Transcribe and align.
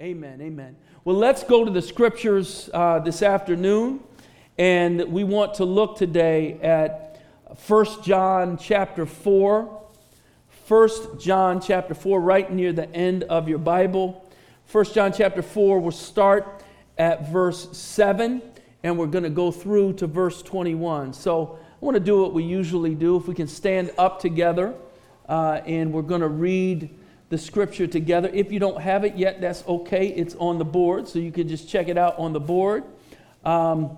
Amen. 0.00 0.40
Amen. 0.40 0.74
Well, 1.04 1.16
let's 1.16 1.44
go 1.44 1.64
to 1.64 1.70
the 1.70 1.82
scriptures 1.82 2.70
uh, 2.72 2.98
this 3.00 3.22
afternoon, 3.22 4.00
and 4.56 5.12
we 5.12 5.22
want 5.22 5.54
to 5.54 5.64
look 5.64 5.96
today 5.96 6.54
at 6.62 7.22
1 7.66 8.02
John 8.02 8.56
chapter 8.56 9.04
4. 9.04 9.82
1 10.66 10.88
John 11.20 11.60
chapter 11.60 11.94
4, 11.94 12.20
right 12.20 12.50
near 12.50 12.72
the 12.72 12.90
end 12.94 13.24
of 13.24 13.48
your 13.48 13.58
Bible. 13.58 14.28
1 14.72 14.84
John 14.86 15.12
chapter 15.12 15.42
4, 15.42 15.78
we'll 15.78 15.92
start 15.92 16.64
at 16.96 17.28
verse 17.28 17.76
7, 17.76 18.40
and 18.82 18.98
we're 18.98 19.06
going 19.06 19.24
to 19.24 19.30
go 19.30 19.52
through 19.52 19.92
to 19.94 20.06
verse 20.06 20.42
21. 20.42 21.12
So 21.12 21.58
I 21.60 21.84
want 21.84 21.96
to 21.96 22.00
do 22.00 22.20
what 22.20 22.32
we 22.32 22.42
usually 22.44 22.94
do. 22.94 23.18
If 23.18 23.28
we 23.28 23.34
can 23.34 23.46
stand 23.46 23.92
up 23.98 24.20
together, 24.20 24.74
uh, 25.28 25.60
and 25.66 25.92
we're 25.92 26.02
going 26.02 26.22
to 26.22 26.28
read 26.28 26.90
the 27.32 27.38
scripture 27.38 27.86
together. 27.86 28.28
If 28.30 28.52
you 28.52 28.58
don't 28.58 28.78
have 28.78 29.04
it 29.06 29.16
yet, 29.16 29.40
that's 29.40 29.66
okay. 29.66 30.08
It's 30.08 30.34
on 30.34 30.58
the 30.58 30.66
board, 30.66 31.08
so 31.08 31.18
you 31.18 31.32
can 31.32 31.48
just 31.48 31.66
check 31.66 31.88
it 31.88 31.96
out 31.96 32.18
on 32.18 32.34
the 32.34 32.40
board. 32.40 32.84
Um, 33.42 33.96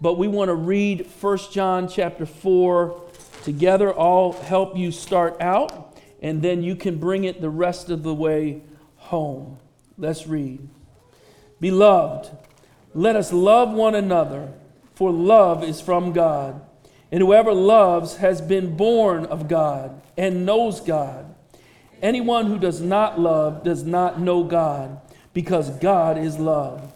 but 0.00 0.18
we 0.18 0.26
want 0.26 0.48
to 0.48 0.56
read 0.56 1.06
1 1.20 1.38
John 1.52 1.86
chapter 1.86 2.26
4 2.26 3.00
together. 3.44 3.96
I'll 3.96 4.32
help 4.32 4.76
you 4.76 4.90
start 4.90 5.40
out 5.40 5.96
and 6.20 6.42
then 6.42 6.64
you 6.64 6.74
can 6.74 6.98
bring 6.98 7.22
it 7.22 7.40
the 7.40 7.50
rest 7.50 7.88
of 7.88 8.02
the 8.02 8.12
way 8.12 8.62
home. 8.96 9.58
Let's 9.96 10.26
read. 10.26 10.68
Beloved, 11.60 12.36
let 12.94 13.14
us 13.14 13.32
love 13.32 13.70
one 13.72 13.94
another, 13.94 14.52
for 14.96 15.12
love 15.12 15.62
is 15.62 15.80
from 15.80 16.12
God. 16.12 16.60
And 17.12 17.20
whoever 17.20 17.52
loves 17.52 18.16
has 18.16 18.40
been 18.40 18.76
born 18.76 19.24
of 19.26 19.46
God 19.46 20.02
and 20.16 20.44
knows 20.44 20.80
God. 20.80 21.31
Anyone 22.02 22.46
who 22.46 22.58
does 22.58 22.80
not 22.80 23.18
love 23.20 23.62
does 23.62 23.84
not 23.84 24.20
know 24.20 24.42
God, 24.42 25.00
because 25.32 25.70
God 25.70 26.18
is 26.18 26.38
love. 26.38 26.91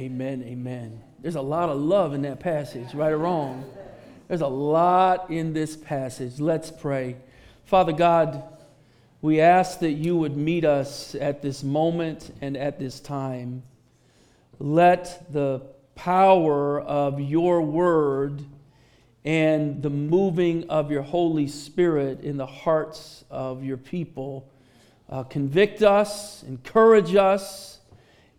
Amen, 0.00 0.42
amen. 0.46 1.02
There's 1.18 1.34
a 1.34 1.42
lot 1.42 1.68
of 1.68 1.78
love 1.78 2.14
in 2.14 2.22
that 2.22 2.40
passage, 2.40 2.94
right 2.94 3.12
or 3.12 3.18
wrong. 3.18 3.70
There's 4.28 4.40
a 4.40 4.46
lot 4.46 5.28
in 5.28 5.52
this 5.52 5.76
passage. 5.76 6.40
Let's 6.40 6.70
pray. 6.70 7.16
Father 7.66 7.92
God, 7.92 8.42
we 9.20 9.42
ask 9.42 9.80
that 9.80 9.90
you 9.90 10.16
would 10.16 10.38
meet 10.38 10.64
us 10.64 11.14
at 11.14 11.42
this 11.42 11.62
moment 11.62 12.34
and 12.40 12.56
at 12.56 12.78
this 12.78 12.98
time. 12.98 13.62
Let 14.58 15.30
the 15.30 15.60
power 15.96 16.80
of 16.80 17.20
your 17.20 17.60
word 17.60 18.42
and 19.26 19.82
the 19.82 19.90
moving 19.90 20.70
of 20.70 20.90
your 20.90 21.02
Holy 21.02 21.46
Spirit 21.46 22.22
in 22.22 22.38
the 22.38 22.46
hearts 22.46 23.22
of 23.30 23.64
your 23.64 23.76
people 23.76 24.48
uh, 25.10 25.24
convict 25.24 25.82
us, 25.82 26.42
encourage 26.44 27.14
us 27.14 27.79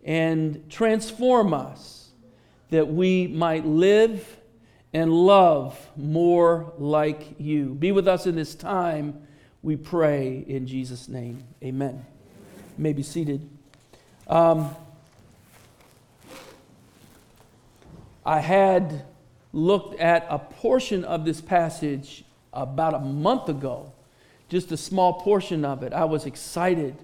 and 0.02 0.70
transform 0.70 1.54
us 1.54 2.10
that 2.70 2.88
we 2.88 3.26
might 3.28 3.66
live 3.66 4.36
and 4.92 5.12
love 5.12 5.78
more 5.96 6.72
like 6.78 7.34
you. 7.38 7.74
Be 7.74 7.92
with 7.92 8.08
us 8.08 8.26
in 8.26 8.34
this 8.34 8.54
time, 8.54 9.26
we 9.62 9.76
pray 9.76 10.44
in 10.46 10.66
Jesus' 10.66 11.08
name. 11.08 11.44
Amen. 11.62 12.04
You 12.76 12.82
may 12.82 12.92
be 12.92 13.02
seated. 13.02 13.48
Um, 14.26 14.74
I 18.24 18.40
had 18.40 19.04
looked 19.52 19.98
at 20.00 20.26
a 20.28 20.38
portion 20.38 21.04
of 21.04 21.24
this 21.24 21.40
passage 21.40 22.24
about 22.52 22.94
a 22.94 23.00
month 23.00 23.48
ago, 23.48 23.92
just 24.48 24.72
a 24.72 24.76
small 24.76 25.14
portion 25.20 25.64
of 25.64 25.82
it. 25.82 25.92
I 25.92 26.04
was 26.04 26.26
excited 26.26 26.96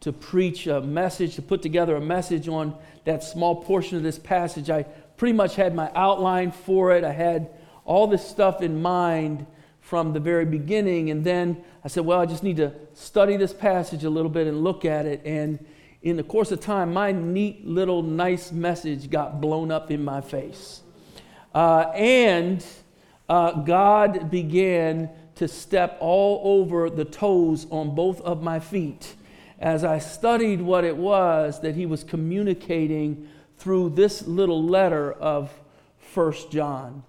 to 0.00 0.12
preach 0.12 0.66
a 0.66 0.80
message, 0.80 1.34
to 1.36 1.42
put 1.42 1.62
together 1.62 1.96
a 1.96 2.00
message 2.00 2.48
on 2.48 2.74
that 3.04 3.22
small 3.22 3.62
portion 3.62 3.96
of 3.96 4.02
this 4.02 4.18
passage. 4.18 4.70
I 4.70 4.84
pretty 5.16 5.34
much 5.34 5.56
had 5.56 5.74
my 5.74 5.90
outline 5.94 6.52
for 6.52 6.92
it. 6.92 7.04
I 7.04 7.12
had 7.12 7.50
all 7.84 8.06
this 8.06 8.26
stuff 8.26 8.62
in 8.62 8.80
mind 8.80 9.46
from 9.80 10.12
the 10.12 10.20
very 10.20 10.46
beginning. 10.46 11.10
And 11.10 11.24
then 11.24 11.62
I 11.84 11.88
said, 11.88 12.06
well, 12.06 12.20
I 12.20 12.26
just 12.26 12.42
need 12.42 12.56
to 12.56 12.72
study 12.94 13.36
this 13.36 13.52
passage 13.52 14.04
a 14.04 14.10
little 14.10 14.30
bit 14.30 14.46
and 14.46 14.64
look 14.64 14.84
at 14.84 15.04
it. 15.04 15.20
And 15.24 15.64
in 16.02 16.16
the 16.16 16.22
course 16.22 16.50
of 16.50 16.60
time, 16.60 16.94
my 16.94 17.12
neat 17.12 17.66
little 17.66 18.02
nice 18.02 18.52
message 18.52 19.10
got 19.10 19.40
blown 19.40 19.70
up 19.70 19.90
in 19.90 20.02
my 20.02 20.22
face. 20.22 20.80
Uh, 21.54 21.90
and 21.94 22.64
uh, 23.28 23.52
God 23.62 24.30
began 24.30 25.10
to 25.34 25.48
step 25.48 25.98
all 26.00 26.40
over 26.60 26.88
the 26.88 27.04
toes 27.04 27.66
on 27.70 27.94
both 27.94 28.20
of 28.22 28.42
my 28.42 28.60
feet 28.60 29.14
as 29.60 29.84
I 29.84 29.98
studied 29.98 30.62
what 30.62 30.84
it 30.84 30.96
was 30.96 31.60
that 31.60 31.74
he 31.74 31.84
was 31.84 32.02
communicating 32.02 33.28
through 33.58 33.90
this 33.90 34.26
little 34.26 34.64
letter 34.64 35.12
of 35.12 35.52
First 35.98 36.50
John. 36.50 37.04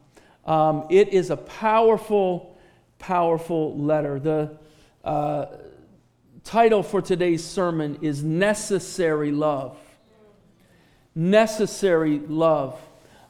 Um, 0.45 0.85
it 0.89 1.09
is 1.09 1.29
a 1.29 1.37
powerful, 1.37 2.57
powerful 2.99 3.77
letter. 3.77 4.19
The 4.19 4.57
uh, 5.03 5.45
title 6.43 6.83
for 6.83 7.01
today's 7.01 7.43
sermon 7.43 7.99
is 8.01 8.21
Necessary 8.21 9.31
Love. 9.31 9.77
Necessary 11.15 12.19
Love. 12.19 12.77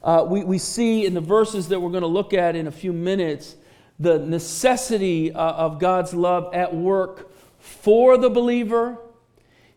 Uh, 0.04 0.26
we, 0.28 0.44
we 0.44 0.58
see 0.58 1.06
in 1.06 1.14
the 1.14 1.22
verses 1.22 1.68
that 1.68 1.80
we're 1.80 1.92
going 1.92 2.02
to 2.02 2.08
look 2.08 2.34
at 2.34 2.56
in 2.56 2.66
a 2.66 2.72
few 2.72 2.92
minutes 2.92 3.56
the 4.00 4.18
necessity 4.18 5.32
uh, 5.32 5.40
of 5.40 5.78
God's 5.78 6.12
love 6.12 6.52
at 6.56 6.76
work 6.76 7.32
for 7.60 8.18
the 8.18 8.32
believer 8.32 8.98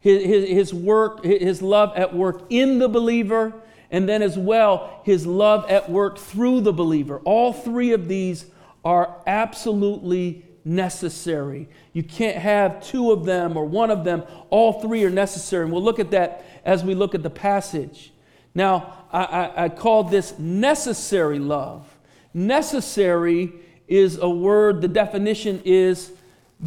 his, 0.04 0.50
his, 0.50 0.74
work, 0.74 1.24
his 1.24 1.62
love 1.62 1.94
at 1.96 2.14
work 2.14 2.42
in 2.50 2.78
the 2.78 2.90
believer, 2.90 3.54
and 3.90 4.06
then 4.06 4.20
as 4.20 4.36
well, 4.36 5.00
his 5.02 5.26
love 5.26 5.64
at 5.70 5.90
work 5.90 6.18
through 6.18 6.60
the 6.60 6.74
believer. 6.74 7.20
All 7.24 7.54
three 7.54 7.92
of 7.92 8.06
these 8.06 8.44
are 8.84 9.16
absolutely 9.26 10.44
necessary. 10.62 11.70
You 11.94 12.02
can't 12.02 12.36
have 12.36 12.86
two 12.86 13.12
of 13.12 13.24
them 13.24 13.56
or 13.56 13.64
one 13.64 13.90
of 13.90 14.04
them. 14.04 14.24
All 14.50 14.82
three 14.82 15.02
are 15.04 15.10
necessary. 15.10 15.64
And 15.64 15.72
we'll 15.72 15.82
look 15.82 15.98
at 15.98 16.10
that 16.10 16.44
as 16.66 16.84
we 16.84 16.94
look 16.94 17.14
at 17.14 17.22
the 17.22 17.30
passage. 17.30 18.12
Now, 18.54 19.06
I, 19.10 19.24
I, 19.24 19.64
I 19.64 19.68
called 19.70 20.10
this 20.10 20.38
necessary 20.38 21.38
love. 21.38 21.86
Necessary 22.34 23.54
is 23.88 24.18
a 24.18 24.28
word, 24.28 24.82
the 24.82 24.88
definition 24.88 25.62
is 25.64 26.12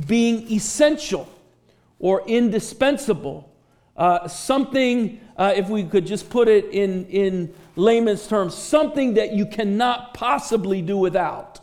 being 0.08 0.52
essential 0.52 1.30
or 2.00 2.26
indispensable. 2.28 3.54
Uh, 3.96 4.28
something, 4.28 5.20
uh, 5.38 5.54
if 5.56 5.70
we 5.70 5.84
could 5.84 6.06
just 6.06 6.30
put 6.30 6.48
it 6.48 6.66
in, 6.66 7.06
in 7.08 7.54
layman's 7.76 8.28
terms, 8.28 8.56
something 8.56 9.16
that 9.16 9.34
you 9.34 9.46
cannot 9.46 10.14
possibly 10.14 10.82
do 10.82 10.98
without. 10.98 11.60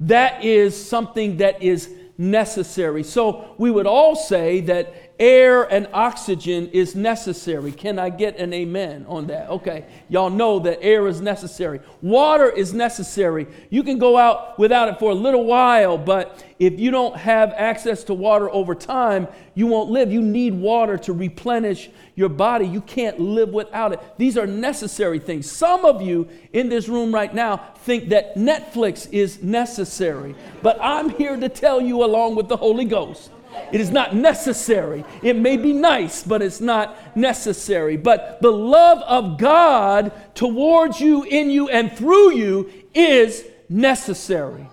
That 0.00 0.44
is 0.44 0.88
something 0.88 1.36
that 1.38 1.62
is 1.62 1.90
necessary. 2.16 3.04
So 3.04 3.54
we 3.58 3.70
would 3.70 3.86
all 3.86 4.16
say 4.16 4.60
that 4.62 5.07
air 5.18 5.64
and 5.64 5.88
oxygen 5.92 6.68
is 6.68 6.94
necessary. 6.94 7.72
Can 7.72 7.98
I 7.98 8.10
get 8.10 8.38
an 8.38 8.52
amen 8.52 9.04
on 9.08 9.26
that? 9.26 9.48
Okay, 9.50 9.84
y'all 10.08 10.30
know 10.30 10.58
that 10.60 10.82
air 10.82 11.08
is 11.08 11.20
necessary. 11.20 11.80
Water 12.02 12.48
is 12.48 12.72
necessary. 12.72 13.46
You 13.70 13.82
can 13.82 13.98
go 13.98 14.16
out 14.16 14.58
without 14.58 14.88
it 14.88 14.98
for 14.98 15.10
a 15.10 15.14
little 15.14 15.44
while, 15.44 15.98
but 15.98 16.44
if 16.58 16.78
you 16.78 16.90
don't 16.90 17.16
have 17.16 17.52
access 17.56 18.04
to 18.04 18.14
water 18.14 18.50
over 18.50 18.74
time, 18.74 19.28
you 19.54 19.66
won't 19.66 19.90
live. 19.90 20.12
You 20.12 20.22
need 20.22 20.54
water 20.54 20.96
to 20.98 21.12
replenish 21.12 21.90
your 22.14 22.28
body. 22.28 22.66
You 22.66 22.80
can't 22.80 23.18
live 23.18 23.50
without 23.50 23.92
it. 23.92 24.00
These 24.18 24.38
are 24.38 24.46
necessary 24.46 25.18
things. 25.18 25.50
Some 25.50 25.84
of 25.84 26.00
you 26.02 26.28
in 26.52 26.68
this 26.68 26.88
room 26.88 27.12
right 27.12 27.32
now 27.32 27.56
think 27.78 28.10
that 28.10 28.36
Netflix 28.36 29.08
is 29.12 29.42
necessary, 29.42 30.34
but 30.62 30.78
I'm 30.80 31.10
here 31.10 31.36
to 31.36 31.48
tell 31.48 31.80
you, 31.80 32.04
along 32.04 32.36
with 32.36 32.48
the 32.48 32.56
Holy 32.56 32.84
Ghost, 32.84 33.30
it 33.72 33.80
is 33.80 33.90
not 33.90 34.14
necessary. 34.14 35.04
It 35.22 35.36
may 35.36 35.56
be 35.56 35.72
nice, 35.72 36.22
but 36.22 36.42
it's 36.42 36.60
not 36.60 37.16
necessary. 37.16 37.96
But 37.96 38.40
the 38.40 38.52
love 38.52 38.98
of 39.02 39.38
God 39.38 40.12
towards 40.34 41.00
you, 41.00 41.24
in 41.24 41.50
you, 41.50 41.68
and 41.68 41.92
through 41.92 42.34
you 42.34 42.70
is 42.94 43.44
necessary. 43.68 44.66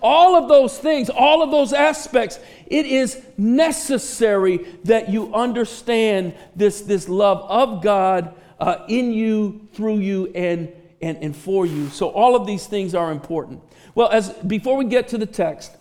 All 0.00 0.36
of 0.36 0.48
those 0.48 0.78
things, 0.78 1.10
all 1.10 1.42
of 1.42 1.50
those 1.50 1.72
aspects, 1.72 2.38
it 2.66 2.86
is 2.86 3.20
necessary 3.36 4.58
that 4.84 5.08
you 5.08 5.34
understand 5.34 6.34
this, 6.54 6.82
this 6.82 7.08
love 7.08 7.38
of 7.50 7.82
God 7.82 8.34
uh, 8.60 8.84
in 8.88 9.12
you, 9.12 9.68
through 9.72 9.98
you, 9.98 10.26
and, 10.34 10.72
and, 11.02 11.18
and 11.18 11.36
for 11.36 11.66
you. 11.66 11.88
So 11.88 12.10
all 12.10 12.36
of 12.36 12.46
these 12.46 12.66
things 12.66 12.94
are 12.94 13.10
important. 13.10 13.62
Well, 13.94 14.08
as 14.08 14.30
before 14.30 14.76
we 14.76 14.84
get 14.84 15.08
to 15.08 15.18
the 15.18 15.26
text, 15.26 15.74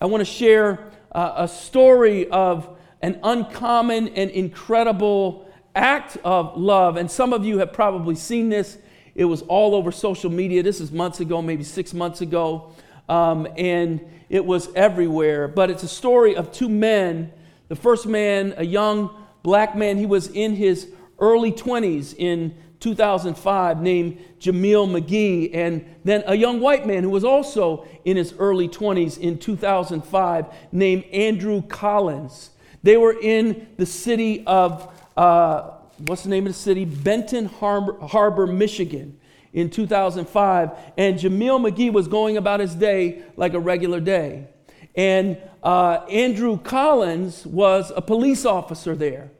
I 0.00 0.06
want 0.06 0.20
to 0.20 0.24
share 0.26 0.90
uh, 1.14 1.34
a 1.36 1.48
story 1.48 2.28
of 2.28 2.68
an 3.00 3.20
uncommon 3.22 4.08
and 4.08 4.30
incredible 4.30 5.48
act 5.74 6.16
of 6.24 6.56
love. 6.56 6.96
And 6.96 7.10
some 7.10 7.32
of 7.32 7.44
you 7.44 7.58
have 7.58 7.72
probably 7.72 8.14
seen 8.14 8.48
this. 8.48 8.78
It 9.14 9.26
was 9.26 9.42
all 9.42 9.74
over 9.74 9.92
social 9.92 10.30
media. 10.30 10.62
This 10.62 10.80
is 10.80 10.90
months 10.90 11.20
ago, 11.20 11.40
maybe 11.40 11.62
six 11.62 11.94
months 11.94 12.20
ago. 12.20 12.72
Um, 13.08 13.46
and 13.56 14.00
it 14.28 14.44
was 14.44 14.72
everywhere. 14.74 15.48
But 15.48 15.70
it's 15.70 15.82
a 15.82 15.88
story 15.88 16.34
of 16.34 16.50
two 16.50 16.68
men. 16.68 17.32
The 17.68 17.76
first 17.76 18.06
man, 18.06 18.54
a 18.56 18.64
young 18.64 19.10
black 19.42 19.76
man, 19.76 19.98
he 19.98 20.06
was 20.06 20.28
in 20.28 20.56
his 20.56 20.90
early 21.18 21.52
20s 21.52 22.14
in 22.16 22.56
2005 22.84 23.80
named 23.80 24.22
Jameel 24.38 24.86
McGee, 24.86 25.54
and 25.54 25.86
then 26.04 26.22
a 26.26 26.34
young 26.34 26.60
white 26.60 26.86
man 26.86 27.02
who 27.02 27.08
was 27.08 27.24
also 27.24 27.86
in 28.04 28.18
his 28.18 28.34
early 28.38 28.68
20s 28.68 29.18
in 29.18 29.38
2005 29.38 30.46
named 30.70 31.04
Andrew 31.04 31.62
Collins. 31.62 32.50
They 32.82 32.98
were 32.98 33.18
in 33.18 33.68
the 33.78 33.86
city 33.86 34.46
of, 34.46 34.92
uh, 35.16 35.70
what's 36.06 36.24
the 36.24 36.28
name 36.28 36.46
of 36.46 36.52
the 36.52 36.58
city? 36.58 36.84
Benton 36.84 37.46
Harbor, 37.46 37.98
Harbor, 38.06 38.46
Michigan 38.46 39.18
in 39.54 39.70
2005. 39.70 40.70
And 40.98 41.18
Jameel 41.18 41.66
McGee 41.66 41.90
was 41.90 42.06
going 42.06 42.36
about 42.36 42.60
his 42.60 42.74
day 42.74 43.22
like 43.38 43.54
a 43.54 43.60
regular 43.60 44.00
day. 44.00 44.48
And 44.94 45.38
uh, 45.62 46.04
Andrew 46.10 46.58
Collins 46.58 47.46
was 47.46 47.90
a 47.96 48.02
police 48.02 48.44
officer 48.44 48.94
there 48.94 49.30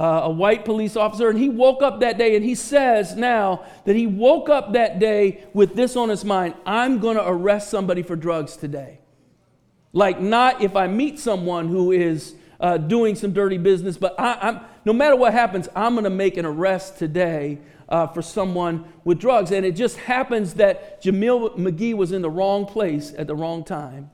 uh, 0.00 0.22
a 0.24 0.30
white 0.30 0.64
police 0.64 0.96
officer, 0.96 1.28
and 1.28 1.38
he 1.38 1.50
woke 1.50 1.82
up 1.82 2.00
that 2.00 2.16
day 2.16 2.34
and 2.34 2.42
he 2.42 2.54
says 2.54 3.14
now 3.14 3.62
that 3.84 3.94
he 3.94 4.06
woke 4.06 4.48
up 4.48 4.72
that 4.72 4.98
day 4.98 5.44
with 5.52 5.74
this 5.74 5.94
on 5.94 6.08
his 6.08 6.24
mind 6.24 6.54
I'm 6.64 7.00
going 7.00 7.18
to 7.18 7.28
arrest 7.28 7.68
somebody 7.68 8.02
for 8.02 8.16
drugs 8.16 8.56
today. 8.56 9.00
Like, 9.92 10.18
not 10.18 10.62
if 10.62 10.74
I 10.74 10.86
meet 10.86 11.18
someone 11.18 11.68
who 11.68 11.92
is 11.92 12.34
uh, 12.60 12.78
doing 12.78 13.14
some 13.14 13.34
dirty 13.34 13.58
business, 13.58 13.98
but 13.98 14.18
I, 14.18 14.48
am 14.48 14.60
no 14.86 14.94
matter 14.94 15.16
what 15.16 15.34
happens, 15.34 15.68
I'm 15.76 15.92
going 15.92 16.04
to 16.04 16.10
make 16.10 16.38
an 16.38 16.46
arrest 16.46 16.96
today 16.96 17.58
uh, 17.86 18.06
for 18.06 18.22
someone 18.22 18.90
with 19.04 19.18
drugs. 19.18 19.50
And 19.50 19.66
it 19.66 19.72
just 19.72 19.98
happens 19.98 20.54
that 20.54 21.02
Jameel 21.02 21.58
McGee 21.58 21.94
was 21.94 22.12
in 22.12 22.22
the 22.22 22.30
wrong 22.30 22.64
place 22.64 23.12
at 23.18 23.26
the 23.26 23.36
wrong 23.36 23.64
time. 23.64 24.10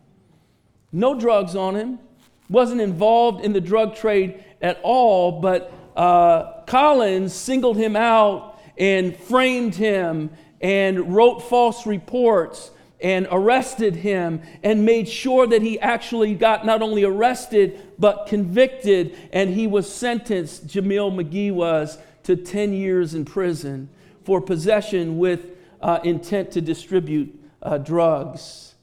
No 0.90 1.16
drugs 1.16 1.54
on 1.54 1.76
him, 1.76 2.00
wasn't 2.48 2.80
involved 2.80 3.44
in 3.44 3.52
the 3.52 3.60
drug 3.60 3.94
trade 3.94 4.42
at 4.62 4.80
all, 4.82 5.40
but 5.40 5.72
uh, 5.96 6.60
Collins 6.66 7.32
singled 7.32 7.76
him 7.76 7.96
out 7.96 8.60
and 8.76 9.16
framed 9.16 9.75
him 9.75 10.31
and 10.60 11.14
wrote 11.14 11.40
false 11.40 11.87
reports 11.87 12.70
and 13.00 13.26
arrested 13.31 13.96
him 13.96 14.40
and 14.62 14.84
made 14.84 15.08
sure 15.08 15.46
that 15.46 15.62
he 15.62 15.78
actually 15.81 16.34
got 16.34 16.64
not 16.64 16.82
only 16.82 17.04
arrested 17.04 17.81
but 17.98 18.26
convicted. 18.26 19.16
And 19.32 19.50
he 19.50 19.66
was 19.66 19.93
sentenced 19.93 20.66
jameel 20.66 21.12
mcgee 21.12 21.52
was 21.52 21.98
to 22.25 22.37
10 22.37 22.72
years 22.72 23.14
in 23.14 23.25
prison 23.25 23.88
for 24.25 24.40
possession 24.40 25.19
with 25.19 25.46
uh, 25.81 26.00
intent 26.04 26.50
to 26.52 26.60
distribute 26.60 27.38
uh, 27.62 27.78
drugs. 27.78 28.75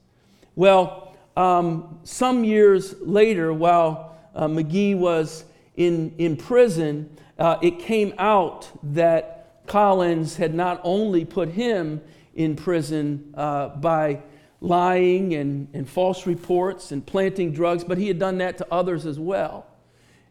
Well 0.55 1.15
um, 1.35 1.99
some 2.03 2.43
years 2.43 2.95
later 3.01 3.51
while 3.51 4.15
uh, 4.35 4.47
mcgee 4.47 4.95
was 4.95 5.45
in, 5.75 6.13
in 6.17 6.37
prison, 6.37 7.17
uh, 7.39 7.57
it 7.61 7.79
came 7.79 8.13
out 8.17 8.69
that 8.93 9.65
Collins 9.67 10.35
had 10.37 10.53
not 10.53 10.81
only 10.83 11.25
put 11.25 11.49
him 11.49 12.01
in 12.35 12.55
prison 12.55 13.33
uh, 13.35 13.69
by 13.69 14.21
lying 14.61 15.33
and, 15.33 15.67
and 15.73 15.89
false 15.89 16.25
reports 16.25 16.91
and 16.91 17.05
planting 17.05 17.51
drugs, 17.51 17.83
but 17.83 17.97
he 17.97 18.07
had 18.07 18.19
done 18.19 18.37
that 18.37 18.57
to 18.57 18.67
others 18.71 19.05
as 19.05 19.19
well. 19.19 19.67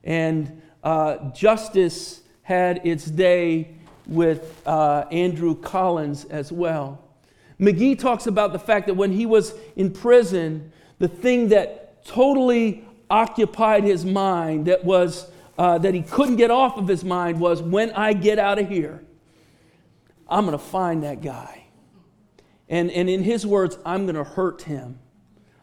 And 0.04 0.62
uh, 0.82 1.30
justice 1.32 2.22
had 2.42 2.84
its 2.84 3.04
day 3.04 3.76
with 4.06 4.62
uh, 4.66 5.04
Andrew 5.10 5.54
Collins 5.54 6.24
as 6.24 6.50
well. 6.50 6.98
McGee 7.60 7.98
talks 7.98 8.26
about 8.26 8.52
the 8.52 8.58
fact 8.58 8.86
that 8.86 8.94
when 8.94 9.12
he 9.12 9.26
was 9.26 9.54
in 9.76 9.92
prison, 9.92 10.72
the 10.98 11.08
thing 11.08 11.48
that 11.48 12.04
totally 12.04 12.84
occupied 13.08 13.84
his 13.84 14.04
mind, 14.04 14.66
that 14.66 14.84
was 14.84 15.30
uh, 15.62 15.78
that 15.78 15.94
he 15.94 16.02
couldn't 16.02 16.34
get 16.34 16.50
off 16.50 16.76
of 16.76 16.88
his 16.88 17.04
mind 17.04 17.38
was 17.38 17.62
when 17.62 17.92
I 17.92 18.14
get 18.14 18.40
out 18.40 18.58
of 18.58 18.68
here, 18.68 19.00
I'm 20.28 20.44
going 20.44 20.58
to 20.58 20.64
find 20.64 21.04
that 21.04 21.22
guy. 21.22 21.66
And, 22.68 22.90
and 22.90 23.08
in 23.08 23.22
his 23.22 23.46
words, 23.46 23.78
I'm 23.86 24.04
going 24.04 24.16
to 24.16 24.24
hurt 24.24 24.62
him. 24.62 24.98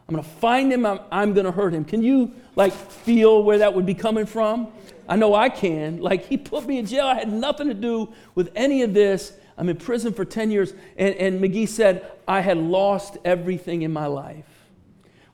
I'm 0.08 0.14
going 0.14 0.24
to 0.24 0.30
find 0.30 0.72
him, 0.72 0.86
I'm, 0.86 1.00
I'm 1.12 1.34
going 1.34 1.44
to 1.44 1.52
hurt 1.52 1.74
him. 1.74 1.84
Can 1.84 2.02
you 2.02 2.32
like 2.56 2.72
feel 2.72 3.42
where 3.42 3.58
that 3.58 3.74
would 3.74 3.84
be 3.84 3.92
coming 3.92 4.24
from? 4.24 4.68
I 5.06 5.16
know 5.16 5.34
I 5.34 5.50
can. 5.50 6.00
Like 6.00 6.24
he 6.24 6.38
put 6.38 6.66
me 6.66 6.78
in 6.78 6.86
jail. 6.86 7.04
I 7.04 7.16
had 7.16 7.30
nothing 7.30 7.68
to 7.68 7.74
do 7.74 8.10
with 8.34 8.50
any 8.56 8.80
of 8.80 8.94
this. 8.94 9.34
I'm 9.58 9.68
in 9.68 9.76
prison 9.76 10.14
for 10.14 10.24
10 10.24 10.50
years. 10.50 10.72
And, 10.96 11.14
and 11.16 11.42
McGee 11.42 11.68
said, 11.68 12.10
I 12.26 12.40
had 12.40 12.56
lost 12.56 13.18
everything 13.22 13.82
in 13.82 13.92
my 13.92 14.06
life. 14.06 14.46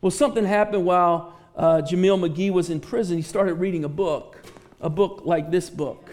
Well, 0.01 0.11
something 0.11 0.45
happened 0.45 0.85
while 0.85 1.39
uh, 1.55 1.83
Jameel 1.83 2.19
McGee 2.19 2.51
was 2.51 2.69
in 2.69 2.81
prison. 2.81 3.17
He 3.17 3.23
started 3.23 3.55
reading 3.55 3.85
a 3.85 3.89
book 3.89 4.43
a 4.81 4.91
book 4.91 5.23
like 5.25 5.51
this 5.51 5.71
book. 5.71 6.11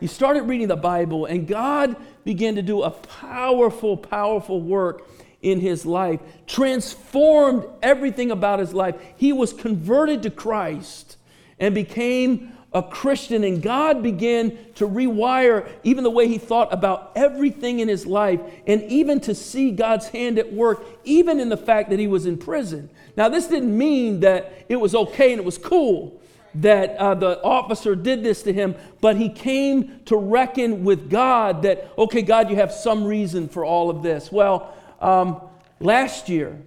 He 0.00 0.06
started 0.06 0.42
reading 0.42 0.68
the 0.68 0.76
Bible, 0.76 1.26
and 1.26 1.46
God 1.46 1.96
began 2.24 2.54
to 2.54 2.62
do 2.62 2.82
a 2.82 2.90
powerful, 2.90 3.96
powerful 3.96 4.60
work 4.60 5.08
in 5.42 5.60
his 5.60 5.84
life, 5.84 6.20
transformed 6.46 7.64
everything 7.82 8.30
about 8.30 8.58
his 8.58 8.74
life. 8.74 8.96
He 9.16 9.32
was 9.32 9.52
converted 9.52 10.22
to 10.22 10.30
Christ 10.30 11.16
and 11.58 11.74
became 11.74 12.52
a 12.72 12.82
Christian, 12.82 13.44
and 13.44 13.62
God 13.62 14.02
began 14.02 14.56
to 14.74 14.86
rewire 14.86 15.68
even 15.84 16.04
the 16.04 16.10
way 16.10 16.28
he 16.28 16.38
thought 16.38 16.72
about 16.72 17.12
everything 17.16 17.80
in 17.80 17.88
his 17.88 18.06
life, 18.06 18.40
and 18.66 18.82
even 18.84 19.20
to 19.22 19.34
see 19.34 19.70
God's 19.70 20.08
hand 20.08 20.38
at 20.38 20.52
work, 20.52 20.84
even 21.04 21.40
in 21.40 21.48
the 21.48 21.56
fact 21.56 21.90
that 21.90 21.98
he 21.98 22.06
was 22.06 22.26
in 22.26 22.36
prison. 22.36 22.90
Now, 23.16 23.28
this 23.28 23.46
didn't 23.46 23.76
mean 23.76 24.20
that 24.20 24.66
it 24.68 24.76
was 24.76 24.94
okay 24.94 25.32
and 25.32 25.40
it 25.40 25.44
was 25.44 25.58
cool 25.58 26.20
that 26.54 26.96
uh, 26.96 27.14
the 27.14 27.42
officer 27.42 27.94
did 27.94 28.22
this 28.22 28.42
to 28.42 28.52
him, 28.52 28.74
but 29.00 29.16
he 29.16 29.28
came 29.28 30.00
to 30.06 30.16
reckon 30.16 30.84
with 30.84 31.10
God 31.10 31.62
that, 31.62 31.92
okay, 31.96 32.22
God, 32.22 32.50
you 32.50 32.56
have 32.56 32.72
some 32.72 33.04
reason 33.04 33.48
for 33.48 33.64
all 33.64 33.90
of 33.90 34.02
this. 34.02 34.32
Well, 34.32 34.74
um, 35.00 35.40
last 35.80 36.28
year, 36.28 36.58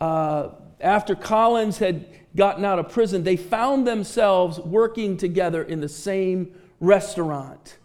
uh, 0.00 0.48
after 0.80 1.14
Collins 1.14 1.78
had 1.78 2.06
gotten 2.34 2.64
out 2.64 2.78
of 2.78 2.88
prison, 2.88 3.22
they 3.22 3.36
found 3.36 3.86
themselves 3.86 4.58
working 4.58 5.16
together 5.16 5.62
in 5.62 5.80
the 5.80 5.88
same 5.88 6.54
restaurant 6.80 7.76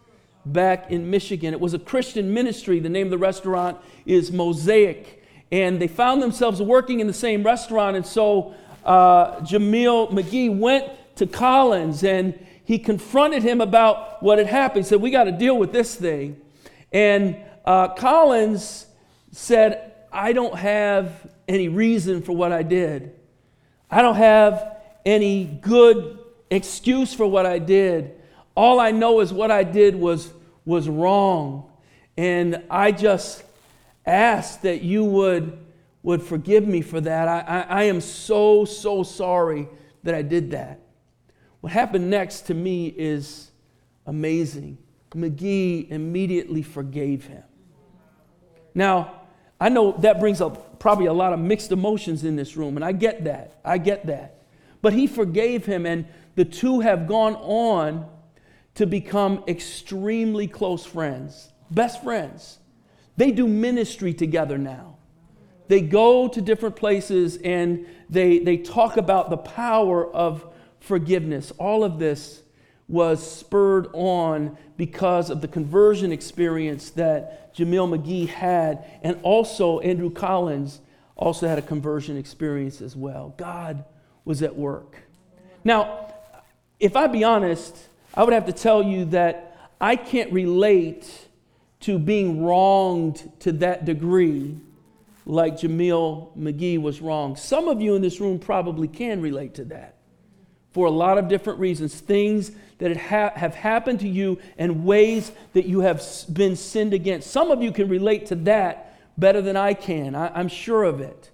back 0.46 0.90
in 0.90 1.10
Michigan. 1.10 1.52
It 1.52 1.60
was 1.60 1.74
a 1.74 1.78
Christian 1.78 2.32
ministry. 2.32 2.78
The 2.78 2.88
name 2.88 3.08
of 3.08 3.10
the 3.10 3.18
restaurant 3.18 3.78
is 4.06 4.32
Mosaic. 4.32 5.22
And 5.52 5.80
they 5.80 5.88
found 5.88 6.22
themselves 6.22 6.62
working 6.62 7.00
in 7.00 7.06
the 7.06 7.12
same 7.12 7.42
restaurant. 7.42 7.96
And 7.96 8.06
so 8.06 8.54
uh, 8.84 9.40
Jameel 9.40 10.10
McGee 10.12 10.56
went 10.56 10.88
to 11.16 11.26
Collins 11.26 12.04
and 12.04 12.38
he 12.64 12.78
confronted 12.78 13.42
him 13.42 13.60
about 13.60 14.22
what 14.22 14.38
had 14.38 14.48
happened. 14.48 14.84
He 14.84 14.88
said, 14.88 15.00
We 15.00 15.10
got 15.10 15.24
to 15.24 15.32
deal 15.32 15.56
with 15.56 15.72
this 15.72 15.94
thing. 15.94 16.40
And 16.92 17.36
uh, 17.64 17.88
Collins 17.88 18.86
said, 19.30 19.92
I 20.12 20.32
don't 20.32 20.56
have 20.56 21.30
any 21.46 21.68
reason 21.68 22.22
for 22.22 22.32
what 22.32 22.52
I 22.52 22.62
did. 22.62 23.14
I 23.90 24.02
don't 24.02 24.16
have 24.16 24.78
any 25.04 25.44
good 25.44 26.18
excuse 26.50 27.14
for 27.14 27.26
what 27.26 27.46
I 27.46 27.58
did. 27.58 28.20
All 28.56 28.80
I 28.80 28.90
know 28.90 29.20
is 29.20 29.32
what 29.32 29.50
I 29.50 29.62
did 29.62 29.94
was, 29.94 30.32
was 30.64 30.88
wrong. 30.88 31.70
And 32.16 32.64
I 32.70 32.92
just 32.92 33.44
ask 34.04 34.62
that 34.62 34.82
you 34.82 35.04
would, 35.04 35.58
would 36.02 36.22
forgive 36.22 36.66
me 36.66 36.80
for 36.80 37.00
that. 37.00 37.28
I, 37.28 37.40
I, 37.40 37.60
I 37.60 37.82
am 37.84 38.00
so, 38.00 38.64
so 38.64 39.02
sorry 39.02 39.68
that 40.02 40.14
I 40.14 40.22
did 40.22 40.50
that. 40.52 40.80
What 41.66 41.72
happened 41.72 42.08
next 42.08 42.42
to 42.42 42.54
me 42.54 42.94
is 42.96 43.50
amazing. 44.06 44.78
McGee 45.10 45.90
immediately 45.90 46.62
forgave 46.62 47.26
him. 47.26 47.42
Now, 48.72 49.22
I 49.60 49.68
know 49.68 49.90
that 49.98 50.20
brings 50.20 50.40
up 50.40 50.78
probably 50.78 51.06
a 51.06 51.12
lot 51.12 51.32
of 51.32 51.40
mixed 51.40 51.72
emotions 51.72 52.22
in 52.22 52.36
this 52.36 52.56
room, 52.56 52.76
and 52.76 52.84
I 52.84 52.92
get 52.92 53.24
that. 53.24 53.58
I 53.64 53.78
get 53.78 54.06
that. 54.06 54.44
But 54.80 54.92
he 54.92 55.08
forgave 55.08 55.66
him, 55.66 55.86
and 55.86 56.06
the 56.36 56.44
two 56.44 56.78
have 56.78 57.08
gone 57.08 57.34
on 57.34 58.08
to 58.76 58.86
become 58.86 59.42
extremely 59.48 60.46
close 60.46 60.86
friends, 60.86 61.52
best 61.72 62.00
friends. 62.00 62.60
They 63.16 63.32
do 63.32 63.48
ministry 63.48 64.14
together 64.14 64.56
now. 64.56 64.98
They 65.66 65.80
go 65.80 66.28
to 66.28 66.40
different 66.40 66.76
places 66.76 67.38
and 67.38 67.88
they, 68.08 68.38
they 68.38 68.56
talk 68.56 68.98
about 68.98 69.30
the 69.30 69.36
power 69.36 70.06
of 70.14 70.52
forgiveness. 70.86 71.52
All 71.58 71.84
of 71.84 71.98
this 71.98 72.42
was 72.88 73.28
spurred 73.28 73.88
on 73.92 74.56
because 74.76 75.28
of 75.30 75.40
the 75.40 75.48
conversion 75.48 76.12
experience 76.12 76.90
that 76.90 77.54
Jameel 77.54 77.98
McGee 77.98 78.28
had, 78.28 78.84
and 79.02 79.18
also 79.22 79.80
Andrew 79.80 80.10
Collins 80.10 80.80
also 81.16 81.48
had 81.48 81.58
a 81.58 81.62
conversion 81.62 82.16
experience 82.16 82.80
as 82.80 82.94
well. 82.94 83.34
God 83.36 83.84
was 84.24 84.42
at 84.42 84.54
work. 84.54 84.96
Now, 85.64 86.14
if 86.78 86.94
I 86.94 87.06
be 87.06 87.24
honest, 87.24 87.76
I 88.14 88.22
would 88.22 88.32
have 88.32 88.46
to 88.46 88.52
tell 88.52 88.82
you 88.82 89.06
that 89.06 89.70
I 89.80 89.96
can't 89.96 90.32
relate 90.32 91.26
to 91.80 91.98
being 91.98 92.44
wronged 92.44 93.30
to 93.40 93.52
that 93.52 93.84
degree 93.84 94.58
like 95.24 95.58
Jameel 95.58 96.36
McGee 96.36 96.80
was 96.80 97.00
wronged. 97.00 97.38
Some 97.38 97.68
of 97.68 97.80
you 97.80 97.96
in 97.96 98.02
this 98.02 98.20
room 98.20 98.38
probably 98.38 98.86
can 98.86 99.20
relate 99.20 99.54
to 99.54 99.64
that 99.66 99.95
for 100.76 100.84
a 100.84 100.90
lot 100.90 101.16
of 101.16 101.26
different 101.26 101.58
reasons. 101.58 101.98
Things 101.98 102.52
that 102.76 102.94
have 102.98 103.54
happened 103.54 104.00
to 104.00 104.08
you 104.08 104.38
and 104.58 104.84
ways 104.84 105.32
that 105.54 105.64
you 105.64 105.80
have 105.80 106.04
been 106.30 106.54
sinned 106.54 106.92
against. 106.92 107.30
Some 107.30 107.50
of 107.50 107.62
you 107.62 107.72
can 107.72 107.88
relate 107.88 108.26
to 108.26 108.34
that 108.34 108.94
better 109.16 109.40
than 109.40 109.56
I 109.56 109.72
can. 109.72 110.14
I, 110.14 110.38
am 110.38 110.48
sure 110.48 110.84
of 110.84 111.00
it. 111.00 111.30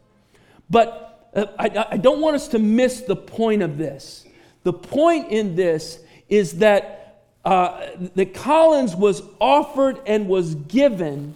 But 0.71 1.29
uh, 1.35 1.47
I, 1.59 1.97
don't 1.97 2.21
want 2.21 2.37
us 2.37 2.47
to 2.49 2.61
miss 2.61 3.01
the 3.01 3.17
point 3.17 3.63
of 3.63 3.79
this. 3.79 4.25
The 4.63 4.73
point 4.73 5.33
in 5.33 5.57
this 5.57 5.99
is 6.29 6.59
that 6.59 7.25
uh, 7.45 7.85
that 8.15 8.35
Collins 8.35 8.95
was 8.95 9.25
offered 9.41 10.01
and 10.07 10.29
was 10.29 10.55
given 10.55 11.35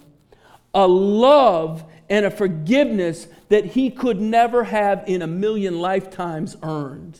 a 0.73 0.87
love 0.87 1.83
and 2.09 2.25
a 2.25 2.31
forgiveness 2.31 3.27
that 3.49 3.65
he 3.65 3.89
could 3.89 4.21
never 4.21 4.63
have 4.63 5.03
in 5.07 5.21
a 5.21 5.27
million 5.27 5.81
lifetimes 5.81 6.55
earned. 6.63 7.19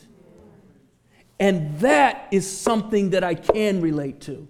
And 1.40 1.78
that 1.80 2.28
is 2.30 2.50
something 2.50 3.10
that 3.10 3.22
I 3.22 3.34
can 3.34 3.80
relate 3.80 4.20
to. 4.22 4.48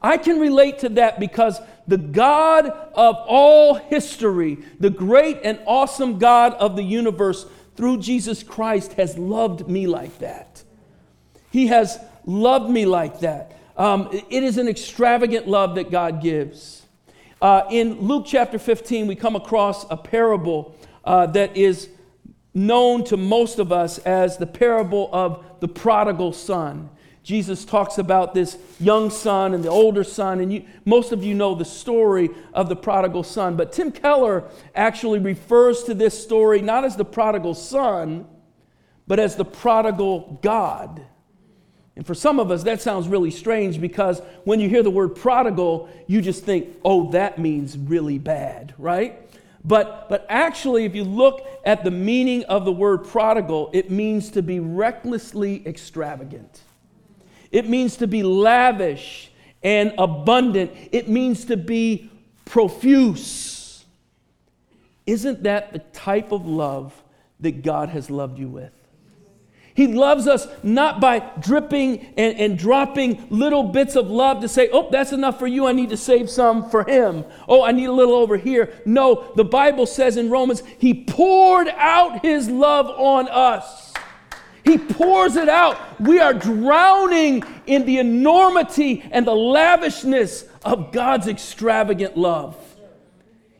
I 0.00 0.16
can 0.18 0.38
relate 0.38 0.80
to 0.80 0.90
that 0.90 1.18
because 1.18 1.60
the 1.86 1.96
God 1.96 2.66
of 2.66 3.16
all 3.26 3.74
history, 3.74 4.58
the 4.78 4.90
great 4.90 5.40
and 5.44 5.58
awesome 5.66 6.18
God 6.18 6.54
of 6.54 6.76
the 6.76 6.82
universe, 6.82 7.46
through 7.76 7.98
Jesus 7.98 8.42
Christ, 8.42 8.92
has 8.94 9.18
loved 9.18 9.68
me 9.68 9.86
like 9.86 10.18
that. 10.18 10.62
He 11.50 11.68
has 11.68 11.98
loved 12.24 12.70
me 12.70 12.86
like 12.86 13.20
that. 13.20 13.58
Um, 13.76 14.08
it 14.12 14.42
is 14.42 14.58
an 14.58 14.68
extravagant 14.68 15.48
love 15.48 15.74
that 15.74 15.90
God 15.90 16.22
gives. 16.22 16.82
Uh, 17.42 17.62
in 17.70 18.00
Luke 18.00 18.24
chapter 18.26 18.58
15, 18.58 19.06
we 19.06 19.14
come 19.14 19.36
across 19.36 19.84
a 19.90 19.96
parable 19.96 20.74
uh, 21.04 21.26
that 21.26 21.56
is 21.56 21.88
known 22.54 23.04
to 23.04 23.16
most 23.16 23.58
of 23.58 23.72
us 23.72 23.98
as 23.98 24.36
the 24.38 24.46
parable 24.46 25.10
of 25.12 25.44
the 25.60 25.68
prodigal 25.68 26.32
son. 26.32 26.88
Jesus 27.24 27.64
talks 27.64 27.96
about 27.96 28.34
this 28.34 28.58
young 28.78 29.08
son 29.08 29.54
and 29.54 29.64
the 29.64 29.70
older 29.70 30.04
son, 30.04 30.40
and 30.40 30.52
you, 30.52 30.64
most 30.84 31.10
of 31.10 31.24
you 31.24 31.34
know 31.34 31.54
the 31.54 31.64
story 31.64 32.28
of 32.52 32.68
the 32.68 32.76
prodigal 32.76 33.22
son. 33.22 33.56
But 33.56 33.72
Tim 33.72 33.90
Keller 33.90 34.44
actually 34.74 35.18
refers 35.18 35.84
to 35.84 35.94
this 35.94 36.22
story 36.22 36.60
not 36.60 36.84
as 36.84 36.96
the 36.96 37.04
prodigal 37.04 37.54
son, 37.54 38.26
but 39.06 39.18
as 39.18 39.36
the 39.36 39.44
prodigal 39.44 40.38
God. 40.42 41.04
And 41.96 42.06
for 42.06 42.14
some 42.14 42.40
of 42.40 42.50
us, 42.50 42.64
that 42.64 42.82
sounds 42.82 43.08
really 43.08 43.30
strange 43.30 43.80
because 43.80 44.20
when 44.44 44.60
you 44.60 44.68
hear 44.68 44.82
the 44.82 44.90
word 44.90 45.14
prodigal, 45.14 45.88
you 46.06 46.20
just 46.20 46.44
think, 46.44 46.76
oh, 46.84 47.10
that 47.12 47.38
means 47.38 47.78
really 47.78 48.18
bad, 48.18 48.74
right? 48.76 49.23
But, 49.64 50.08
but 50.10 50.26
actually, 50.28 50.84
if 50.84 50.94
you 50.94 51.04
look 51.04 51.46
at 51.64 51.84
the 51.84 51.90
meaning 51.90 52.44
of 52.44 52.64
the 52.64 52.72
word 52.72 53.04
prodigal, 53.04 53.70
it 53.72 53.90
means 53.90 54.30
to 54.32 54.42
be 54.42 54.60
recklessly 54.60 55.66
extravagant. 55.66 56.60
It 57.50 57.68
means 57.68 57.96
to 57.96 58.06
be 58.06 58.22
lavish 58.22 59.30
and 59.62 59.94
abundant. 59.96 60.72
It 60.92 61.08
means 61.08 61.46
to 61.46 61.56
be 61.56 62.10
profuse. 62.44 63.84
Isn't 65.06 65.44
that 65.44 65.72
the 65.72 65.78
type 65.78 66.32
of 66.32 66.46
love 66.46 67.02
that 67.40 67.62
God 67.62 67.88
has 67.88 68.10
loved 68.10 68.38
you 68.38 68.48
with? 68.48 68.72
He 69.74 69.88
loves 69.88 70.28
us 70.28 70.46
not 70.62 71.00
by 71.00 71.18
dripping 71.40 72.14
and, 72.16 72.38
and, 72.38 72.56
dropping 72.56 73.26
little 73.28 73.64
bits 73.64 73.96
of 73.96 74.08
love 74.08 74.40
to 74.42 74.48
say, 74.48 74.68
oh, 74.72 74.88
that's 74.88 75.10
enough 75.10 75.36
for 75.36 75.48
you. 75.48 75.66
I 75.66 75.72
need 75.72 75.90
to 75.90 75.96
save 75.96 76.30
some 76.30 76.70
for 76.70 76.84
him. 76.84 77.24
Oh, 77.48 77.64
I 77.64 77.72
need 77.72 77.86
a 77.86 77.92
little 77.92 78.14
over 78.14 78.36
here. 78.36 78.72
No, 78.86 79.32
the 79.34 79.44
Bible 79.44 79.86
says 79.86 80.16
in 80.16 80.30
Romans, 80.30 80.62
He 80.78 81.02
poured 81.04 81.66
out 81.68 82.24
His 82.24 82.48
love 82.48 82.86
on 82.86 83.28
us. 83.28 83.92
He 84.64 84.78
pours 84.78 85.34
it 85.34 85.48
out. 85.48 86.00
We 86.00 86.20
are 86.20 86.32
drowning 86.32 87.42
in 87.66 87.84
the 87.84 87.98
enormity 87.98 89.04
and 89.10 89.26
the 89.26 89.34
lavishness 89.34 90.44
of 90.64 90.92
God's 90.92 91.26
extravagant 91.26 92.16
love. 92.16 92.56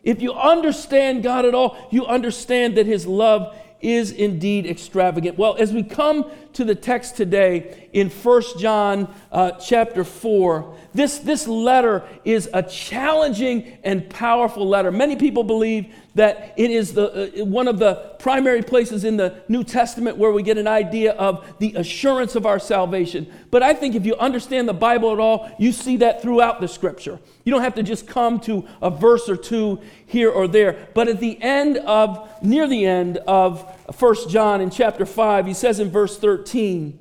If 0.04 0.22
you 0.22 0.32
understand 0.32 1.24
God 1.24 1.44
at 1.44 1.54
all, 1.54 1.88
you 1.90 2.06
understand 2.06 2.76
that 2.76 2.86
His 2.86 3.04
love 3.06 3.56
is 3.84 4.10
indeed 4.10 4.66
extravagant. 4.66 5.36
Well, 5.36 5.56
as 5.56 5.72
we 5.72 5.82
come 5.82 6.30
to 6.54 6.64
the 6.64 6.74
text 6.74 7.16
today 7.16 7.88
in 7.92 8.08
1 8.08 8.42
John 8.58 9.14
uh, 9.30 9.52
chapter 9.52 10.04
4, 10.04 10.76
this, 10.94 11.18
this 11.18 11.46
letter 11.46 12.02
is 12.24 12.48
a 12.54 12.62
challenging 12.62 13.76
and 13.84 14.08
powerful 14.08 14.66
letter. 14.66 14.90
Many 14.90 15.16
people 15.16 15.44
believe 15.44 15.92
that 16.14 16.54
it 16.56 16.70
is 16.70 16.94
the, 16.94 17.42
uh, 17.42 17.44
one 17.44 17.66
of 17.66 17.78
the 17.78 18.14
primary 18.20 18.62
places 18.62 19.04
in 19.04 19.16
the 19.16 19.42
New 19.48 19.64
Testament 19.64 20.16
where 20.16 20.30
we 20.30 20.42
get 20.42 20.56
an 20.56 20.68
idea 20.68 21.12
of 21.12 21.44
the 21.58 21.74
assurance 21.74 22.36
of 22.36 22.46
our 22.46 22.60
salvation. 22.60 23.30
But 23.50 23.62
I 23.62 23.74
think 23.74 23.94
if 23.96 24.06
you 24.06 24.14
understand 24.16 24.68
the 24.68 24.74
Bible 24.74 25.12
at 25.12 25.18
all, 25.18 25.50
you 25.58 25.72
see 25.72 25.98
that 25.98 26.22
throughout 26.22 26.60
the 26.60 26.68
scripture. 26.68 27.18
You 27.42 27.52
don't 27.52 27.62
have 27.62 27.74
to 27.74 27.82
just 27.82 28.06
come 28.06 28.38
to 28.40 28.66
a 28.80 28.90
verse 28.90 29.28
or 29.28 29.36
two 29.36 29.80
here 30.06 30.30
or 30.30 30.46
there. 30.46 30.88
But 30.94 31.08
at 31.08 31.20
the 31.20 31.40
end 31.42 31.78
of, 31.78 32.30
near 32.42 32.68
the 32.68 32.86
end 32.86 33.18
of 33.18 33.73
1 33.92 34.28
John 34.28 34.60
in 34.60 34.70
chapter 34.70 35.04
5, 35.04 35.46
he 35.46 35.54
says 35.54 35.80
in 35.80 35.90
verse 35.90 36.18
13, 36.18 36.98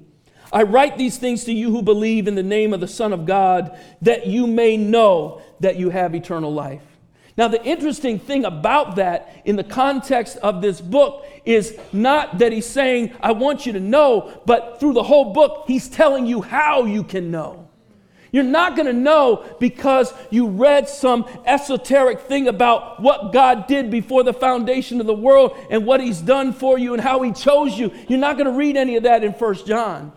I 0.51 0.63
write 0.63 0.97
these 0.97 1.17
things 1.17 1.45
to 1.45 1.53
you 1.53 1.71
who 1.71 1.81
believe 1.81 2.27
in 2.27 2.35
the 2.35 2.43
name 2.43 2.73
of 2.73 2.79
the 2.79 2.87
Son 2.87 3.13
of 3.13 3.25
God, 3.25 3.77
that 4.01 4.27
you 4.27 4.45
may 4.45 4.77
know 4.77 5.41
that 5.61 5.77
you 5.77 5.89
have 5.89 6.13
eternal 6.13 6.53
life. 6.53 6.83
Now, 7.35 7.47
the 7.47 7.63
interesting 7.63 8.19
thing 8.19 8.45
about 8.45 8.97
that 8.97 9.41
in 9.45 9.55
the 9.55 9.63
context 9.63 10.37
of 10.37 10.61
this 10.61 10.79
book 10.79 11.25
is 11.45 11.75
not 11.91 12.37
that 12.37 12.51
he's 12.51 12.67
saying, 12.67 13.13
I 13.21 13.31
want 13.31 13.65
you 13.65 13.73
to 13.73 13.79
know, 13.79 14.41
but 14.45 14.79
through 14.79 14.93
the 14.93 15.03
whole 15.03 15.33
book, 15.33 15.63
he's 15.65 15.89
telling 15.89 16.27
you 16.27 16.41
how 16.41 16.85
you 16.85 17.03
can 17.03 17.31
know. 17.31 17.62
You're 18.33 18.43
not 18.43 18.75
going 18.75 18.87
to 18.87 18.93
know 18.93 19.45
because 19.59 20.11
you 20.31 20.47
read 20.47 20.89
some 20.89 21.25
esoteric 21.45 22.21
thing 22.21 22.47
about 22.47 22.99
what 22.99 23.31
God 23.31 23.67
did 23.67 23.91
before 23.91 24.23
the 24.23 24.33
foundation 24.33 24.99
of 24.99 25.05
the 25.05 25.13
world 25.13 25.55
and 25.69 25.85
what 25.85 26.01
He's 26.01 26.19
done 26.19 26.51
for 26.51 26.79
you 26.79 26.93
and 26.93 27.01
how 27.01 27.21
He 27.21 27.31
chose 27.31 27.77
you. 27.77 27.93
You're 28.09 28.19
not 28.19 28.37
going 28.37 28.51
to 28.51 28.57
read 28.57 28.75
any 28.75 28.95
of 28.95 29.03
that 29.03 29.23
in 29.23 29.35
First 29.35 29.67
John. 29.67 30.11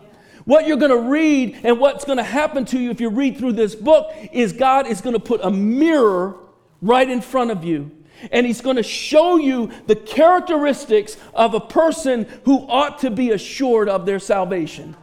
What 0.45 0.65
you're 0.65 0.77
going 0.77 0.91
to 0.91 1.09
read 1.09 1.59
and 1.63 1.79
what's 1.79 2.05
going 2.05 2.17
to 2.17 2.23
happen 2.23 2.65
to 2.65 2.79
you 2.79 2.89
if 2.89 2.99
you 2.99 3.09
read 3.09 3.37
through 3.37 3.53
this 3.53 3.75
book 3.75 4.11
is 4.33 4.51
God 4.51 4.87
is 4.87 4.99
going 4.99 5.13
to 5.13 5.19
put 5.19 5.41
a 5.43 5.51
mirror 5.51 6.37
right 6.81 7.07
in 7.07 7.21
front 7.21 7.51
of 7.51 7.63
you. 7.63 7.91
And 8.31 8.47
he's 8.47 8.61
going 8.61 8.77
to 8.77 8.83
show 8.83 9.37
you 9.37 9.69
the 9.85 9.95
characteristics 9.95 11.17
of 11.35 11.53
a 11.53 11.59
person 11.59 12.25
who 12.45 12.65
ought 12.67 12.99
to 12.99 13.11
be 13.11 13.29
assured 13.29 13.89
of 13.89 14.07
their 14.07 14.19
salvation. 14.19 14.95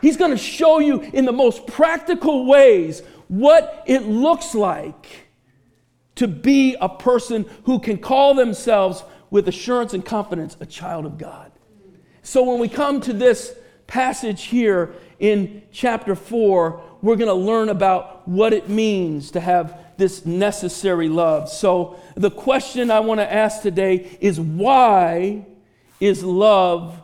He's 0.00 0.16
going 0.16 0.30
to 0.30 0.36
show 0.36 0.78
you 0.78 1.00
in 1.00 1.24
the 1.24 1.32
most 1.32 1.66
practical 1.66 2.46
ways 2.46 3.02
what 3.28 3.84
it 3.86 4.02
looks 4.02 4.54
like 4.54 5.28
to 6.16 6.26
be 6.26 6.76
a 6.80 6.88
person 6.88 7.46
who 7.64 7.78
can 7.78 7.98
call 7.98 8.34
themselves 8.34 9.04
with 9.30 9.46
assurance 9.48 9.94
and 9.94 10.04
confidence 10.04 10.56
a 10.60 10.66
child 10.66 11.06
of 11.06 11.18
God. 11.18 11.52
So 12.22 12.42
when 12.42 12.58
we 12.58 12.68
come 12.68 13.00
to 13.02 13.12
this 13.12 13.54
passage 13.86 14.44
here 14.44 14.94
in 15.18 15.62
chapter 15.72 16.14
4, 16.14 16.82
we're 17.02 17.16
going 17.16 17.28
to 17.28 17.34
learn 17.34 17.68
about 17.68 18.26
what 18.26 18.52
it 18.52 18.68
means 18.68 19.30
to 19.32 19.40
have 19.40 19.78
this 19.96 20.24
necessary 20.26 21.08
love. 21.08 21.48
So 21.48 21.98
the 22.14 22.30
question 22.30 22.90
I 22.90 23.00
want 23.00 23.20
to 23.20 23.32
ask 23.32 23.62
today 23.62 24.16
is 24.20 24.40
why 24.40 25.46
is 26.00 26.22
love 26.22 27.00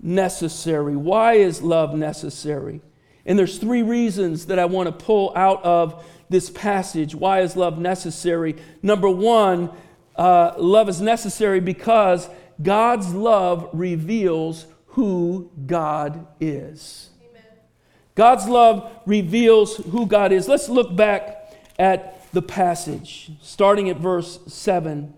necessary. 0.00 0.96
Why 0.96 1.34
is 1.34 1.62
love 1.62 1.94
necessary? 1.94 2.80
And 3.24 3.38
there's 3.38 3.58
three 3.58 3.82
reasons 3.82 4.46
that 4.46 4.58
I 4.58 4.66
want 4.66 4.86
to 4.86 5.04
pull 5.04 5.32
out 5.34 5.64
of 5.64 6.04
this 6.28 6.50
passage. 6.50 7.14
Why 7.14 7.40
is 7.40 7.56
love 7.56 7.78
necessary? 7.78 8.56
Number 8.82 9.08
one, 9.08 9.70
uh, 10.14 10.54
love 10.58 10.88
is 10.88 11.00
necessary 11.00 11.60
because 11.60 12.28
God's 12.62 13.12
love 13.12 13.68
reveals 13.72 14.66
who 14.88 15.50
God 15.66 16.26
is. 16.40 17.10
Amen. 17.20 17.42
God's 18.14 18.48
love 18.48 18.90
reveals 19.04 19.76
who 19.76 20.06
God 20.06 20.32
is. 20.32 20.48
Let's 20.48 20.68
look 20.68 20.94
back 20.96 21.52
at 21.78 22.32
the 22.32 22.42
passage, 22.42 23.30
starting 23.40 23.90
at 23.90 23.98
verse 23.98 24.38
7. 24.46 25.12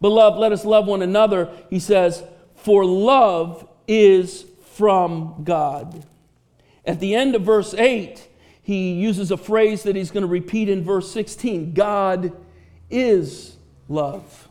Beloved, 0.00 0.38
let 0.38 0.52
us 0.52 0.64
love 0.64 0.86
one 0.86 1.02
another, 1.02 1.50
he 1.68 1.78
says 1.78 2.22
for 2.66 2.84
love 2.84 3.64
is 3.86 4.44
from 4.72 5.42
God. 5.44 6.04
At 6.84 6.98
the 6.98 7.14
end 7.14 7.36
of 7.36 7.42
verse 7.42 7.72
8, 7.72 8.26
he 8.60 8.94
uses 8.94 9.30
a 9.30 9.36
phrase 9.36 9.84
that 9.84 9.94
he's 9.94 10.10
going 10.10 10.22
to 10.22 10.26
repeat 10.26 10.68
in 10.68 10.82
verse 10.82 11.08
16 11.12 11.74
God 11.74 12.32
is 12.90 13.56
love. 13.88 14.48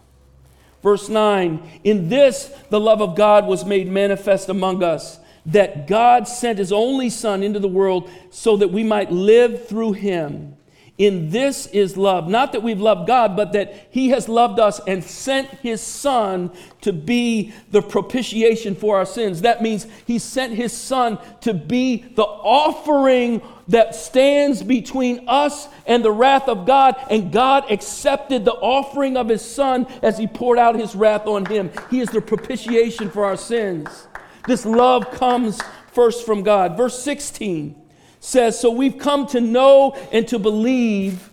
Verse 0.82 1.10
9, 1.10 1.82
in 1.84 2.08
this 2.08 2.58
the 2.70 2.80
love 2.80 3.02
of 3.02 3.18
God 3.18 3.48
was 3.48 3.66
made 3.66 3.90
manifest 3.90 4.48
among 4.48 4.82
us, 4.82 5.20
that 5.46 5.86
God 5.86 6.26
sent 6.26 6.58
his 6.58 6.72
only 6.72 7.10
Son 7.10 7.44
into 7.44 7.60
the 7.60 7.68
world 7.68 8.10
so 8.32 8.56
that 8.56 8.70
we 8.70 8.86
might 8.86 9.12
live 9.12 9.68
through 9.68 9.92
him. 9.92 10.56
In 10.98 11.30
this 11.30 11.68
is 11.68 11.98
love. 11.98 12.30
Not 12.30 12.54
that 12.54 12.64
we've 12.64 12.80
loved 12.80 13.06
God, 13.06 13.36
but 13.36 13.52
that 13.52 13.88
He 13.92 14.10
has 14.10 14.30
loved 14.30 14.60
us 14.60 14.80
and 14.88 15.04
sent 15.04 15.50
His 15.50 15.82
Son 15.82 16.52
to 16.82 16.94
be 16.94 17.54
the 17.70 17.82
propitiation 17.82 18.76
for 18.76 18.98
our 18.98 19.06
sins. 19.06 19.42
That 19.42 19.62
means 19.62 19.88
He 20.08 20.20
sent 20.20 20.54
His 20.54 20.72
Son 20.72 21.18
to 21.42 21.54
be 21.54 21.98
the 22.16 22.24
offering 22.24 23.42
that 23.68 23.94
stands 23.94 24.64
between 24.64 25.28
us 25.28 25.68
and 25.86 26.04
the 26.06 26.12
wrath 26.12 26.48
of 26.48 26.66
God. 26.66 26.96
And 27.10 27.30
God 27.30 27.70
accepted 27.70 28.46
the 28.46 28.54
offering 28.54 29.18
of 29.18 29.28
His 29.28 29.42
Son 29.42 29.88
as 30.02 30.18
He 30.18 30.28
poured 30.28 30.60
out 30.60 30.76
His 30.76 30.96
wrath 30.96 31.28
on 31.28 31.46
Him. 31.46 31.72
He 31.92 32.00
is 32.00 32.10
the 32.10 32.22
propitiation 32.22 33.10
for 33.10 33.26
our 33.26 33.38
sins. 33.38 34.08
This 34.48 34.66
love 34.66 35.12
comes 35.12 35.60
first 35.92 36.26
from 36.26 36.44
God. 36.44 36.78
Verse 36.78 36.98
16 37.04 37.82
says, 38.26 38.60
So 38.60 38.72
we've 38.72 38.98
come 38.98 39.28
to 39.28 39.40
know 39.40 39.94
and 40.12 40.28
to 40.30 40.40
believe 40.40 41.30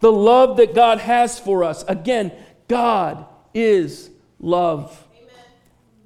the 0.00 0.12
love 0.12 0.58
that 0.58 0.74
God 0.74 0.98
has 0.98 1.38
for 1.38 1.64
us. 1.64 1.84
Again, 1.88 2.32
God 2.68 3.26
is 3.54 4.10
love. 4.38 5.06
Amen. 5.16 5.44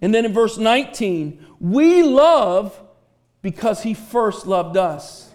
And 0.00 0.14
then 0.14 0.24
in 0.24 0.32
verse 0.32 0.56
19, 0.56 1.44
we 1.58 2.02
love 2.02 2.80
because 3.42 3.82
he 3.82 3.94
first 3.94 4.46
loved 4.46 4.76
us. 4.76 5.30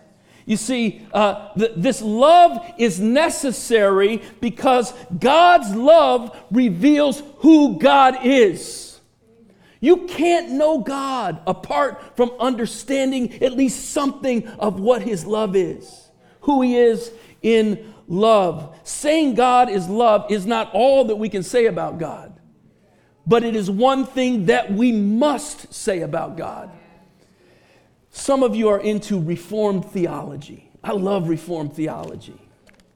You 0.45 0.57
see, 0.57 1.05
uh, 1.11 1.53
th- 1.55 1.71
this 1.75 2.01
love 2.01 2.63
is 2.77 2.99
necessary 2.99 4.21
because 4.39 4.93
God's 5.19 5.73
love 5.75 6.37
reveals 6.51 7.21
who 7.37 7.79
God 7.79 8.19
is. 8.23 8.84
You 9.85 10.07
can't 10.07 10.49
know 10.49 10.79
God 10.79 11.43
apart 11.45 12.17
from 12.17 12.31
understanding 12.39 13.39
at 13.43 13.53
least 13.53 13.91
something 13.91 14.47
of 14.47 14.79
what 14.79 15.03
His 15.03 15.27
love 15.27 15.55
is, 15.55 16.09
who 16.41 16.63
He 16.63 16.75
is 16.75 17.11
in 17.43 17.93
love. 18.07 18.75
Saying 18.81 19.35
God 19.35 19.69
is 19.69 19.87
love 19.87 20.31
is 20.31 20.47
not 20.47 20.71
all 20.73 21.05
that 21.05 21.17
we 21.17 21.29
can 21.29 21.43
say 21.43 21.67
about 21.67 21.99
God, 21.99 22.33
but 23.27 23.43
it 23.43 23.55
is 23.55 23.69
one 23.69 24.07
thing 24.07 24.47
that 24.47 24.73
we 24.73 24.91
must 24.91 25.71
say 25.71 26.01
about 26.01 26.35
God. 26.35 26.71
Some 28.09 28.41
of 28.41 28.55
you 28.55 28.69
are 28.69 28.79
into 28.79 29.21
Reformed 29.21 29.85
theology. 29.85 30.71
I 30.83 30.93
love 30.93 31.29
Reformed 31.29 31.75
theology. 31.75 32.41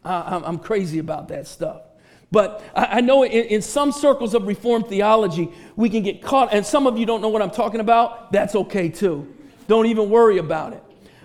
I, 0.04 0.42
am 0.44 0.58
crazy 0.58 0.98
about 0.98 1.28
that 1.28 1.46
stuff. 1.46 1.84
But 2.32 2.64
I 2.76 3.02
know 3.02 3.26
in, 3.26 3.62
some 3.62 3.92
circles 3.92 4.36
of 4.36 4.46
Reformed 4.46 4.88
theology, 4.88 5.50
we 5.76 5.90
can 5.90 6.04
get 6.04 6.22
caught, 6.22 6.54
and 6.54 6.64
some 6.64 6.86
of 6.86 6.98
you 6.98 7.06
don't 7.06 7.22
know 7.22 7.30
what 7.30 7.42
I'm 7.42 7.50
talking 7.50 7.80
about. 7.80 8.32
That's 8.32 8.56
okay 8.56 8.90
too. 8.90 9.34
Don't 9.68 9.88
even 9.88 10.10
worry 10.10 10.38
about 10.38 10.74
it. 10.74 10.84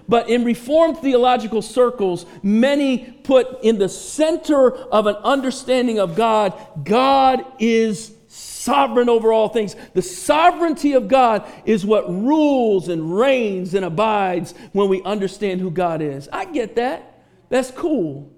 But 0.08 0.28
in 0.28 0.44
Reformed 0.44 0.98
theological 0.98 1.62
circles, 1.62 2.24
many 2.42 2.98
put 3.22 3.62
in 3.62 3.78
the 3.78 3.88
center 3.88 4.74
of 4.74 5.06
an 5.06 5.16
understanding 5.16 5.98
of 5.98 6.14
God, 6.14 6.54
God 6.84 7.44
is 7.58 8.14
sovereign 8.28 9.08
over 9.10 9.32
all 9.32 9.48
things. 9.48 9.76
The 9.92 10.02
sovereignty 10.02 10.94
of 10.94 11.08
God 11.08 11.46
is 11.66 11.84
what 11.84 12.08
rules 12.08 12.88
and 12.88 13.16
reigns 13.16 13.74
and 13.74 13.84
abides 13.84 14.54
when 14.72 14.88
we 14.88 15.02
understand 15.02 15.60
who 15.60 15.70
God 15.70 16.00
is. 16.00 16.28
I 16.32 16.46
get 16.46 16.76
that. 16.76 17.22
That's 17.50 17.70
cool. 17.70 18.30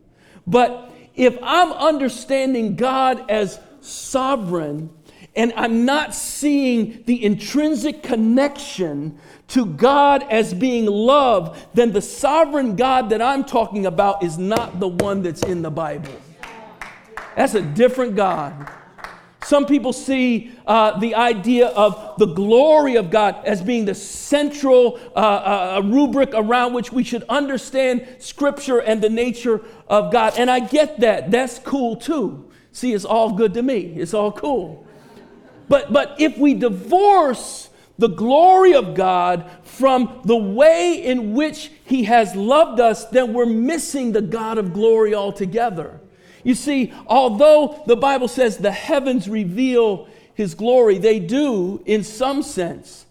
But 0.46 0.92
if 1.16 1.38
I'm 1.42 1.72
understanding 1.72 2.76
God 2.76 3.30
as 3.30 3.58
sovereign 3.80 4.90
and 5.34 5.52
I'm 5.56 5.84
not 5.84 6.14
seeing 6.14 7.02
the 7.04 7.24
intrinsic 7.24 8.02
connection 8.02 9.18
to 9.48 9.66
God 9.66 10.24
as 10.30 10.54
being 10.54 10.86
love, 10.86 11.66
then 11.74 11.92
the 11.92 12.02
sovereign 12.02 12.76
God 12.76 13.10
that 13.10 13.20
I'm 13.20 13.44
talking 13.44 13.86
about 13.86 14.22
is 14.22 14.38
not 14.38 14.80
the 14.80 14.88
one 14.88 15.22
that's 15.22 15.42
in 15.42 15.62
the 15.62 15.70
Bible. 15.70 16.12
That's 17.36 17.54
a 17.54 17.62
different 17.62 18.16
God. 18.16 18.70
Some 19.46 19.64
people 19.64 19.92
see 19.92 20.50
uh, 20.66 20.98
the 20.98 21.14
idea 21.14 21.68
of 21.68 22.18
the 22.18 22.26
glory 22.26 22.96
of 22.96 23.10
God 23.10 23.36
as 23.44 23.62
being 23.62 23.84
the 23.84 23.94
central 23.94 24.98
uh, 25.14 25.18
uh, 25.18 25.82
rubric 25.84 26.30
around 26.34 26.72
which 26.72 26.90
we 26.90 27.04
should 27.04 27.22
understand 27.28 28.08
Scripture 28.18 28.80
and 28.80 29.00
the 29.00 29.08
nature 29.08 29.62
of 29.86 30.10
God. 30.12 30.34
And 30.36 30.50
I 30.50 30.58
get 30.58 30.98
that. 30.98 31.30
That's 31.30 31.60
cool 31.60 31.94
too. 31.94 32.50
See, 32.72 32.92
it's 32.92 33.04
all 33.04 33.34
good 33.34 33.54
to 33.54 33.62
me, 33.62 33.94
it's 33.96 34.14
all 34.14 34.32
cool. 34.32 34.84
But, 35.68 35.92
but 35.92 36.16
if 36.18 36.36
we 36.36 36.54
divorce 36.54 37.70
the 37.98 38.08
glory 38.08 38.74
of 38.74 38.96
God 38.96 39.48
from 39.62 40.22
the 40.24 40.36
way 40.36 41.04
in 41.04 41.34
which 41.34 41.70
He 41.84 42.02
has 42.02 42.34
loved 42.34 42.80
us, 42.80 43.04
then 43.10 43.32
we're 43.32 43.46
missing 43.46 44.10
the 44.10 44.22
God 44.22 44.58
of 44.58 44.72
glory 44.72 45.14
altogether. 45.14 46.00
You 46.46 46.54
see, 46.54 46.92
although 47.08 47.82
the 47.88 47.96
Bible 47.96 48.28
says 48.28 48.56
the 48.56 48.70
heavens 48.70 49.28
reveal 49.28 50.06
his 50.34 50.54
glory, 50.54 50.96
they 50.96 51.18
do 51.18 51.82
in 51.84 52.04
some 52.04 52.44
sense. 52.44 53.04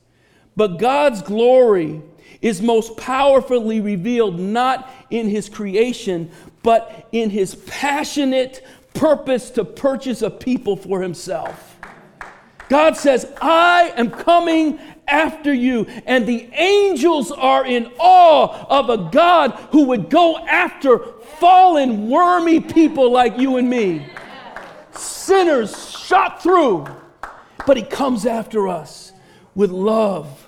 But 0.56 0.80
God's 0.80 1.22
glory 1.22 2.02
is 2.42 2.62
most 2.62 2.96
powerfully 2.96 3.82
revealed 3.82 4.40
not 4.40 4.90
in 5.10 5.28
his 5.28 5.50
creation, 5.50 6.32
but 6.64 7.10
in 7.12 7.30
his 7.30 7.56
passionate 7.56 8.66
purpose 8.94 9.50
to 9.50 9.66
purchase 9.66 10.22
a 10.22 10.30
people 10.30 10.78
for 10.78 11.02
himself. 11.02 11.78
God 12.70 12.96
says, 12.96 13.30
I 13.42 13.92
am 13.98 14.12
coming 14.12 14.80
after 15.08 15.54
you. 15.54 15.88
And 16.06 16.26
the 16.26 16.50
angels 16.54 17.32
are 17.32 17.66
in 17.66 17.92
awe 18.00 18.66
of 18.70 18.90
a 18.90 19.10
God 19.12 19.52
who 19.72 19.86
would 19.88 20.10
go 20.10 20.38
after 20.38 21.00
fallen, 21.40 22.10
wormy 22.10 22.60
people 22.60 23.12
like 23.12 23.38
you 23.38 23.58
and 23.58 23.70
me. 23.70 24.06
Sinners 24.92 25.98
shot 26.00 26.42
through. 26.42 26.88
But 27.66 27.78
he 27.78 27.84
comes 27.84 28.26
after 28.26 28.68
us 28.68 29.12
with 29.56 29.72
love. 29.72 30.48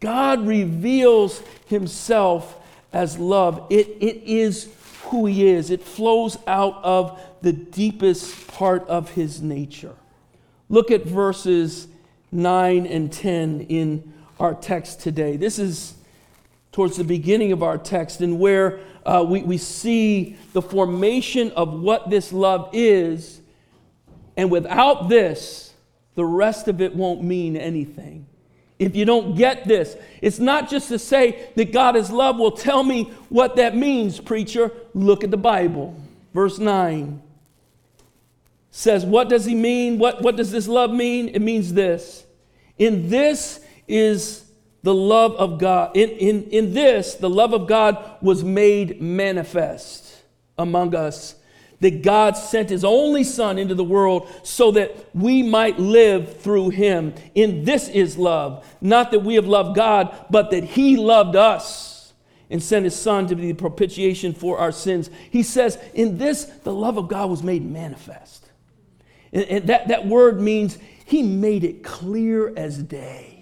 God 0.00 0.46
reveals 0.46 1.42
himself 1.66 2.58
as 2.92 3.18
love. 3.18 3.66
It, 3.70 3.88
it 4.00 4.22
is 4.24 4.68
who 5.04 5.26
he 5.26 5.46
is, 5.46 5.70
it 5.70 5.82
flows 5.82 6.36
out 6.48 6.82
of 6.82 7.20
the 7.42 7.52
deepest 7.52 8.48
part 8.48 8.86
of 8.88 9.10
his 9.10 9.40
nature. 9.40 9.94
Look 10.68 10.90
at 10.90 11.04
verses 11.04 11.86
9 12.32 12.86
and 12.86 13.12
10 13.12 13.60
in 13.68 14.12
our 14.40 14.54
text 14.54 15.00
today. 15.00 15.36
This 15.36 15.60
is 15.60 15.94
towards 16.72 16.96
the 16.96 17.04
beginning 17.04 17.52
of 17.52 17.62
our 17.62 17.78
text, 17.78 18.20
and 18.20 18.38
where 18.38 18.80
uh, 19.06 19.24
we, 19.26 19.42
we 19.42 19.58
see 19.58 20.36
the 20.52 20.60
formation 20.60 21.52
of 21.52 21.80
what 21.80 22.10
this 22.10 22.32
love 22.32 22.68
is. 22.72 23.40
And 24.36 24.50
without 24.50 25.08
this, 25.08 25.72
the 26.14 26.24
rest 26.24 26.68
of 26.68 26.80
it 26.80 26.94
won't 26.94 27.22
mean 27.22 27.56
anything. 27.56 28.26
If 28.78 28.94
you 28.94 29.04
don't 29.06 29.36
get 29.36 29.66
this, 29.66 29.96
it's 30.20 30.38
not 30.38 30.68
just 30.68 30.88
to 30.88 30.98
say 30.98 31.48
that 31.54 31.72
God 31.72 31.96
is 31.96 32.10
love. 32.10 32.38
Well, 32.38 32.50
tell 32.50 32.82
me 32.82 33.04
what 33.30 33.56
that 33.56 33.74
means, 33.74 34.20
preacher. 34.20 34.70
Look 34.92 35.24
at 35.24 35.30
the 35.30 35.38
Bible. 35.38 35.98
Verse 36.34 36.58
9 36.58 37.22
says, 38.70 39.06
What 39.06 39.30
does 39.30 39.46
he 39.46 39.54
mean? 39.54 39.98
What, 39.98 40.20
what 40.20 40.36
does 40.36 40.50
this 40.50 40.68
love 40.68 40.90
mean? 40.90 41.28
It 41.28 41.40
means 41.40 41.72
this. 41.72 42.26
In 42.76 43.08
this 43.08 43.60
is 43.88 44.45
the 44.82 44.94
love 44.94 45.32
of 45.36 45.58
God. 45.58 45.96
In, 45.96 46.10
in, 46.10 46.42
in 46.50 46.74
this, 46.74 47.14
the 47.14 47.30
love 47.30 47.52
of 47.52 47.66
God 47.66 48.18
was 48.20 48.44
made 48.44 49.00
manifest 49.00 50.22
among 50.58 50.94
us. 50.94 51.34
That 51.80 52.02
God 52.02 52.38
sent 52.38 52.70
his 52.70 52.84
only 52.84 53.22
Son 53.22 53.58
into 53.58 53.74
the 53.74 53.84
world 53.84 54.30
so 54.42 54.70
that 54.72 55.14
we 55.14 55.42
might 55.42 55.78
live 55.78 56.40
through 56.40 56.70
him. 56.70 57.14
In 57.34 57.64
this 57.64 57.88
is 57.88 58.16
love. 58.16 58.66
Not 58.80 59.10
that 59.10 59.20
we 59.20 59.34
have 59.34 59.46
loved 59.46 59.76
God, 59.76 60.16
but 60.30 60.50
that 60.52 60.64
he 60.64 60.96
loved 60.96 61.36
us 61.36 62.14
and 62.48 62.62
sent 62.62 62.84
his 62.84 62.96
Son 62.96 63.26
to 63.26 63.34
be 63.34 63.48
the 63.48 63.54
propitiation 63.54 64.32
for 64.32 64.58
our 64.58 64.72
sins. 64.72 65.10
He 65.30 65.42
says, 65.42 65.78
In 65.92 66.16
this, 66.16 66.44
the 66.44 66.72
love 66.72 66.96
of 66.96 67.08
God 67.08 67.28
was 67.28 67.42
made 67.42 67.68
manifest. 67.68 68.48
And, 69.32 69.44
and 69.44 69.66
that, 69.66 69.88
that 69.88 70.06
word 70.06 70.40
means 70.40 70.78
he 71.04 71.22
made 71.22 71.64
it 71.64 71.82
clear 71.82 72.56
as 72.56 72.82
day. 72.82 73.35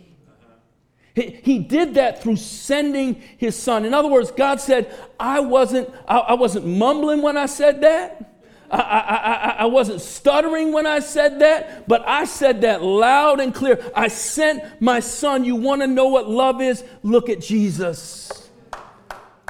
He, 1.15 1.41
he 1.43 1.59
did 1.61 1.95
that 1.95 2.23
through 2.23 2.37
sending 2.37 3.23
his 3.37 3.57
son. 3.57 3.85
In 3.85 3.95
other 3.95 4.09
words, 4.09 4.33
God 4.33 4.61
said, 4.61 4.93
I 5.19 5.41
wasn't, 5.41 5.89
I, 6.09 6.19
I 6.19 6.35
wasn't 6.35 6.67
mumbling 6.67 7.23
when 7.23 7.37
I 7.37 7.47
said 7.47 7.83
that. 7.83 8.33
I, 8.71 8.79
I, 8.79 9.15
I, 9.15 9.57
I, 9.61 9.65
wasn't 9.67 10.01
stuttering 10.01 10.73
when 10.73 10.87
I 10.87 10.99
said 10.99 11.39
that, 11.41 11.87
but 11.87 12.03
I 12.09 12.25
said 12.25 12.63
that 12.63 12.83
loud 12.83 13.39
and 13.39 13.55
clear. 13.55 13.79
I 13.95 14.09
sent 14.09 14.81
my 14.81 14.99
son. 14.99 15.45
You 15.45 15.55
want 15.55 15.83
to 15.83 15.87
know 15.87 16.09
what 16.09 16.29
love 16.29 16.61
is? 16.61 16.83
Look 17.03 17.29
at 17.29 17.41
Jesus. 17.41 18.49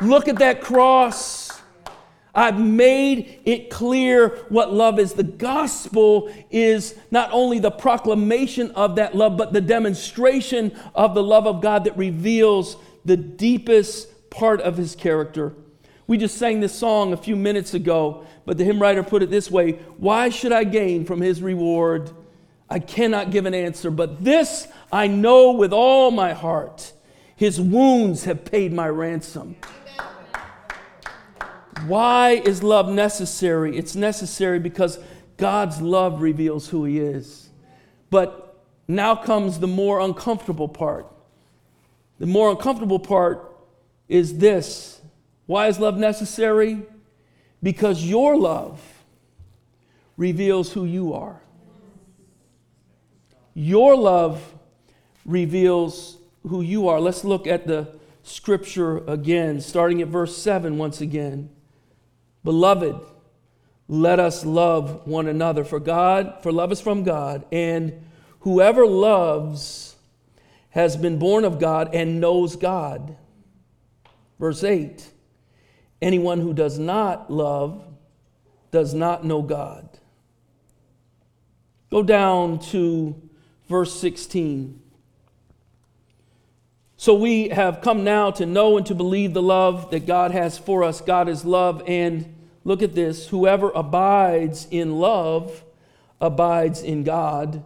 Look 0.02 0.28
at 0.28 0.36
that 0.40 0.60
cross. 0.60 1.43
I've 2.34 2.58
made 2.58 3.40
it 3.44 3.70
clear 3.70 4.30
what 4.48 4.72
love 4.72 4.98
is. 4.98 5.12
The 5.12 5.22
gospel 5.22 6.32
is 6.50 6.96
not 7.10 7.30
only 7.32 7.60
the 7.60 7.70
proclamation 7.70 8.72
of 8.72 8.96
that 8.96 9.14
love, 9.14 9.36
but 9.36 9.52
the 9.52 9.60
demonstration 9.60 10.76
of 10.94 11.14
the 11.14 11.22
love 11.22 11.46
of 11.46 11.60
God 11.60 11.84
that 11.84 11.96
reveals 11.96 12.76
the 13.04 13.16
deepest 13.16 14.30
part 14.30 14.60
of 14.60 14.76
his 14.76 14.96
character. 14.96 15.54
We 16.06 16.18
just 16.18 16.36
sang 16.36 16.60
this 16.60 16.74
song 16.74 17.12
a 17.12 17.16
few 17.16 17.36
minutes 17.36 17.72
ago, 17.72 18.26
but 18.44 18.58
the 18.58 18.64
hymn 18.64 18.82
writer 18.82 19.02
put 19.02 19.22
it 19.22 19.30
this 19.30 19.50
way 19.50 19.72
Why 19.96 20.28
should 20.28 20.52
I 20.52 20.64
gain 20.64 21.04
from 21.04 21.20
his 21.20 21.40
reward? 21.40 22.10
I 22.68 22.78
cannot 22.80 23.30
give 23.30 23.46
an 23.46 23.54
answer, 23.54 23.90
but 23.90 24.24
this 24.24 24.66
I 24.90 25.06
know 25.06 25.52
with 25.52 25.72
all 25.72 26.10
my 26.10 26.32
heart 26.32 26.92
his 27.36 27.60
wounds 27.60 28.24
have 28.24 28.44
paid 28.44 28.72
my 28.72 28.88
ransom. 28.88 29.56
Why 31.86 32.30
is 32.32 32.62
love 32.62 32.88
necessary? 32.88 33.76
It's 33.76 33.94
necessary 33.94 34.58
because 34.58 34.98
God's 35.36 35.80
love 35.80 36.22
reveals 36.22 36.68
who 36.68 36.84
He 36.84 36.98
is. 36.98 37.48
But 38.10 38.62
now 38.86 39.14
comes 39.14 39.58
the 39.58 39.66
more 39.66 40.00
uncomfortable 40.00 40.68
part. 40.68 41.06
The 42.18 42.26
more 42.26 42.50
uncomfortable 42.50 42.98
part 42.98 43.52
is 44.08 44.38
this 44.38 45.00
Why 45.46 45.68
is 45.68 45.78
love 45.78 45.96
necessary? 45.98 46.82
Because 47.62 48.04
your 48.04 48.36
love 48.36 48.80
reveals 50.16 50.72
who 50.72 50.84
you 50.84 51.14
are. 51.14 51.40
Your 53.54 53.96
love 53.96 54.54
reveals 55.24 56.18
who 56.46 56.60
you 56.60 56.88
are. 56.88 57.00
Let's 57.00 57.24
look 57.24 57.46
at 57.46 57.66
the 57.66 57.88
scripture 58.22 58.98
again, 59.06 59.60
starting 59.60 60.02
at 60.02 60.08
verse 60.08 60.36
7 60.36 60.76
once 60.76 61.00
again. 61.00 61.50
Beloved, 62.44 63.00
let 63.88 64.20
us 64.20 64.44
love 64.44 65.06
one 65.06 65.26
another 65.26 65.64
for 65.64 65.80
God, 65.80 66.42
for 66.42 66.52
love 66.52 66.70
is 66.72 66.80
from 66.80 67.02
God, 67.02 67.44
and 67.50 68.06
whoever 68.40 68.86
loves 68.86 69.96
has 70.70 70.96
been 70.96 71.18
born 71.18 71.44
of 71.44 71.58
God 71.58 71.94
and 71.94 72.20
knows 72.20 72.56
God. 72.56 73.16
Verse 74.38 74.62
8 74.62 75.10
Anyone 76.02 76.40
who 76.40 76.52
does 76.52 76.78
not 76.78 77.30
love 77.30 77.84
does 78.70 78.92
not 78.92 79.24
know 79.24 79.40
God. 79.40 79.88
Go 81.90 82.02
down 82.02 82.58
to 82.58 83.14
verse 83.68 83.98
16. 84.00 84.82
So 87.04 87.14
we 87.14 87.48
have 87.50 87.82
come 87.82 88.02
now 88.02 88.30
to 88.30 88.46
know 88.46 88.78
and 88.78 88.86
to 88.86 88.94
believe 88.94 89.34
the 89.34 89.42
love 89.42 89.90
that 89.90 90.06
God 90.06 90.30
has 90.30 90.56
for 90.56 90.82
us. 90.82 91.00
God 91.02 91.28
is 91.28 91.44
love, 91.44 91.82
and 91.86 92.34
Look 92.64 92.82
at 92.82 92.94
this 92.94 93.28
whoever 93.28 93.70
abides 93.70 94.66
in 94.70 94.98
love 94.98 95.62
abides 96.20 96.82
in 96.82 97.04
God, 97.04 97.62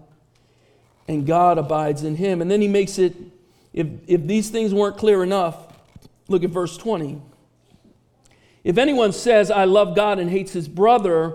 and 1.07 1.25
God 1.25 1.57
abides 1.57 2.03
in 2.03 2.17
him. 2.17 2.43
And 2.43 2.51
then 2.51 2.61
he 2.61 2.69
makes 2.69 2.99
it, 2.99 3.15
if, 3.73 3.87
if 4.09 4.27
these 4.27 4.51
things 4.51 4.75
weren't 4.75 4.99
clear 4.99 5.23
enough, 5.23 5.57
look 6.27 6.43
at 6.43 6.51
verse 6.51 6.77
20. 6.77 7.23
If 8.65 8.77
anyone 8.77 9.13
says, 9.13 9.51
I 9.51 9.65
love 9.65 9.95
God 9.95 10.19
and 10.19 10.29
hates 10.29 10.53
his 10.53 10.67
brother, 10.67 11.33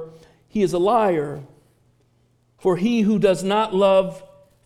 he 0.49 0.61
is 0.61 0.73
a 0.73 0.79
liar. 0.79 1.41
For 2.57 2.75
he 2.77 3.01
who 3.01 3.17
does 3.17 3.43
not 3.43 3.73
love, 3.73 4.21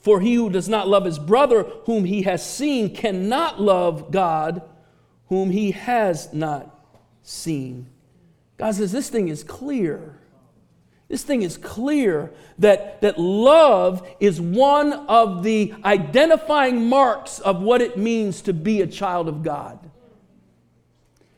for 0.07 0.21
he 0.21 0.35
who 0.35 0.49
does 0.49 0.69
not 0.69 0.87
love 0.87 1.03
his 1.03 1.19
brother 1.19 1.63
whom 1.83 2.05
he 2.05 2.21
has 2.21 2.41
seen 2.41 2.95
cannot 2.95 3.61
love 3.61 4.09
God 4.09 4.61
whom 5.27 5.49
he 5.51 5.71
has 5.71 6.31
not 6.31 6.73
seen. 7.23 7.89
God 8.55 8.73
says, 8.73 8.93
This 8.93 9.09
thing 9.09 9.27
is 9.27 9.43
clear. 9.43 10.17
This 11.09 11.23
thing 11.23 11.41
is 11.41 11.57
clear 11.57 12.31
that, 12.59 13.01
that 13.01 13.19
love 13.19 14.07
is 14.21 14.39
one 14.39 14.93
of 14.93 15.43
the 15.43 15.73
identifying 15.83 16.87
marks 16.87 17.39
of 17.39 17.61
what 17.61 17.81
it 17.81 17.97
means 17.97 18.41
to 18.43 18.53
be 18.53 18.79
a 18.79 18.87
child 18.87 19.27
of 19.27 19.43
God. 19.43 19.86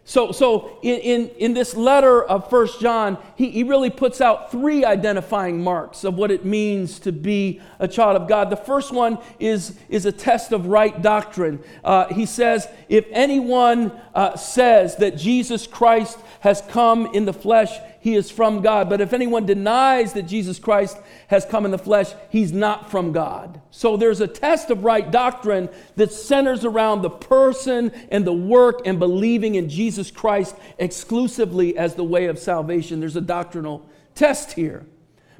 So, 0.10 0.32
so 0.32 0.80
in, 0.82 1.00
in, 1.02 1.30
in 1.38 1.54
this 1.54 1.76
letter 1.76 2.24
of 2.24 2.50
First 2.50 2.82
John, 2.82 3.20
he, 3.36 3.52
he 3.52 3.62
really 3.62 3.92
puts 3.92 4.22
out 4.22 4.50
three 4.50 4.84
identifying 4.84 5.64
marks 5.64 6.04
of 6.04 6.16
what 6.16 6.32
it 6.32 6.44
means 6.44 6.98
to 7.02 7.12
be 7.12 7.62
a 7.78 7.88
child 7.88 8.20
of 8.20 8.28
God. 8.28 8.50
The 8.50 8.58
first 8.58 8.92
one 8.92 9.20
is, 9.40 9.78
is 9.88 10.08
a 10.08 10.12
test 10.12 10.52
of 10.52 10.66
right 10.66 11.00
doctrine. 11.00 11.62
Uh, 11.84 12.12
he 12.12 12.26
says, 12.26 12.68
if 12.88 13.06
anyone 13.12 13.92
uh, 14.16 14.36
says 14.36 14.96
that 14.96 15.16
Jesus 15.16 15.68
Christ 15.68 16.18
has 16.40 16.62
come 16.62 17.06
in 17.14 17.26
the 17.26 17.34
flesh, 17.34 17.70
he 18.00 18.16
is 18.16 18.32
from 18.32 18.62
God. 18.62 18.90
But 18.90 19.02
if 19.02 19.14
anyone 19.14 19.46
denies 19.46 20.14
that 20.14 20.24
Jesus 20.24 20.58
Christ 20.58 20.98
has 21.28 21.46
come 21.46 21.66
in 21.66 21.72
the 21.72 21.78
flesh, 21.78 22.14
he's 22.30 22.52
not 22.52 22.90
from 22.90 23.12
God. 23.12 23.62
So 23.72 23.98
there's 23.98 24.22
a 24.22 24.28
test 24.28 24.70
of 24.70 24.84
right 24.84 25.10
doctrine 25.10 25.70
that 25.96 26.12
centers 26.12 26.64
around 26.64 27.02
the 27.02 27.10
person 27.10 27.92
and 28.10 28.26
the 28.26 28.34
work 28.34 28.82
and 28.86 29.00
believing 29.00 29.56
in 29.56 29.70
Jesus 29.70 30.12
Christ 30.12 30.56
exclusively 30.78 31.78
as 31.78 31.96
the 31.96 32.04
way 32.04 32.26
of 32.26 32.40
salvation. 32.40 33.00
There's 33.00 33.16
a 33.16 33.22
doctrinal 33.22 33.86
test 34.16 34.54
here. 34.54 34.86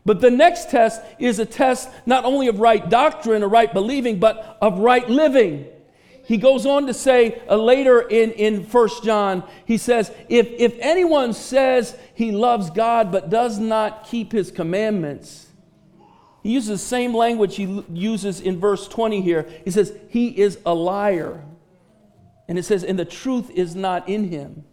But 0.06 0.22
the 0.22 0.32
next 0.32 0.70
test 0.70 1.02
is 1.18 1.40
a 1.40 1.46
test 1.46 1.90
not 2.06 2.26
only 2.26 2.48
of 2.48 2.60
right 2.60 2.90
doctrine 2.90 3.44
or 3.44 3.48
right 3.48 3.74
believing, 3.74 4.20
but 4.20 4.58
of 4.62 4.80
right 4.80 5.08
living. 5.10 5.68
He 6.30 6.38
goes 6.38 6.68
on 6.68 6.86
to 6.86 6.94
say 6.94 7.42
uh, 7.50 7.56
later 7.56 8.02
in, 8.02 8.34
in 8.34 8.64
1 8.64 8.90
John, 9.04 9.44
he 9.66 9.78
says, 9.80 10.12
if, 10.30 10.48
if 10.60 10.78
anyone 10.80 11.34
says 11.34 11.98
he 12.14 12.32
loves 12.32 12.70
God 12.70 13.12
but 13.12 13.32
does 13.32 13.58
not 13.58 14.06
keep 14.06 14.32
his 14.32 14.52
commandments, 14.52 15.48
he 16.44 16.52
uses 16.52 16.70
the 16.70 16.78
same 16.78 17.16
language 17.16 17.56
he 17.56 17.84
uses 17.92 18.42
in 18.42 18.60
verse 18.60 18.88
20 18.88 19.22
here. 19.22 19.50
He 19.66 19.72
says, 19.72 19.92
he 20.10 20.28
is 20.28 20.60
a 20.68 20.74
liar. 20.76 21.44
And 22.48 22.60
it 22.60 22.64
says, 22.64 22.84
and 22.84 23.00
the 23.00 23.06
truth 23.06 23.50
is 23.50 23.76
not 23.76 24.08
in 24.08 24.30
him. 24.30 24.66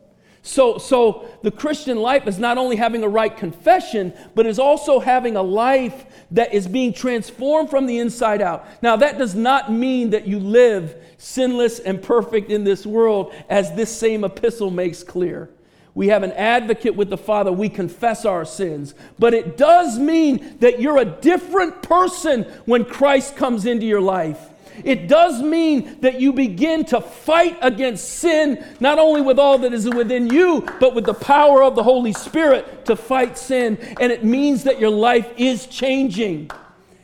So, 0.47 0.79
so 0.79 1.29
the 1.43 1.51
Christian 1.51 1.99
life 1.99 2.29
is 2.29 2.39
not 2.39 2.57
only 2.57 2.77
having 2.77 3.03
a 3.03 3.09
right 3.09 3.37
confession, 3.37 4.13
but 4.37 4.47
is 4.47 4.61
also 4.61 5.01
having 5.01 5.35
a 5.35 5.43
life 5.43 6.07
that 6.31 6.55
is 6.55 6.69
being 6.69 6.93
transformed 6.93 7.69
from 7.69 7.87
the 7.87 7.99
inside 7.99 8.41
out. 8.41 8.65
Now, 8.81 8.95
that 8.95 9.19
does 9.19 9.35
not 9.35 9.73
mean 9.73 10.11
that 10.11 10.29
you 10.29 10.39
live 10.39 11.03
sinless 11.19 11.81
and 11.81 12.01
perfect 12.01 12.53
in 12.53 12.63
this 12.63 12.87
world, 12.87 13.35
as 13.49 13.75
this 13.75 13.95
same 13.95 14.23
epistle 14.23 14.71
makes 14.71 15.03
clear. 15.03 15.51
We 15.97 16.09
have 16.09 16.23
an 16.23 16.33
advocate 16.33 16.95
with 16.95 17.11
the 17.11 17.19
Father. 17.19 17.51
We 17.51 17.69
confess 17.69 18.25
our 18.25 18.45
sins. 18.45 18.95
But 19.19 19.35
it 19.35 19.57
does 19.57 19.99
mean 19.99 20.59
that 20.61 20.79
you're 20.81 20.99
a 20.99 21.05
different 21.05 21.83
person 21.83 22.45
when 22.67 22.85
Christ 22.85 23.35
comes 23.35 23.67
into 23.67 23.85
your 23.85 24.01
life. 24.01 24.39
It 24.85 25.09
does 25.09 25.43
mean 25.43 26.01
that 26.01 26.21
you 26.21 26.33
begin 26.33 26.85
to 26.87 27.01
fight 27.01 27.59
against 27.63 28.09
sin, 28.09 28.65
not 28.81 28.99
only 28.99 29.21
with 29.21 29.39
all 29.39 29.59
that 29.59 29.73
is 29.73 29.89
within 29.89 30.29
you, 30.29 30.67
but 30.81 30.95
with 30.95 31.07
the 31.07 31.15
power 31.15 31.63
of 31.63 31.75
the 31.75 31.83
Holy 31.83 32.13
Spirit 32.13 32.87
to 32.87 32.97
fight 32.97 33.39
sin. 33.39 33.79
And 34.01 34.13
it 34.13 34.25
means 34.25 34.65
that 34.65 34.79
your 34.79 34.91
life 34.91 35.33
is 35.37 35.67
changing. 35.67 36.51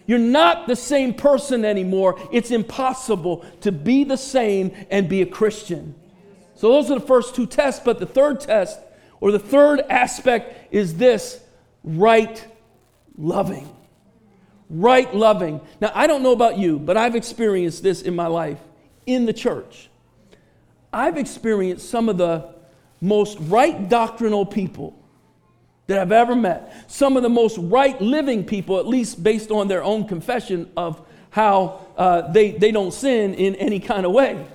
You're 0.06 0.18
not 0.18 0.66
the 0.66 0.76
same 0.76 1.14
person 1.14 1.64
anymore. 1.64 2.20
It's 2.32 2.50
impossible 2.50 3.46
to 3.61 3.72
be 3.72 4.04
the 4.04 4.16
same 4.16 4.72
and 4.90 5.08
be 5.08 5.22
a 5.22 5.26
Christian. 5.26 5.94
So, 6.54 6.68
those 6.68 6.90
are 6.90 6.98
the 6.98 7.06
first 7.06 7.35
two 7.35 7.46
tests. 7.46 7.80
But 7.85 7.98
the 7.98 8.06
third 8.06 8.40
test, 8.40 8.78
or 9.20 9.32
the 9.32 9.38
third 9.38 9.80
aspect, 9.88 10.72
is 10.72 10.96
this 10.96 11.40
right 11.82 12.46
loving 13.16 13.71
right 14.72 15.14
loving. 15.14 15.61
Now, 15.80 15.92
I 15.94 16.06
don't 16.06 16.22
know 16.22 16.32
about 16.32 16.58
you, 16.58 16.78
but 16.78 16.96
I've 16.96 17.14
experienced 17.14 17.82
this 17.82 18.02
in 18.02 18.16
my 18.16 18.26
life 18.26 18.58
in 19.06 19.26
the 19.26 19.32
church. 19.32 19.90
I've 20.92 21.18
experienced 21.18 21.88
some 21.88 22.08
of 22.08 22.16
the 22.16 22.54
most 23.00 23.38
right 23.40 23.88
doctrinal 23.88 24.46
people 24.46 24.98
that 25.88 25.98
I've 25.98 26.12
ever 26.12 26.35
met, 26.35 26.90
some 26.90 27.16
of 27.16 27.22
the 27.22 27.28
most 27.28 27.58
right 27.58 28.00
living 28.00 28.44
people, 28.44 28.78
at 28.78 28.87
least 28.87 29.22
based 29.22 29.50
on 29.50 29.68
their 29.68 29.82
own 29.82 30.08
confession 30.08 30.70
of 30.76 31.04
how 31.30 31.87
uh, 31.96 32.32
they, 32.32 32.52
they 32.52 32.70
don't 32.70 32.94
sin 32.94 33.35
in 33.35 33.54
any 33.56 33.80
kind 33.80 34.06
of 34.06 34.12
way. 34.12 34.46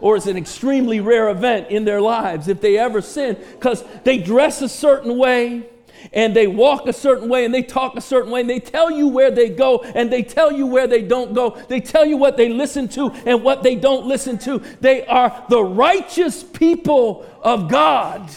Or 0.00 0.16
it's 0.16 0.26
an 0.26 0.36
extremely 0.36 1.00
rare 1.00 1.28
event 1.28 1.70
in 1.70 1.84
their 1.84 2.00
lives 2.00 2.48
if 2.48 2.60
they 2.60 2.76
ever 2.76 3.00
sin, 3.00 3.36
because 3.52 3.84
they 4.04 4.18
dress 4.18 4.62
a 4.62 4.68
certain 4.68 5.16
way, 5.16 5.68
and 6.12 6.34
they 6.34 6.46
walk 6.46 6.86
a 6.86 6.92
certain 6.92 7.28
way 7.28 7.44
and 7.44 7.54
they 7.54 7.62
talk 7.62 7.96
a 7.96 8.00
certain 8.00 8.30
way 8.30 8.40
and 8.40 8.50
they 8.50 8.60
tell 8.60 8.90
you 8.90 9.08
where 9.08 9.30
they 9.30 9.48
go 9.48 9.80
and 9.80 10.12
they 10.12 10.22
tell 10.22 10.52
you 10.52 10.66
where 10.66 10.86
they 10.86 11.02
don't 11.02 11.34
go. 11.34 11.50
They 11.68 11.80
tell 11.80 12.04
you 12.04 12.16
what 12.16 12.36
they 12.36 12.48
listen 12.48 12.88
to 12.88 13.10
and 13.26 13.42
what 13.42 13.62
they 13.62 13.74
don't 13.74 14.06
listen 14.06 14.38
to. 14.38 14.58
They 14.80 15.06
are 15.06 15.44
the 15.48 15.62
righteous 15.62 16.42
people 16.42 17.26
of 17.42 17.68
God. 17.68 18.30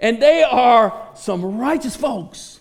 And 0.00 0.20
they 0.20 0.42
are 0.42 1.10
some 1.14 1.58
righteous 1.58 1.94
folks. 1.94 2.60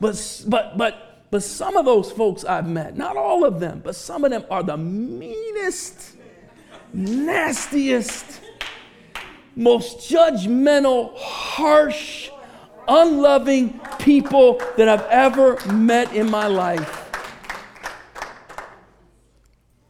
But, 0.00 0.44
but, 0.46 0.76
but, 0.76 1.26
but 1.30 1.42
some 1.42 1.76
of 1.76 1.86
those 1.86 2.12
folks 2.12 2.44
I've 2.44 2.68
met, 2.68 2.96
not 2.96 3.16
all 3.16 3.44
of 3.44 3.58
them, 3.58 3.80
but 3.82 3.96
some 3.96 4.24
of 4.24 4.30
them 4.30 4.44
are 4.50 4.62
the 4.62 4.76
meanest, 4.76 6.16
nastiest, 6.92 8.40
most 9.56 10.10
judgmental, 10.10 11.16
harsh, 11.16 12.28
unloving 12.88 13.80
people 13.98 14.60
that 14.76 14.88
I've 14.88 15.06
ever 15.06 15.58
met 15.72 16.14
in 16.14 16.30
my 16.30 16.46
life. 16.46 17.00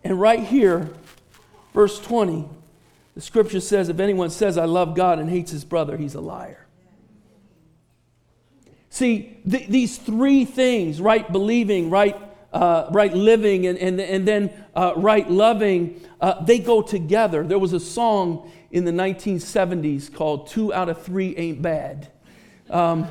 And 0.03 0.21
right 0.21 0.41
here, 0.41 0.91
verse 1.73 1.99
20, 2.01 2.49
the 3.15 3.21
scripture 3.21 3.61
says, 3.61 3.89
If 3.89 4.01
anyone 4.01 4.31
says, 4.31 4.59
I 4.59 4.67
love 4.67 4.95
God 4.95 5.19
and 5.19 5.31
hates 5.31 5.51
his 5.51 5.65
brother, 5.65 5.97
he's 5.97 6.15
a 6.15 6.21
liar. 6.21 6.67
See, 8.91 9.39
th- 9.51 9.69
these 9.69 9.99
three 9.99 10.45
things 10.45 11.01
right 11.01 11.31
believing, 11.33 11.91
right, 11.91 12.17
uh, 12.53 12.89
right 12.93 13.13
living, 13.13 13.67
and, 13.67 13.79
and, 13.79 14.01
and 14.01 14.29
then 14.29 14.53
uh, 14.77 14.93
right 14.97 15.29
loving 15.29 16.01
uh, 16.21 16.45
they 16.45 16.59
go 16.59 16.81
together. 16.81 17.45
There 17.45 17.59
was 17.59 17.73
a 17.73 17.81
song 17.81 18.51
in 18.71 18.85
the 18.85 18.93
1970s 18.93 20.13
called 20.15 20.49
Two 20.49 20.73
Out 20.73 20.89
of 20.89 21.03
Three 21.03 21.37
Ain't 21.37 21.61
Bad. 21.61 22.11
Um, 22.71 23.07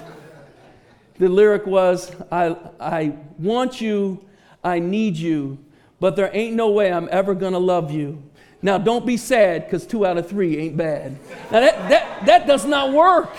the 1.20 1.30
lyric 1.30 1.66
was, 1.66 2.12
I, 2.32 2.58
I 2.80 3.13
want 3.38 3.80
you, 3.80 4.26
I 4.63 4.80
need 4.80 5.16
you, 5.16 5.58
but 6.00 6.16
there 6.16 6.30
ain't 6.34 6.56
no 6.56 6.72
way 6.72 6.92
I'm 6.92 7.08
ever 7.12 7.36
gonna 7.36 7.60
love 7.60 7.92
you. 7.92 8.22
Now, 8.62 8.78
don't 8.78 9.06
be 9.06 9.18
sad 9.18 9.66
because 9.66 9.86
two 9.86 10.06
out 10.06 10.18
of 10.18 10.28
three 10.28 10.58
ain't 10.58 10.78
bad. 10.78 11.18
Now, 11.52 11.60
that, 11.60 11.89
that, 11.89 12.26
that 12.26 12.48
does 12.48 12.66
not 12.66 12.94
work. 12.94 13.36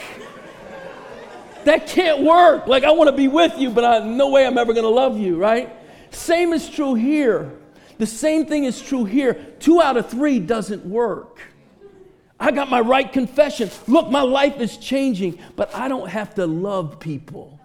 That 1.64 1.86
can't 1.86 2.22
work. 2.22 2.66
Like, 2.66 2.84
I 2.84 2.92
wanna 2.92 3.12
be 3.12 3.28
with 3.28 3.58
you, 3.58 3.70
but 3.70 3.84
I, 3.84 4.06
no 4.06 4.30
way 4.30 4.46
I'm 4.46 4.58
ever 4.58 4.72
gonna 4.72 4.88
love 4.88 5.18
you, 5.18 5.36
right? 5.36 5.70
Same 6.10 6.52
is 6.52 6.68
true 6.68 6.94
here. 6.94 7.52
The 7.98 8.06
same 8.06 8.46
thing 8.46 8.64
is 8.64 8.80
true 8.80 9.04
here. 9.04 9.34
Two 9.58 9.80
out 9.80 9.96
of 9.96 10.08
three 10.08 10.38
doesn't 10.38 10.84
work. 10.84 11.40
I 12.44 12.50
got 12.50 12.68
my 12.68 12.80
right 12.80 13.10
confession. 13.10 13.70
Look, 13.88 14.10
my 14.10 14.20
life 14.20 14.60
is 14.60 14.76
changing, 14.76 15.38
but 15.56 15.74
I 15.74 15.88
don't 15.88 16.10
have 16.10 16.34
to 16.34 16.46
love 16.46 17.00
people. 17.00 17.58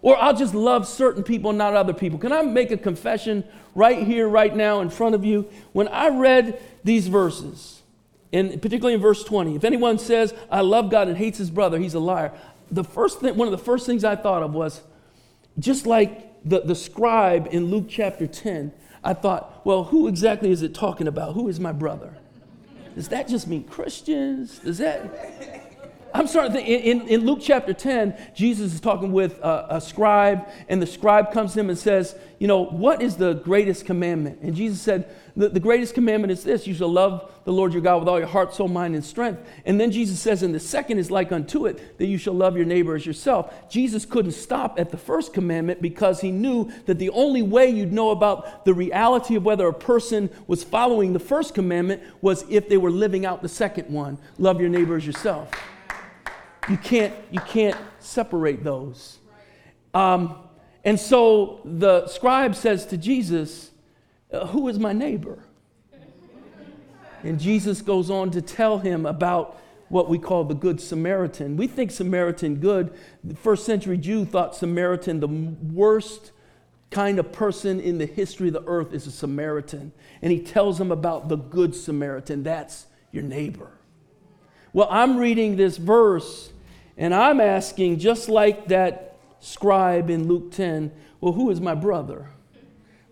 Or 0.00 0.16
I'll 0.16 0.34
just 0.34 0.54
love 0.54 0.88
certain 0.88 1.22
people, 1.22 1.52
not 1.52 1.74
other 1.74 1.92
people. 1.92 2.18
Can 2.18 2.32
I 2.32 2.40
make 2.40 2.70
a 2.70 2.78
confession 2.78 3.44
right 3.74 4.06
here, 4.06 4.26
right 4.26 4.56
now, 4.56 4.80
in 4.80 4.88
front 4.88 5.14
of 5.14 5.22
you? 5.22 5.50
When 5.72 5.86
I 5.88 6.08
read 6.08 6.58
these 6.82 7.08
verses, 7.08 7.82
and 8.32 8.50
particularly 8.62 8.94
in 8.94 9.02
verse 9.02 9.22
20, 9.22 9.54
if 9.54 9.64
anyone 9.64 9.98
says, 9.98 10.32
I 10.50 10.62
love 10.62 10.90
God 10.90 11.08
and 11.08 11.18
hates 11.18 11.36
his 11.36 11.50
brother, 11.50 11.78
he's 11.78 11.92
a 11.92 12.00
liar. 12.00 12.32
The 12.70 12.84
first 12.84 13.20
thing, 13.20 13.36
one 13.36 13.48
of 13.48 13.52
the 13.52 13.62
first 13.62 13.84
things 13.84 14.02
I 14.02 14.16
thought 14.16 14.42
of 14.42 14.54
was 14.54 14.80
just 15.58 15.84
like 15.84 16.42
the, 16.42 16.62
the 16.62 16.74
scribe 16.74 17.48
in 17.50 17.66
Luke 17.66 17.84
chapter 17.86 18.26
10, 18.26 18.72
I 19.04 19.12
thought, 19.12 19.60
well, 19.66 19.84
who 19.84 20.08
exactly 20.08 20.50
is 20.50 20.62
it 20.62 20.74
talking 20.74 21.06
about? 21.06 21.34
Who 21.34 21.48
is 21.48 21.60
my 21.60 21.72
brother? 21.72 22.16
Does 22.94 23.08
that 23.08 23.28
just 23.28 23.46
mean 23.46 23.64
Christians? 23.64 24.58
Does 24.58 24.78
that? 24.78 25.70
I'm 26.12 26.26
starting 26.26 26.52
to 26.52 26.58
think, 26.58 26.68
in, 26.68 27.08
in 27.08 27.24
Luke 27.24 27.38
chapter 27.40 27.72
10, 27.72 28.16
Jesus 28.34 28.74
is 28.74 28.80
talking 28.80 29.12
with 29.12 29.38
a, 29.38 29.66
a, 29.70 29.80
scribe, 29.80 30.48
and 30.68 30.82
the 30.82 30.86
scribe 30.86 31.32
comes 31.32 31.52
to 31.52 31.60
him 31.60 31.70
and 31.70 31.78
says, 31.78 32.16
You 32.38 32.48
know, 32.48 32.64
what 32.64 33.00
is 33.00 33.16
the 33.16 33.34
greatest 33.34 33.86
commandment? 33.86 34.40
And 34.40 34.54
Jesus 34.56 34.80
said, 34.80 35.14
the, 35.40 35.48
the 35.48 35.60
greatest 35.60 35.94
commandment 35.94 36.30
is 36.30 36.44
this 36.44 36.66
you 36.66 36.74
shall 36.74 36.92
love 36.92 37.32
the 37.44 37.52
Lord 37.52 37.72
your 37.72 37.82
God 37.82 38.00
with 38.00 38.08
all 38.08 38.18
your 38.18 38.28
heart, 38.28 38.54
soul, 38.54 38.68
mind, 38.68 38.94
and 38.94 39.04
strength. 39.04 39.40
And 39.64 39.80
then 39.80 39.90
Jesus 39.90 40.20
says, 40.20 40.42
And 40.42 40.54
the 40.54 40.60
second 40.60 40.98
is 40.98 41.10
like 41.10 41.32
unto 41.32 41.66
it, 41.66 41.98
that 41.98 42.06
you 42.06 42.18
shall 42.18 42.34
love 42.34 42.56
your 42.56 42.66
neighbor 42.66 42.94
as 42.94 43.06
yourself. 43.06 43.68
Jesus 43.70 44.04
couldn't 44.04 44.32
stop 44.32 44.78
at 44.78 44.90
the 44.90 44.96
first 44.96 45.32
commandment 45.32 45.80
because 45.80 46.20
he 46.20 46.30
knew 46.30 46.70
that 46.86 46.98
the 46.98 47.10
only 47.10 47.42
way 47.42 47.70
you'd 47.70 47.92
know 47.92 48.10
about 48.10 48.64
the 48.64 48.74
reality 48.74 49.36
of 49.36 49.44
whether 49.44 49.66
a 49.66 49.74
person 49.74 50.30
was 50.46 50.62
following 50.62 51.12
the 51.12 51.18
first 51.18 51.54
commandment 51.54 52.02
was 52.20 52.44
if 52.50 52.68
they 52.68 52.76
were 52.76 52.90
living 52.90 53.24
out 53.24 53.42
the 53.42 53.48
second 53.48 53.88
one 53.90 54.18
love 54.38 54.60
your 54.60 54.70
neighbor 54.70 54.96
as 54.96 55.06
yourself. 55.06 55.50
You 56.68 56.76
can't, 56.76 57.14
you 57.30 57.40
can't 57.40 57.76
separate 57.98 58.62
those. 58.62 59.18
Um, 59.94 60.36
and 60.84 60.98
so 60.98 61.60
the 61.64 62.06
scribe 62.06 62.54
says 62.54 62.86
to 62.86 62.96
Jesus, 62.96 63.69
uh, 64.32 64.46
Who 64.46 64.68
is 64.68 64.78
my 64.78 64.92
neighbor? 64.92 65.44
And 67.22 67.38
Jesus 67.38 67.82
goes 67.82 68.10
on 68.10 68.30
to 68.30 68.40
tell 68.40 68.78
him 68.78 69.04
about 69.04 69.60
what 69.88 70.08
we 70.08 70.18
call 70.18 70.44
the 70.44 70.54
Good 70.54 70.80
Samaritan. 70.80 71.56
We 71.56 71.66
think 71.66 71.90
Samaritan 71.90 72.56
good. 72.56 72.92
The 73.24 73.34
first 73.34 73.66
century 73.66 73.98
Jew 73.98 74.24
thought 74.24 74.54
Samaritan 74.54 75.20
the 75.20 75.28
worst 75.28 76.30
kind 76.90 77.18
of 77.18 77.32
person 77.32 77.80
in 77.80 77.98
the 77.98 78.06
history 78.06 78.48
of 78.48 78.54
the 78.54 78.64
earth 78.66 78.92
is 78.92 79.06
a 79.06 79.10
Samaritan. 79.10 79.92
And 80.22 80.32
he 80.32 80.40
tells 80.40 80.80
him 80.80 80.90
about 80.90 81.28
the 81.28 81.36
Good 81.36 81.74
Samaritan. 81.74 82.42
That's 82.42 82.86
your 83.12 83.24
neighbor. 83.24 83.72
Well, 84.72 84.88
I'm 84.90 85.16
reading 85.16 85.56
this 85.56 85.76
verse 85.76 86.52
and 86.96 87.14
I'm 87.14 87.40
asking, 87.40 87.98
just 87.98 88.28
like 88.28 88.68
that 88.68 89.16
scribe 89.40 90.10
in 90.10 90.28
Luke 90.28 90.52
10, 90.52 90.92
well, 91.20 91.32
who 91.32 91.50
is 91.50 91.60
my 91.60 91.74
brother? 91.74 92.30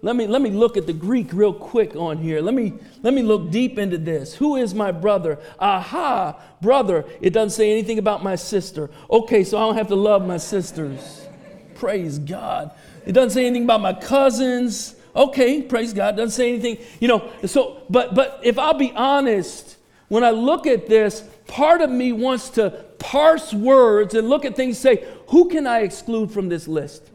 Let 0.01 0.15
me, 0.15 0.29
let 0.29 0.43
me 0.43 0.51
look 0.51 0.77
at 0.77 0.87
the 0.87 0.93
Greek 0.93 1.33
real 1.33 1.53
quick 1.53 1.97
on 1.97 2.19
here. 2.19 2.41
Let 2.41 2.55
me, 2.55 2.75
let 3.03 3.13
me 3.13 3.23
look 3.23 3.51
deep 3.51 3.79
into 3.79 3.99
this. 3.99 4.35
Who 4.35 4.55
is 4.55 4.73
my 4.73 4.93
brother? 4.93 5.41
Aha, 5.59 6.41
brother. 6.63 7.05
It 7.21 7.31
doesn't 7.31 7.51
say 7.51 7.73
anything 7.73 7.99
about 7.99 8.23
my 8.23 8.37
sister. 8.37 8.91
Okay, 9.11 9.43
so 9.43 9.59
I 9.59 9.63
don't 9.63 9.77
have 9.77 9.89
to 9.89 9.97
love 9.97 10.25
my 10.25 10.37
sisters. 10.37 11.27
Praise 11.75 12.19
God. 12.21 12.71
It 13.07 13.13
doesn't 13.13 13.31
say 13.31 13.45
anything 13.45 13.65
about 13.65 13.81
my 13.81 13.93
cousins. 13.93 14.95
Okay, 15.17 15.63
praise 15.63 15.93
God. 15.93 16.17
Doesn't 16.17 16.31
say 16.31 16.53
anything, 16.53 16.79
you 17.01 17.09
know. 17.09 17.31
So, 17.47 17.83
but 17.91 18.15
but 18.15 18.41
if 18.45 18.57
I'll 18.57 18.75
be 18.75 18.93
honest, 18.93 19.79
when 20.09 20.23
I 20.23 20.31
look 20.31 20.67
at 20.69 20.87
this, 20.87 21.23
part 21.49 21.81
of 21.81 21.91
me 21.91 22.13
wants 22.13 22.51
to 22.51 22.71
parse 22.99 23.53
words 23.53 24.15
and 24.15 24.29
look 24.29 24.45
at 24.45 24.55
things 24.55 24.79
say, 24.79 25.07
who 25.29 25.49
can 25.49 25.67
I 25.67 25.81
exclude 25.81 26.31
from 26.31 26.49
this 26.49 26.69
list? 26.69 27.08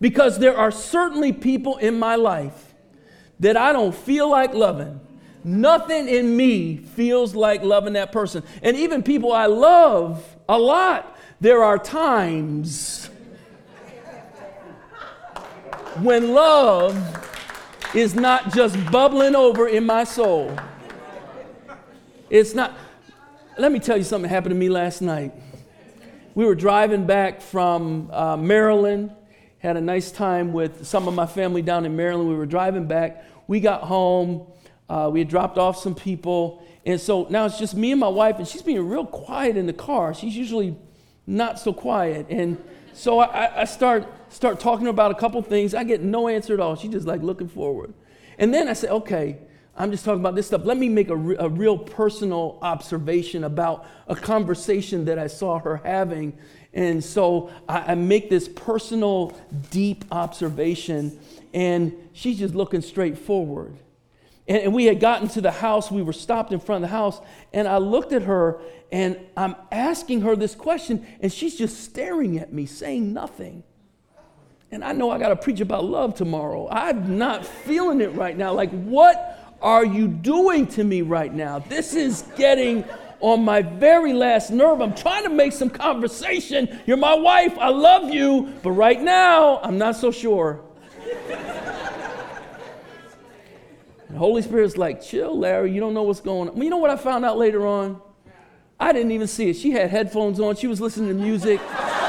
Because 0.00 0.38
there 0.38 0.56
are 0.56 0.70
certainly 0.70 1.32
people 1.32 1.76
in 1.78 1.98
my 1.98 2.16
life 2.16 2.74
that 3.40 3.56
I 3.56 3.72
don't 3.72 3.94
feel 3.94 4.30
like 4.30 4.54
loving, 4.54 5.00
Nothing 5.46 6.08
in 6.08 6.36
me 6.36 6.76
feels 6.76 7.36
like 7.36 7.62
loving 7.62 7.92
that 7.92 8.10
person. 8.10 8.42
And 8.64 8.76
even 8.76 9.04
people 9.04 9.32
I 9.32 9.46
love 9.46 10.36
a 10.48 10.58
lot, 10.58 11.16
there 11.40 11.62
are 11.62 11.78
times 11.78 13.08
when 16.00 16.34
love 16.34 16.98
is 17.94 18.16
not 18.16 18.52
just 18.52 18.76
bubbling 18.90 19.36
over 19.36 19.68
in 19.68 19.86
my 19.86 20.02
soul. 20.02 20.52
It's 22.28 22.52
not. 22.52 22.76
Let 23.56 23.70
me 23.70 23.78
tell 23.78 23.96
you 23.96 24.02
something 24.02 24.28
happened 24.28 24.50
to 24.50 24.58
me 24.58 24.68
last 24.68 25.00
night. 25.00 25.32
We 26.34 26.44
were 26.44 26.56
driving 26.56 27.06
back 27.06 27.40
from 27.40 28.10
uh, 28.12 28.36
Maryland, 28.36 29.12
had 29.58 29.76
a 29.76 29.80
nice 29.80 30.10
time 30.10 30.52
with 30.52 30.86
some 30.86 31.08
of 31.08 31.14
my 31.14 31.26
family 31.26 31.62
down 31.62 31.86
in 31.86 31.96
Maryland. 31.96 32.28
We 32.28 32.36
were 32.36 32.46
driving 32.46 32.86
back. 32.86 33.24
We 33.46 33.60
got 33.60 33.82
home. 33.82 34.46
Uh, 34.88 35.10
we 35.12 35.20
had 35.20 35.28
dropped 35.28 35.58
off 35.58 35.78
some 35.78 35.94
people. 35.94 36.62
And 36.84 37.00
so 37.00 37.26
now 37.30 37.46
it's 37.46 37.58
just 37.58 37.74
me 37.74 37.90
and 37.90 38.00
my 38.00 38.08
wife, 38.08 38.36
and 38.38 38.46
she's 38.46 38.62
being 38.62 38.88
real 38.88 39.04
quiet 39.04 39.56
in 39.56 39.66
the 39.66 39.72
car. 39.72 40.14
She's 40.14 40.36
usually 40.36 40.76
not 41.26 41.58
so 41.58 41.72
quiet. 41.72 42.26
And 42.30 42.62
so 42.92 43.18
I, 43.18 43.62
I 43.62 43.64
start, 43.64 44.06
start 44.28 44.60
talking 44.60 44.86
about 44.86 45.10
a 45.10 45.14
couple 45.14 45.42
things. 45.42 45.74
I 45.74 45.84
get 45.84 46.00
no 46.00 46.28
answer 46.28 46.54
at 46.54 46.60
all. 46.60 46.76
She's 46.76 46.92
just 46.92 47.06
like 47.06 47.22
looking 47.22 47.48
forward. 47.48 47.92
And 48.38 48.54
then 48.54 48.68
I 48.68 48.74
say, 48.74 48.88
okay, 48.88 49.38
I'm 49.76 49.90
just 49.90 50.04
talking 50.04 50.20
about 50.20 50.34
this 50.36 50.46
stuff. 50.46 50.64
Let 50.64 50.78
me 50.78 50.88
make 50.88 51.10
a, 51.10 51.16
re- 51.16 51.36
a 51.38 51.48
real 51.48 51.76
personal 51.76 52.58
observation 52.62 53.44
about 53.44 53.86
a 54.06 54.14
conversation 54.14 55.04
that 55.06 55.18
I 55.18 55.26
saw 55.26 55.58
her 55.58 55.78
having. 55.78 56.38
And 56.76 57.02
so 57.02 57.50
I, 57.66 57.92
I 57.92 57.94
make 57.94 58.28
this 58.28 58.48
personal, 58.48 59.34
deep 59.70 60.04
observation, 60.12 61.18
and 61.54 61.94
she's 62.12 62.38
just 62.38 62.54
looking 62.54 62.82
straight 62.82 63.16
forward. 63.16 63.74
And, 64.46 64.58
and 64.58 64.74
we 64.74 64.84
had 64.84 65.00
gotten 65.00 65.26
to 65.28 65.40
the 65.40 65.50
house, 65.50 65.90
we 65.90 66.02
were 66.02 66.12
stopped 66.12 66.52
in 66.52 66.60
front 66.60 66.84
of 66.84 66.90
the 66.90 66.94
house, 66.94 67.18
and 67.54 67.66
I 67.66 67.78
looked 67.78 68.12
at 68.12 68.22
her 68.22 68.60
and 68.92 69.18
I'm 69.36 69.56
asking 69.72 70.20
her 70.20 70.36
this 70.36 70.54
question, 70.54 71.04
and 71.20 71.32
she's 71.32 71.56
just 71.56 71.82
staring 71.82 72.38
at 72.38 72.52
me, 72.52 72.66
saying 72.66 73.12
nothing. 73.12 73.64
And 74.70 74.84
I 74.84 74.92
know 74.92 75.10
I 75.10 75.18
got 75.18 75.30
to 75.30 75.36
preach 75.36 75.60
about 75.60 75.84
love 75.84 76.14
tomorrow. 76.14 76.68
I'm 76.70 77.16
not 77.16 77.46
feeling 77.46 78.00
it 78.00 78.12
right 78.12 78.36
now. 78.36 78.52
Like, 78.52 78.70
what 78.70 79.56
are 79.62 79.84
you 79.84 80.06
doing 80.06 80.66
to 80.68 80.84
me 80.84 81.02
right 81.02 81.32
now? 81.32 81.58
This 81.58 81.94
is 81.94 82.22
getting 82.36 82.84
on 83.26 83.44
my 83.44 83.60
very 83.60 84.12
last 84.12 84.52
nerve. 84.52 84.80
I'm 84.80 84.94
trying 84.94 85.24
to 85.24 85.30
make 85.30 85.52
some 85.52 85.68
conversation. 85.68 86.78
You're 86.86 86.96
my 86.96 87.14
wife. 87.14 87.58
I 87.58 87.70
love 87.70 88.14
you. 88.14 88.54
But 88.62 88.70
right 88.70 89.02
now, 89.02 89.58
I'm 89.64 89.78
not 89.78 89.96
so 89.96 90.12
sure. 90.12 90.60
Holy 94.16 94.42
Spirit's 94.42 94.76
like, 94.76 95.02
chill, 95.02 95.36
Larry. 95.36 95.72
You 95.72 95.80
don't 95.80 95.92
know 95.92 96.04
what's 96.04 96.20
going 96.20 96.50
on. 96.50 96.54
Well, 96.54 96.62
you 96.62 96.70
know 96.70 96.76
what 96.76 96.90
I 96.90 96.96
found 96.96 97.24
out 97.24 97.36
later 97.36 97.66
on? 97.66 98.00
I 98.78 98.92
didn't 98.92 99.10
even 99.10 99.26
see 99.26 99.50
it. 99.50 99.54
She 99.54 99.72
had 99.72 99.90
headphones 99.90 100.38
on, 100.38 100.54
she 100.54 100.68
was 100.68 100.80
listening 100.80 101.08
to 101.08 101.14
music. 101.14 101.60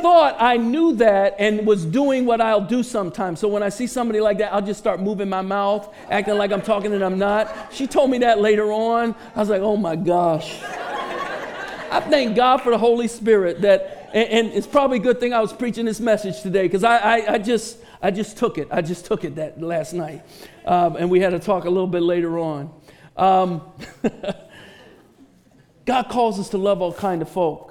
thought 0.00 0.36
I 0.38 0.56
knew 0.56 0.96
that 0.96 1.36
and 1.38 1.66
was 1.66 1.84
doing 1.84 2.26
what 2.26 2.40
I'll 2.40 2.60
do 2.60 2.82
sometimes. 2.82 3.40
So 3.40 3.48
when 3.48 3.62
I 3.62 3.68
see 3.68 3.86
somebody 3.86 4.20
like 4.20 4.38
that, 4.38 4.52
I'll 4.52 4.62
just 4.62 4.80
start 4.80 5.00
moving 5.00 5.28
my 5.28 5.42
mouth, 5.42 5.92
acting 6.10 6.36
like 6.36 6.52
I'm 6.52 6.62
talking 6.62 6.92
and 6.92 7.04
I'm 7.04 7.18
not. 7.18 7.72
She 7.72 7.86
told 7.86 8.10
me 8.10 8.18
that 8.18 8.40
later 8.40 8.72
on. 8.72 9.14
I 9.34 9.40
was 9.40 9.48
like, 9.48 9.62
oh 9.62 9.76
my 9.76 9.96
gosh. 9.96 10.60
I 10.62 12.00
thank 12.08 12.36
God 12.36 12.58
for 12.58 12.70
the 12.70 12.78
Holy 12.78 13.08
Spirit 13.08 13.62
that, 13.62 14.10
and, 14.14 14.28
and 14.28 14.48
it's 14.52 14.66
probably 14.66 14.98
a 14.98 15.02
good 15.02 15.18
thing 15.18 15.32
I 15.32 15.40
was 15.40 15.52
preaching 15.52 15.84
this 15.84 16.00
message 16.00 16.40
today 16.42 16.62
because 16.62 16.84
I, 16.84 16.96
I, 16.98 17.32
I 17.34 17.38
just, 17.38 17.78
I 18.00 18.10
just 18.10 18.36
took 18.36 18.58
it. 18.58 18.68
I 18.70 18.80
just 18.80 19.06
took 19.06 19.24
it 19.24 19.36
that 19.36 19.60
last 19.60 19.92
night. 19.92 20.22
Um, 20.64 20.96
and 20.96 21.10
we 21.10 21.20
had 21.20 21.30
to 21.30 21.38
talk 21.38 21.64
a 21.64 21.70
little 21.70 21.88
bit 21.88 22.02
later 22.02 22.38
on. 22.38 22.70
Um, 23.16 23.62
God 25.84 26.08
calls 26.08 26.38
us 26.38 26.50
to 26.50 26.58
love 26.58 26.80
all 26.80 26.92
kind 26.92 27.22
of 27.22 27.28
folk. 27.28 27.69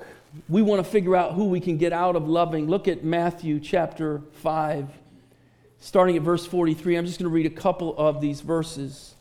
We 0.49 0.63
want 0.63 0.83
to 0.83 0.89
figure 0.89 1.15
out 1.15 1.33
who 1.33 1.45
we 1.45 1.59
can 1.59 1.77
get 1.77 1.93
out 1.93 2.15
of 2.15 2.27
loving. 2.27 2.67
Look 2.67 2.87
at 2.87 3.03
Matthew 3.03 3.59
chapter 3.59 4.23
5, 4.41 4.89
starting 5.79 6.17
at 6.17 6.23
verse 6.23 6.45
43. 6.45 6.95
I'm 6.95 7.05
just 7.05 7.19
going 7.19 7.29
to 7.29 7.33
read 7.33 7.45
a 7.45 7.51
couple 7.51 7.95
of 7.95 8.19
these 8.19 8.41
verses. 8.41 9.13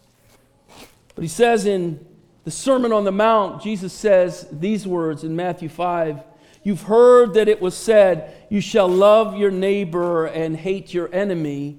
But 1.14 1.22
he 1.22 1.28
says 1.28 1.66
in 1.66 2.04
the 2.44 2.50
Sermon 2.50 2.92
on 2.92 3.04
the 3.04 3.12
Mount, 3.12 3.62
Jesus 3.62 3.92
says 3.92 4.48
these 4.50 4.86
words 4.86 5.22
in 5.22 5.36
Matthew 5.36 5.68
5 5.68 6.22
You've 6.62 6.82
heard 6.82 7.34
that 7.34 7.48
it 7.48 7.60
was 7.60 7.76
said, 7.76 8.34
You 8.50 8.60
shall 8.60 8.88
love 8.88 9.36
your 9.36 9.50
neighbor 9.50 10.26
and 10.26 10.56
hate 10.56 10.92
your 10.92 11.12
enemy. 11.14 11.78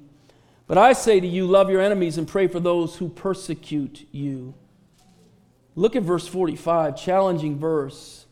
But 0.68 0.78
I 0.78 0.94
say 0.94 1.20
to 1.20 1.28
you, 1.28 1.48
love 1.48 1.70
your 1.70 1.82
enemies 1.82 2.18
and 2.18 2.28
pray 2.28 2.48
for 2.48 2.60
those 2.60 2.96
who 2.98 3.10
persecute 3.10 4.08
you. 4.12 4.54
Look 5.76 5.96
at 5.96 6.04
verse 6.04 6.28
45, 6.28 6.96
challenging 6.96 7.58
verse. 7.58 8.26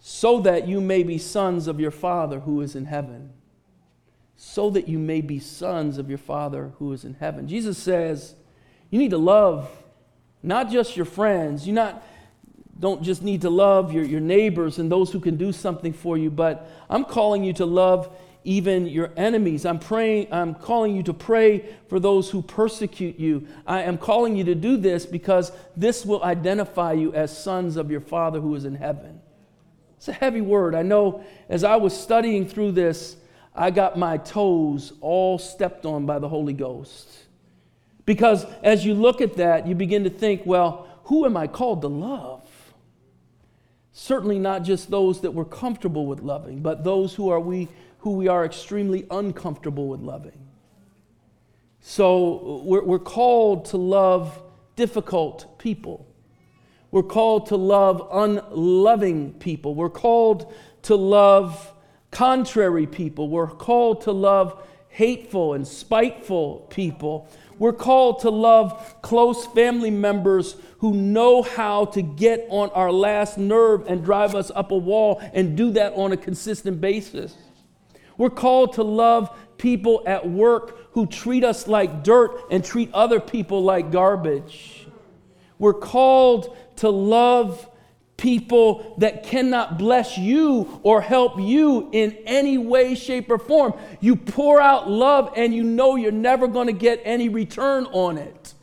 So 0.00 0.40
that 0.40 0.68
you 0.68 0.80
may 0.80 1.02
be 1.02 1.18
sons 1.18 1.66
of 1.66 1.80
your 1.80 1.90
Father 1.90 2.40
who 2.40 2.60
is 2.60 2.76
in 2.76 2.86
heaven. 2.86 3.32
So 4.36 4.70
that 4.70 4.88
you 4.88 4.98
may 4.98 5.20
be 5.20 5.38
sons 5.38 5.98
of 5.98 6.08
your 6.08 6.18
Father 6.18 6.72
who 6.78 6.92
is 6.92 7.04
in 7.04 7.14
heaven. 7.14 7.48
Jesus 7.48 7.78
says, 7.78 8.34
You 8.90 8.98
need 8.98 9.10
to 9.10 9.18
love 9.18 9.70
not 10.42 10.70
just 10.70 10.96
your 10.96 11.06
friends. 11.06 11.66
You 11.66 11.72
not 11.72 12.02
don't 12.78 13.02
just 13.02 13.22
need 13.22 13.42
to 13.42 13.50
love 13.50 13.92
your, 13.92 14.04
your 14.04 14.20
neighbors 14.20 14.78
and 14.78 14.90
those 14.90 15.10
who 15.10 15.18
can 15.18 15.36
do 15.36 15.52
something 15.52 15.92
for 15.92 16.16
you, 16.16 16.30
but 16.30 16.70
I'm 16.88 17.04
calling 17.04 17.42
you 17.42 17.52
to 17.54 17.66
love 17.66 18.16
even 18.44 18.86
your 18.86 19.10
enemies. 19.16 19.66
I'm 19.66 19.80
praying, 19.80 20.28
I'm 20.30 20.54
calling 20.54 20.94
you 20.94 21.02
to 21.04 21.12
pray 21.12 21.74
for 21.88 21.98
those 21.98 22.30
who 22.30 22.40
persecute 22.40 23.18
you. 23.18 23.48
I 23.66 23.82
am 23.82 23.98
calling 23.98 24.36
you 24.36 24.44
to 24.44 24.54
do 24.54 24.76
this 24.76 25.06
because 25.06 25.50
this 25.76 26.06
will 26.06 26.22
identify 26.22 26.92
you 26.92 27.12
as 27.12 27.36
sons 27.36 27.76
of 27.76 27.90
your 27.90 28.00
Father 28.00 28.40
who 28.40 28.54
is 28.54 28.64
in 28.64 28.76
heaven. 28.76 29.20
It's 29.98 30.08
a 30.08 30.12
heavy 30.12 30.40
word. 30.40 30.74
I 30.74 30.82
know 30.82 31.24
as 31.48 31.64
I 31.64 31.76
was 31.76 31.92
studying 31.92 32.48
through 32.48 32.72
this, 32.72 33.16
I 33.54 33.70
got 33.70 33.98
my 33.98 34.16
toes 34.16 34.92
all 35.00 35.38
stepped 35.38 35.84
on 35.84 36.06
by 36.06 36.20
the 36.20 36.28
Holy 36.28 36.52
Ghost. 36.52 37.08
Because 38.06 38.46
as 38.62 38.86
you 38.86 38.94
look 38.94 39.20
at 39.20 39.36
that, 39.36 39.66
you 39.66 39.74
begin 39.74 40.04
to 40.04 40.10
think, 40.10 40.42
well, 40.46 40.88
who 41.04 41.26
am 41.26 41.36
I 41.36 41.48
called 41.48 41.82
to 41.82 41.88
love? 41.88 42.48
Certainly 43.92 44.38
not 44.38 44.62
just 44.62 44.88
those 44.88 45.20
that 45.22 45.32
we're 45.32 45.44
comfortable 45.44 46.06
with 46.06 46.20
loving, 46.20 46.60
but 46.60 46.84
those 46.84 47.14
who 47.14 47.28
are 47.28 47.40
we 47.40 47.68
who 47.98 48.12
we 48.12 48.28
are 48.28 48.44
extremely 48.44 49.04
uncomfortable 49.10 49.88
with 49.88 50.00
loving. 50.00 50.46
So 51.80 52.62
we're, 52.64 52.84
we're 52.84 52.98
called 53.00 53.66
to 53.66 53.76
love 53.76 54.40
difficult 54.76 55.58
people. 55.58 56.07
We're 56.90 57.02
called 57.02 57.46
to 57.46 57.56
love 57.56 58.08
unloving 58.12 59.34
people. 59.34 59.74
We're 59.74 59.90
called 59.90 60.52
to 60.82 60.96
love 60.96 61.72
contrary 62.10 62.86
people. 62.86 63.28
We're 63.28 63.46
called 63.46 64.02
to 64.02 64.12
love 64.12 64.62
hateful 64.88 65.54
and 65.54 65.68
spiteful 65.68 66.66
people. 66.70 67.28
We're 67.58 67.72
called 67.72 68.20
to 68.20 68.30
love 68.30 68.96
close 69.02 69.46
family 69.46 69.90
members 69.90 70.56
who 70.78 70.94
know 70.94 71.42
how 71.42 71.86
to 71.86 72.02
get 72.02 72.46
on 72.50 72.70
our 72.70 72.90
last 72.90 73.36
nerve 73.36 73.86
and 73.86 74.04
drive 74.04 74.34
us 74.34 74.50
up 74.54 74.70
a 74.70 74.76
wall 74.76 75.20
and 75.34 75.56
do 75.56 75.72
that 75.72 75.92
on 75.94 76.12
a 76.12 76.16
consistent 76.16 76.80
basis. 76.80 77.36
We're 78.16 78.30
called 78.30 78.74
to 78.74 78.82
love 78.82 79.36
people 79.58 80.02
at 80.06 80.28
work 80.28 80.92
who 80.92 81.06
treat 81.06 81.44
us 81.44 81.68
like 81.68 82.02
dirt 82.02 82.32
and 82.50 82.64
treat 82.64 82.92
other 82.94 83.20
people 83.20 83.62
like 83.62 83.90
garbage. 83.90 84.86
We're 85.58 85.74
called 85.74 86.56
to 86.78 86.90
love 86.90 87.68
people 88.16 88.94
that 88.98 89.22
cannot 89.22 89.78
bless 89.78 90.18
you 90.18 90.80
or 90.82 91.00
help 91.00 91.40
you 91.40 91.88
in 91.92 92.16
any 92.26 92.58
way, 92.58 92.94
shape, 92.94 93.30
or 93.30 93.38
form. 93.38 93.72
You 94.00 94.16
pour 94.16 94.60
out 94.60 94.90
love 94.90 95.32
and 95.36 95.54
you 95.54 95.62
know 95.62 95.96
you're 95.96 96.10
never 96.12 96.48
going 96.48 96.66
to 96.66 96.72
get 96.72 97.00
any 97.04 97.28
return 97.28 97.86
on 97.86 98.18
it. 98.18 98.54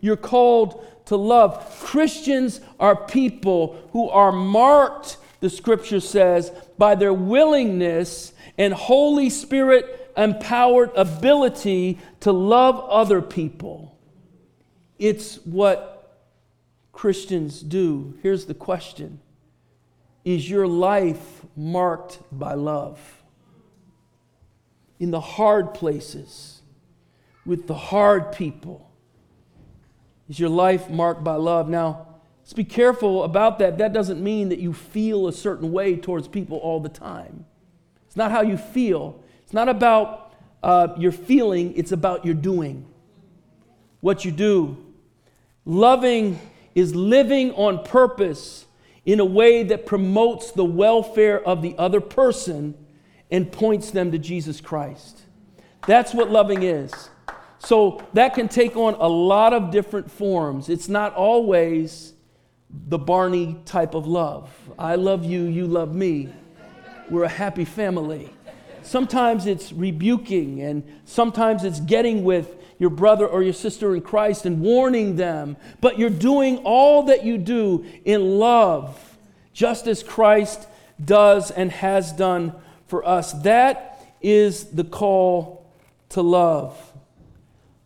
You're 0.00 0.16
called 0.16 0.84
to 1.06 1.16
love. 1.16 1.78
Christians 1.80 2.60
are 2.80 2.96
people 2.96 3.88
who 3.92 4.08
are 4.08 4.32
marked, 4.32 5.18
the 5.40 5.50
scripture 5.50 6.00
says, 6.00 6.50
by 6.78 6.94
their 6.94 7.12
willingness 7.12 8.32
and 8.58 8.72
Holy 8.72 9.28
Spirit 9.28 10.10
empowered 10.16 10.90
ability 10.96 11.98
to 12.20 12.32
love 12.32 12.80
other 12.88 13.20
people. 13.20 13.96
It's 14.98 15.36
what 15.44 15.95
Christians 16.96 17.60
do. 17.60 18.14
Here's 18.22 18.46
the 18.46 18.54
question 18.54 19.20
Is 20.24 20.48
your 20.48 20.66
life 20.66 21.44
marked 21.54 22.20
by 22.32 22.54
love? 22.54 23.22
In 24.98 25.10
the 25.10 25.20
hard 25.20 25.74
places, 25.74 26.62
with 27.44 27.66
the 27.66 27.74
hard 27.74 28.32
people, 28.32 28.90
is 30.26 30.40
your 30.40 30.48
life 30.48 30.88
marked 30.88 31.22
by 31.22 31.34
love? 31.34 31.68
Now, 31.68 32.06
let's 32.40 32.54
be 32.54 32.64
careful 32.64 33.24
about 33.24 33.58
that. 33.58 33.76
That 33.76 33.92
doesn't 33.92 34.24
mean 34.24 34.48
that 34.48 34.58
you 34.58 34.72
feel 34.72 35.28
a 35.28 35.34
certain 35.34 35.72
way 35.72 35.96
towards 35.96 36.28
people 36.28 36.56
all 36.56 36.80
the 36.80 36.88
time. 36.88 37.44
It's 38.06 38.16
not 38.16 38.30
how 38.30 38.40
you 38.40 38.56
feel, 38.56 39.22
It's 39.42 39.52
not 39.52 39.68
about 39.68 40.32
uh, 40.62 40.88
your 40.96 41.12
feeling, 41.12 41.76
it's 41.76 41.92
about 41.92 42.24
your 42.24 42.34
doing. 42.34 42.86
What 44.00 44.24
you 44.24 44.32
do. 44.32 44.78
Loving 45.66 46.40
is 46.76 46.94
living 46.94 47.50
on 47.52 47.82
purpose 47.82 48.66
in 49.06 49.18
a 49.18 49.24
way 49.24 49.62
that 49.64 49.86
promotes 49.86 50.52
the 50.52 50.64
welfare 50.64 51.42
of 51.42 51.62
the 51.62 51.74
other 51.78 52.00
person 52.00 52.74
and 53.30 53.50
points 53.50 53.90
them 53.90 54.12
to 54.12 54.18
Jesus 54.18 54.60
Christ. 54.60 55.22
That's 55.86 56.12
what 56.12 56.30
loving 56.30 56.62
is. 56.62 56.92
So 57.58 58.04
that 58.12 58.34
can 58.34 58.48
take 58.48 58.76
on 58.76 58.94
a 58.94 59.08
lot 59.08 59.54
of 59.54 59.70
different 59.70 60.10
forms. 60.10 60.68
It's 60.68 60.88
not 60.88 61.14
always 61.14 62.12
the 62.70 62.98
Barney 62.98 63.56
type 63.64 63.94
of 63.94 64.06
love. 64.06 64.50
I 64.78 64.96
love 64.96 65.24
you, 65.24 65.44
you 65.44 65.66
love 65.66 65.94
me. 65.94 66.28
We're 67.08 67.24
a 67.24 67.28
happy 67.28 67.64
family. 67.64 68.35
Sometimes 68.86 69.46
it's 69.46 69.72
rebuking, 69.72 70.62
and 70.62 70.84
sometimes 71.04 71.64
it's 71.64 71.80
getting 71.80 72.22
with 72.22 72.54
your 72.78 72.90
brother 72.90 73.26
or 73.26 73.42
your 73.42 73.52
sister 73.52 73.94
in 73.94 74.02
Christ 74.02 74.46
and 74.46 74.60
warning 74.60 75.16
them. 75.16 75.56
But 75.80 75.98
you're 75.98 76.10
doing 76.10 76.58
all 76.58 77.04
that 77.04 77.24
you 77.24 77.36
do 77.36 77.84
in 78.04 78.38
love, 78.38 79.18
just 79.52 79.86
as 79.86 80.02
Christ 80.02 80.68
does 81.04 81.50
and 81.50 81.72
has 81.72 82.12
done 82.12 82.54
for 82.86 83.06
us. 83.06 83.32
That 83.42 84.00
is 84.20 84.66
the 84.66 84.84
call 84.84 85.66
to 86.10 86.22
love. 86.22 86.92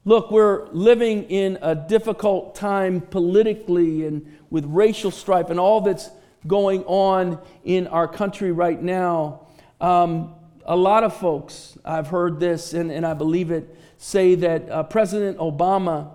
Look, 0.05 0.31
we're 0.31 0.69
living 0.69 1.25
in 1.25 1.59
a 1.63 1.75
difficult 1.75 2.55
time 2.55 3.01
politically 3.01 4.07
and 4.07 4.39
with 4.51 4.65
racial 4.67 5.11
strife 5.11 5.51
and 5.51 5.61
all 5.61 5.81
that's 5.81 6.11
going 6.47 6.85
on 6.85 7.39
in 7.65 7.87
our 7.87 8.09
country 8.09 8.51
right 8.51 8.81
now. 8.83 9.47
Um, 9.81 10.35
a 10.71 10.77
lot 10.77 11.03
of 11.03 11.17
folks, 11.17 11.77
I've 11.85 12.07
heard 12.07 12.39
this 12.39 12.75
and, 12.75 12.91
and 12.93 13.05
I 13.05 13.15
believe 13.15 13.51
it, 13.51 13.77
say 13.99 14.37
that 14.37 14.71
uh, 14.71 14.83
President 14.85 15.37
Obama 15.39 16.13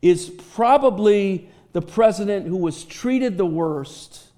is 0.00 0.30
probably 0.54 1.48
the 1.72 1.82
president 1.82 2.46
who 2.46 2.56
was 2.56 2.84
treated 2.84 3.36
the 3.36 3.46
worst, 3.46 4.28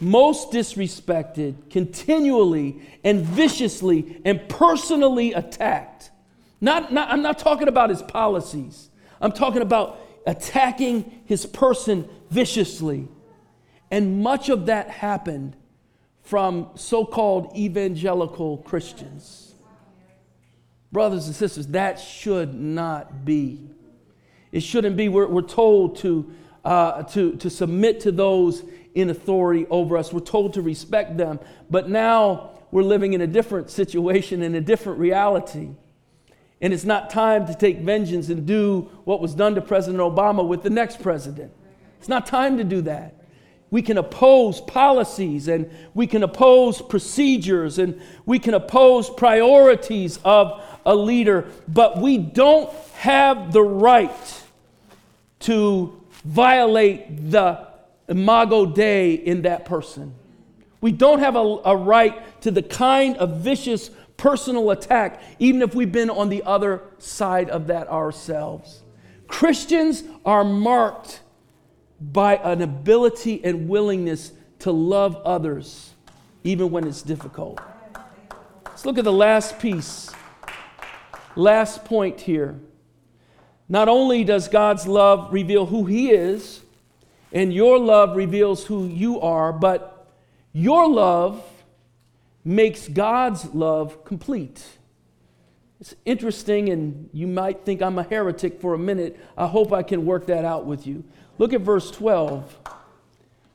most 0.00 0.50
disrespected, 0.50 1.70
continually 1.70 2.82
and 3.02 3.22
viciously 3.22 4.20
and 4.24 4.48
personally 4.48 5.32
attacked 5.32 6.10
not, 6.60 6.92
not, 6.92 7.10
I'm 7.10 7.22
not 7.22 7.38
talking 7.38 7.68
about 7.68 7.90
his 7.90 8.02
policies. 8.02 8.88
I'm 9.20 9.32
talking 9.32 9.62
about 9.62 9.98
attacking 10.26 11.22
his 11.26 11.46
person 11.46 12.08
viciously. 12.30 13.08
And 13.90 14.22
much 14.22 14.48
of 14.48 14.66
that 14.66 14.88
happened 14.88 15.56
from 16.26 16.68
so 16.74 17.04
called 17.04 17.56
evangelical 17.56 18.58
Christians. 18.58 19.54
Brothers 20.90 21.26
and 21.26 21.36
sisters, 21.36 21.68
that 21.68 22.00
should 22.00 22.52
not 22.52 23.24
be. 23.24 23.60
It 24.50 24.64
shouldn't 24.64 24.96
be. 24.96 25.08
We're, 25.08 25.28
we're 25.28 25.42
told 25.42 25.98
to, 25.98 26.28
uh, 26.64 27.04
to, 27.04 27.36
to 27.36 27.48
submit 27.48 28.00
to 28.00 28.12
those 28.12 28.64
in 28.96 29.08
authority 29.08 29.66
over 29.70 29.96
us, 29.96 30.12
we're 30.12 30.20
told 30.20 30.54
to 30.54 30.62
respect 30.62 31.16
them. 31.16 31.38
But 31.70 31.88
now 31.88 32.58
we're 32.72 32.82
living 32.82 33.12
in 33.12 33.20
a 33.20 33.26
different 33.26 33.70
situation, 33.70 34.42
in 34.42 34.54
a 34.56 34.60
different 34.60 34.98
reality. 34.98 35.68
And 36.60 36.72
it's 36.72 36.84
not 36.84 37.08
time 37.10 37.46
to 37.46 37.54
take 37.54 37.80
vengeance 37.80 38.30
and 38.30 38.46
do 38.46 38.90
what 39.04 39.20
was 39.20 39.34
done 39.34 39.54
to 39.54 39.60
President 39.60 40.00
Obama 40.00 40.46
with 40.46 40.62
the 40.62 40.70
next 40.70 41.02
president. 41.02 41.52
It's 41.98 42.08
not 42.08 42.26
time 42.26 42.56
to 42.56 42.64
do 42.64 42.80
that. 42.82 43.14
We 43.70 43.82
can 43.82 43.98
oppose 43.98 44.60
policies 44.60 45.48
and 45.48 45.70
we 45.94 46.06
can 46.06 46.22
oppose 46.22 46.80
procedures 46.80 47.78
and 47.78 48.00
we 48.24 48.38
can 48.38 48.54
oppose 48.54 49.10
priorities 49.10 50.18
of 50.24 50.62
a 50.84 50.94
leader, 50.94 51.46
but 51.66 52.00
we 52.00 52.16
don't 52.16 52.72
have 52.94 53.52
the 53.52 53.62
right 53.62 54.42
to 55.40 56.00
violate 56.24 57.30
the 57.30 57.66
imago 58.08 58.66
Dei 58.66 59.14
in 59.14 59.42
that 59.42 59.64
person. 59.64 60.14
We 60.80 60.92
don't 60.92 61.18
have 61.18 61.34
a, 61.34 61.58
a 61.64 61.76
right 61.76 62.40
to 62.42 62.50
the 62.50 62.62
kind 62.62 63.16
of 63.16 63.40
vicious 63.40 63.90
personal 64.16 64.70
attack, 64.70 65.22
even 65.38 65.62
if 65.62 65.74
we've 65.74 65.90
been 65.90 66.10
on 66.10 66.28
the 66.28 66.42
other 66.44 66.82
side 66.98 67.50
of 67.50 67.66
that 67.66 67.88
ourselves. 67.88 68.82
Christians 69.26 70.04
are 70.24 70.44
marked 70.44 71.20
by 72.00 72.36
an 72.36 72.62
ability 72.62 73.42
and 73.44 73.68
willingness 73.68 74.32
to 74.60 74.72
love 74.72 75.16
others, 75.24 75.92
even 76.44 76.70
when 76.70 76.86
it's 76.86 77.02
difficult. 77.02 77.60
Let's 78.64 78.84
look 78.84 78.98
at 78.98 79.04
the 79.04 79.12
last 79.12 79.58
piece, 79.58 80.10
last 81.34 81.84
point 81.84 82.20
here. 82.20 82.58
Not 83.68 83.88
only 83.88 84.24
does 84.24 84.48
God's 84.48 84.86
love 84.86 85.32
reveal 85.32 85.66
who 85.66 85.86
He 85.86 86.10
is, 86.10 86.60
and 87.32 87.52
your 87.52 87.78
love 87.78 88.16
reveals 88.16 88.64
who 88.64 88.86
you 88.86 89.20
are, 89.20 89.52
but 89.52 90.08
your 90.52 90.88
love 90.88 91.42
makes 92.44 92.86
God's 92.88 93.52
love 93.54 94.04
complete. 94.04 94.64
It's 95.80 95.94
interesting, 96.04 96.70
and 96.70 97.10
you 97.12 97.26
might 97.26 97.64
think 97.64 97.82
I'm 97.82 97.98
a 97.98 98.02
heretic 98.02 98.60
for 98.60 98.74
a 98.74 98.78
minute. 98.78 99.18
I 99.36 99.46
hope 99.46 99.72
I 99.72 99.82
can 99.82 100.06
work 100.06 100.26
that 100.26 100.44
out 100.44 100.64
with 100.64 100.86
you. 100.86 101.04
Look 101.38 101.52
at 101.52 101.60
verse 101.60 101.90
12. 101.90 102.58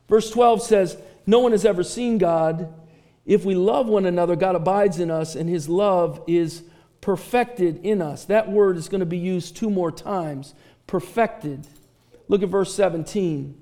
Verse 0.08 0.30
12 0.30 0.62
says, 0.62 0.98
No 1.26 1.40
one 1.40 1.52
has 1.52 1.66
ever 1.66 1.84
seen 1.84 2.18
God. 2.18 2.74
If 3.26 3.44
we 3.44 3.56
love 3.56 3.88
one 3.88 4.06
another, 4.06 4.36
God 4.36 4.56
abides 4.56 5.00
in 5.00 5.10
us, 5.10 5.36
and 5.36 5.50
his 5.50 5.68
love 5.68 6.22
is 6.28 6.64
perfected 7.02 7.84
in 7.84 8.02
us. 8.02 8.26
That 8.26 8.52
word 8.52 8.78
is 8.78 8.88
going 8.88 9.00
to 9.00 9.06
be 9.06 9.18
used 9.18 9.56
two 9.56 9.70
more 9.70 9.92
times 9.92 10.54
perfected. 10.86 11.66
Look 12.28 12.44
at 12.44 12.50
verse 12.50 12.76
17. 12.76 13.60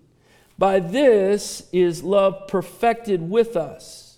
By 0.58 0.82
this 0.82 1.68
is 1.72 2.04
love 2.04 2.48
perfected 2.48 3.30
with 3.30 3.56
us 3.56 4.18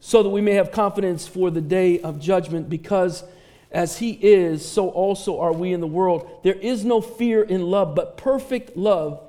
so 0.00 0.22
that 0.22 0.30
we 0.30 0.40
may 0.40 0.54
have 0.54 0.72
confidence 0.72 1.26
for 1.26 1.50
the 1.50 1.60
day 1.60 2.00
of 2.00 2.18
judgment, 2.18 2.70
because 2.70 3.22
as 3.70 3.98
he 3.98 4.10
is, 4.10 4.66
so 4.66 4.88
also 4.88 5.40
are 5.40 5.52
we 5.52 5.72
in 5.72 5.80
the 5.80 5.86
world. 5.86 6.40
There 6.42 6.54
is 6.54 6.84
no 6.84 7.00
fear 7.00 7.42
in 7.42 7.62
love, 7.62 7.94
but 7.94 8.16
perfect 8.16 8.76
love 8.76 9.22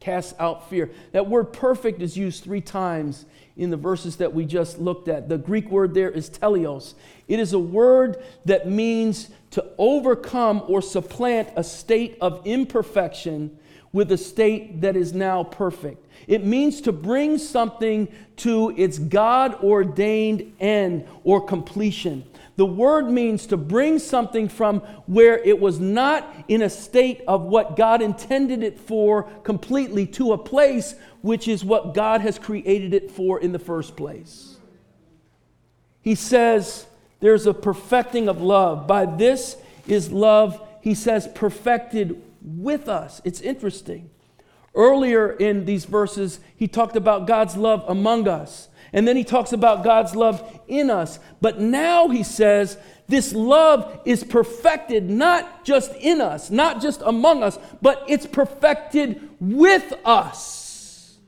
casts 0.00 0.34
out 0.38 0.68
fear. 0.68 0.90
That 1.12 1.28
word 1.28 1.52
perfect 1.52 2.02
is 2.02 2.16
used 2.16 2.44
three 2.44 2.60
times 2.60 3.24
in 3.56 3.70
the 3.70 3.76
verses 3.76 4.16
that 4.16 4.34
we 4.34 4.44
just 4.44 4.78
looked 4.78 5.08
at. 5.08 5.28
The 5.28 5.38
Greek 5.38 5.70
word 5.70 5.94
there 5.94 6.10
is 6.10 6.28
teleios. 6.28 6.94
It 7.28 7.38
is 7.38 7.52
a 7.52 7.58
word 7.58 8.22
that 8.44 8.68
means 8.68 9.30
to 9.52 9.64
overcome 9.78 10.62
or 10.66 10.82
supplant 10.82 11.48
a 11.56 11.62
state 11.62 12.18
of 12.20 12.44
imperfection 12.44 13.56
with 13.92 14.10
a 14.10 14.18
state 14.18 14.80
that 14.80 14.96
is 14.96 15.14
now 15.14 15.44
perfect. 15.44 16.04
It 16.26 16.44
means 16.44 16.80
to 16.82 16.92
bring 16.92 17.38
something 17.38 18.08
to 18.38 18.74
its 18.76 18.98
God 18.98 19.54
ordained 19.62 20.52
end 20.58 21.06
or 21.22 21.40
completion. 21.40 22.24
The 22.56 22.66
word 22.66 23.10
means 23.10 23.46
to 23.48 23.56
bring 23.56 23.98
something 23.98 24.48
from 24.48 24.80
where 25.06 25.38
it 25.38 25.58
was 25.58 25.80
not 25.80 26.32
in 26.46 26.62
a 26.62 26.70
state 26.70 27.22
of 27.26 27.42
what 27.42 27.76
God 27.76 28.00
intended 28.00 28.62
it 28.62 28.78
for 28.78 29.24
completely 29.42 30.06
to 30.08 30.32
a 30.32 30.38
place 30.38 30.94
which 31.20 31.48
is 31.48 31.64
what 31.64 31.94
God 31.94 32.20
has 32.20 32.38
created 32.38 32.94
it 32.94 33.10
for 33.10 33.40
in 33.40 33.52
the 33.52 33.58
first 33.58 33.96
place. 33.96 34.56
He 36.00 36.14
says 36.14 36.86
there's 37.20 37.46
a 37.46 37.54
perfecting 37.54 38.28
of 38.28 38.40
love. 38.40 38.86
By 38.86 39.06
this 39.06 39.56
is 39.88 40.12
love, 40.12 40.60
he 40.80 40.94
says, 40.94 41.26
perfected 41.34 42.22
with 42.42 42.88
us. 42.88 43.20
It's 43.24 43.40
interesting. 43.40 44.10
Earlier 44.74 45.32
in 45.32 45.64
these 45.64 45.86
verses, 45.86 46.40
he 46.54 46.68
talked 46.68 46.96
about 46.96 47.26
God's 47.26 47.56
love 47.56 47.84
among 47.88 48.28
us. 48.28 48.68
And 48.94 49.06
then 49.06 49.16
he 49.16 49.24
talks 49.24 49.52
about 49.52 49.82
God's 49.82 50.14
love 50.14 50.60
in 50.68 50.88
us. 50.88 51.18
But 51.40 51.60
now 51.60 52.08
he 52.08 52.22
says 52.22 52.78
this 53.08 53.32
love 53.32 54.00
is 54.06 54.22
perfected 54.24 55.10
not 55.10 55.64
just 55.64 55.92
in 55.96 56.20
us, 56.20 56.50
not 56.50 56.80
just 56.80 57.02
among 57.04 57.42
us, 57.42 57.58
but 57.82 58.04
it's 58.08 58.24
perfected 58.24 59.28
with 59.40 59.92
us. 60.04 61.18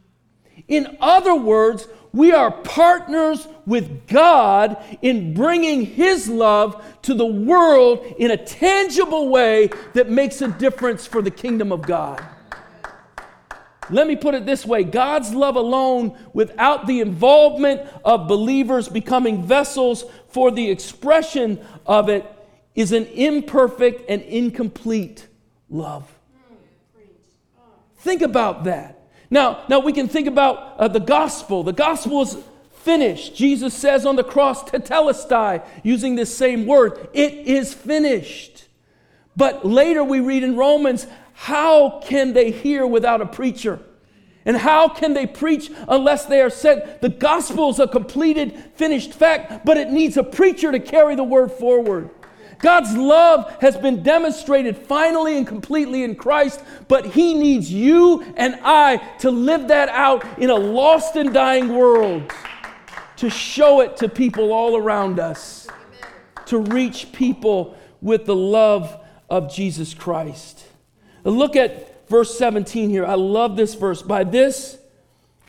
In 0.69 0.97
other 1.01 1.35
words, 1.35 1.89
we 2.13 2.33
are 2.33 2.51
partners 2.51 3.47
with 3.67 4.07
God 4.07 4.83
in 5.03 5.35
bringing 5.35 5.85
His 5.85 6.29
love 6.29 6.83
to 7.03 7.15
the 7.15 7.27
world 7.27 8.07
in 8.19 8.31
a 8.31 8.37
tangible 8.37 9.29
way 9.29 9.71
that 9.93 10.09
makes 10.09 10.41
a 10.41 10.49
difference 10.49 11.07
for 11.07 11.21
the 11.21 11.31
kingdom 11.31 11.73
of 11.73 11.83
God. 11.83 12.25
Let 13.91 14.07
me 14.07 14.17
put 14.17 14.35
it 14.35 14.47
this 14.47 14.67
way 14.67 14.85
God's 14.85 15.35
love 15.35 15.57
alone, 15.57 16.17
without 16.33 16.87
the 16.87 17.01
involvement 17.01 17.83
of 18.05 18.29
believers 18.29 18.89
becoming 18.89 19.43
vessels 19.45 20.05
for 20.29 20.51
the 20.51 20.71
expression 20.71 21.65
of 21.87 22.09
it, 22.09 22.25
is 22.75 22.93
an 22.93 23.07
imperfect 23.07 24.09
and 24.09 24.23
incomplete 24.23 25.27
love. 25.71 26.13
Think 27.99 28.23
about 28.23 28.65
that. 28.65 29.01
Now, 29.31 29.65
now 29.69 29.81
we 29.81 29.93
can 29.93 30.09
think 30.09 30.29
about 30.29 30.79
uh, 30.79 30.89
the 30.89 31.01
gospel. 31.01 31.65
The 31.65 31.73
gospel 31.73 32.23
is 32.23 32.37
finished. 32.83 33.35
Jesus 33.35 33.75
says 33.75 34.07
on 34.07 34.15
the 34.15 34.23
cross, 34.23 34.63
tetelestai, 34.63 35.67
using 35.83 36.15
this 36.15 36.37
same 36.37 36.67
word, 36.67 37.09
it 37.13 37.33
is 37.33 37.75
finished. 37.75 38.67
But 39.37 39.67
later 39.67 40.05
we 40.05 40.21
read 40.21 40.45
in 40.45 40.57
Romans, 40.57 41.07
how 41.39 42.01
can 42.01 42.33
they 42.33 42.51
hear 42.51 42.87
without 42.87 43.21
a 43.21 43.27
preacher? 43.27 43.79
And 44.47 44.57
how 44.57 44.89
can 44.89 45.13
they 45.13 45.27
preach 45.27 45.71
unless 45.87 46.25
they 46.25 46.41
are 46.41 46.49
sent? 46.49 47.03
The 47.03 47.11
gospel 47.11 47.69
is 47.69 47.79
a 47.79 47.87
completed, 47.87 48.57
finished 48.75 49.13
fact, 49.13 49.67
but 49.67 49.77
it 49.77 49.91
needs 49.91 50.17
a 50.17 50.23
preacher 50.23 50.73
to 50.73 50.81
carry 50.81 51.15
the 51.15 51.23
word 51.23 51.53
forward. 51.53 52.09
God's 52.59 52.97
love 52.97 53.55
has 53.61 53.77
been 53.77 54.03
demonstrated 54.03 54.79
finally 54.79 55.37
and 55.37 55.47
completely 55.47 56.05
in 56.05 56.15
Christ, 56.15 56.63
but 56.89 57.05
He 57.05 57.35
needs 57.35 57.71
you 57.71 58.23
and 58.39 58.59
I 58.63 58.97
to 59.19 59.31
live 59.31 59.69
that 59.69 59.91
out 59.91 60.25
in 60.39 60.49
a 60.49 60.57
lost 60.57 61.17
and 61.17 61.35
dying 61.35 61.77
world, 61.77 62.33
to 63.17 63.29
show 63.29 63.83
it 63.83 63.99
to 63.99 64.09
people 64.09 64.55
all 64.55 64.75
around 64.75 65.21
us, 65.21 65.69
to 66.47 66.61
reach 66.61 67.13
people 67.13 67.77
with 68.01 68.25
the 68.25 68.35
love 68.35 68.99
of 69.29 69.53
Jesus 69.53 69.93
Christ. 69.93 70.66
Look 71.31 71.57
at 71.57 72.09
verse 72.09 72.39
17 72.39 72.91
here. 72.91 73.05
I 73.05 73.15
love 73.15 73.57
this 73.57 73.75
verse. 73.75 74.03
By 74.03 74.25
this 74.25 74.79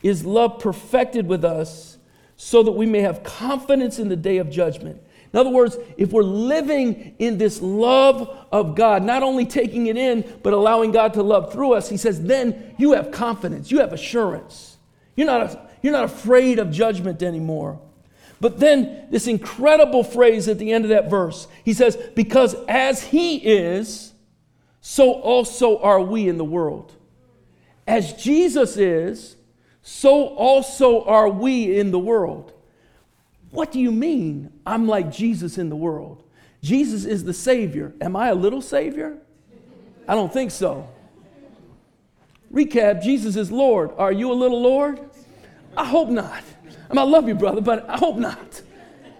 is 0.02 0.24
love 0.24 0.58
perfected 0.58 1.26
with 1.26 1.44
us, 1.44 1.98
so 2.36 2.62
that 2.62 2.72
we 2.72 2.86
may 2.86 3.00
have 3.00 3.22
confidence 3.24 3.98
in 3.98 4.08
the 4.08 4.16
day 4.16 4.38
of 4.38 4.48
judgment. 4.50 5.02
In 5.32 5.38
other 5.38 5.50
words, 5.50 5.76
if 5.96 6.10
we're 6.12 6.22
living 6.22 7.14
in 7.18 7.36
this 7.36 7.60
love 7.60 8.46
of 8.50 8.74
God, 8.74 9.02
not 9.02 9.22
only 9.22 9.44
taking 9.44 9.88
it 9.88 9.96
in, 9.96 10.24
but 10.42 10.52
allowing 10.52 10.90
God 10.92 11.14
to 11.14 11.22
love 11.22 11.52
through 11.52 11.74
us, 11.74 11.88
he 11.88 11.96
says, 11.96 12.22
then 12.22 12.74
you 12.78 12.92
have 12.92 13.10
confidence, 13.10 13.70
you 13.70 13.80
have 13.80 13.92
assurance. 13.92 14.78
You're 15.16 15.26
not, 15.26 15.70
you're 15.82 15.92
not 15.92 16.04
afraid 16.04 16.58
of 16.58 16.70
judgment 16.70 17.22
anymore. 17.22 17.78
But 18.40 18.60
then 18.60 19.08
this 19.10 19.26
incredible 19.26 20.04
phrase 20.04 20.48
at 20.48 20.58
the 20.58 20.72
end 20.72 20.84
of 20.84 20.90
that 20.90 21.10
verse, 21.10 21.48
he 21.64 21.74
says, 21.74 21.96
because 22.14 22.54
as 22.68 23.02
he 23.02 23.36
is, 23.36 24.07
so 24.80 25.12
also 25.12 25.78
are 25.80 26.00
we 26.00 26.28
in 26.28 26.38
the 26.38 26.44
world. 26.44 26.94
As 27.86 28.12
Jesus 28.12 28.76
is, 28.76 29.36
so 29.82 30.26
also 30.26 31.04
are 31.04 31.28
we 31.28 31.78
in 31.78 31.90
the 31.90 31.98
world. 31.98 32.52
What 33.50 33.72
do 33.72 33.80
you 33.80 33.90
mean 33.90 34.52
I'm 34.66 34.86
like 34.86 35.10
Jesus 35.10 35.58
in 35.58 35.70
the 35.70 35.76
world? 35.76 36.22
Jesus 36.62 37.04
is 37.04 37.24
the 37.24 37.32
Savior. 37.32 37.94
Am 38.00 38.14
I 38.16 38.28
a 38.28 38.34
little 38.34 38.60
Savior? 38.60 39.18
I 40.06 40.14
don't 40.14 40.32
think 40.32 40.50
so. 40.50 40.88
Recap 42.52 43.02
Jesus 43.02 43.36
is 43.36 43.50
Lord. 43.50 43.90
Are 43.96 44.12
you 44.12 44.32
a 44.32 44.34
little 44.34 44.60
Lord? 44.60 45.00
I 45.76 45.84
hope 45.84 46.08
not. 46.08 46.42
I, 46.90 46.94
mean, 46.94 46.98
I 46.98 47.02
love 47.02 47.28
you, 47.28 47.34
brother, 47.34 47.60
but 47.60 47.88
I 47.88 47.96
hope 47.96 48.16
not. 48.16 48.62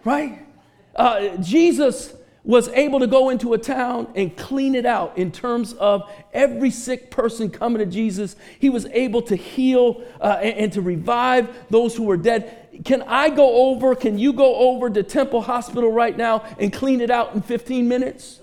Right? 0.04 0.46
Uh, 0.94 1.36
Jesus 1.36 2.14
was 2.48 2.68
able 2.68 2.98
to 2.98 3.06
go 3.06 3.28
into 3.28 3.52
a 3.52 3.58
town 3.58 4.10
and 4.14 4.34
clean 4.34 4.74
it 4.74 4.86
out 4.86 5.18
in 5.18 5.30
terms 5.30 5.74
of 5.74 6.10
every 6.32 6.70
sick 6.70 7.10
person 7.10 7.50
coming 7.50 7.78
to 7.78 7.84
Jesus. 7.84 8.36
He 8.58 8.70
was 8.70 8.86
able 8.86 9.20
to 9.22 9.36
heal 9.36 10.02
uh, 10.18 10.38
and, 10.40 10.56
and 10.56 10.72
to 10.72 10.80
revive 10.80 11.54
those 11.68 11.94
who 11.94 12.04
were 12.04 12.16
dead. 12.16 12.70
Can 12.86 13.02
I 13.02 13.28
go 13.28 13.68
over, 13.68 13.94
can 13.94 14.18
you 14.18 14.32
go 14.32 14.56
over 14.56 14.88
to 14.88 15.02
Temple 15.02 15.42
Hospital 15.42 15.92
right 15.92 16.16
now 16.16 16.42
and 16.58 16.72
clean 16.72 17.02
it 17.02 17.10
out 17.10 17.34
in 17.34 17.42
15 17.42 17.86
minutes? 17.86 18.40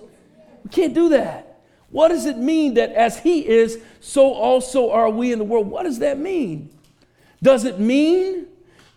We 0.62 0.70
can't 0.70 0.94
do 0.94 1.08
that. 1.08 1.58
What 1.90 2.08
does 2.08 2.26
it 2.26 2.38
mean 2.38 2.74
that 2.74 2.92
as 2.92 3.18
He 3.18 3.44
is, 3.44 3.80
so 3.98 4.32
also 4.32 4.92
are 4.92 5.10
we 5.10 5.32
in 5.32 5.40
the 5.40 5.44
world? 5.44 5.66
What 5.66 5.82
does 5.82 5.98
that 5.98 6.16
mean? 6.16 6.70
Does 7.42 7.64
it 7.64 7.80
mean 7.80 8.46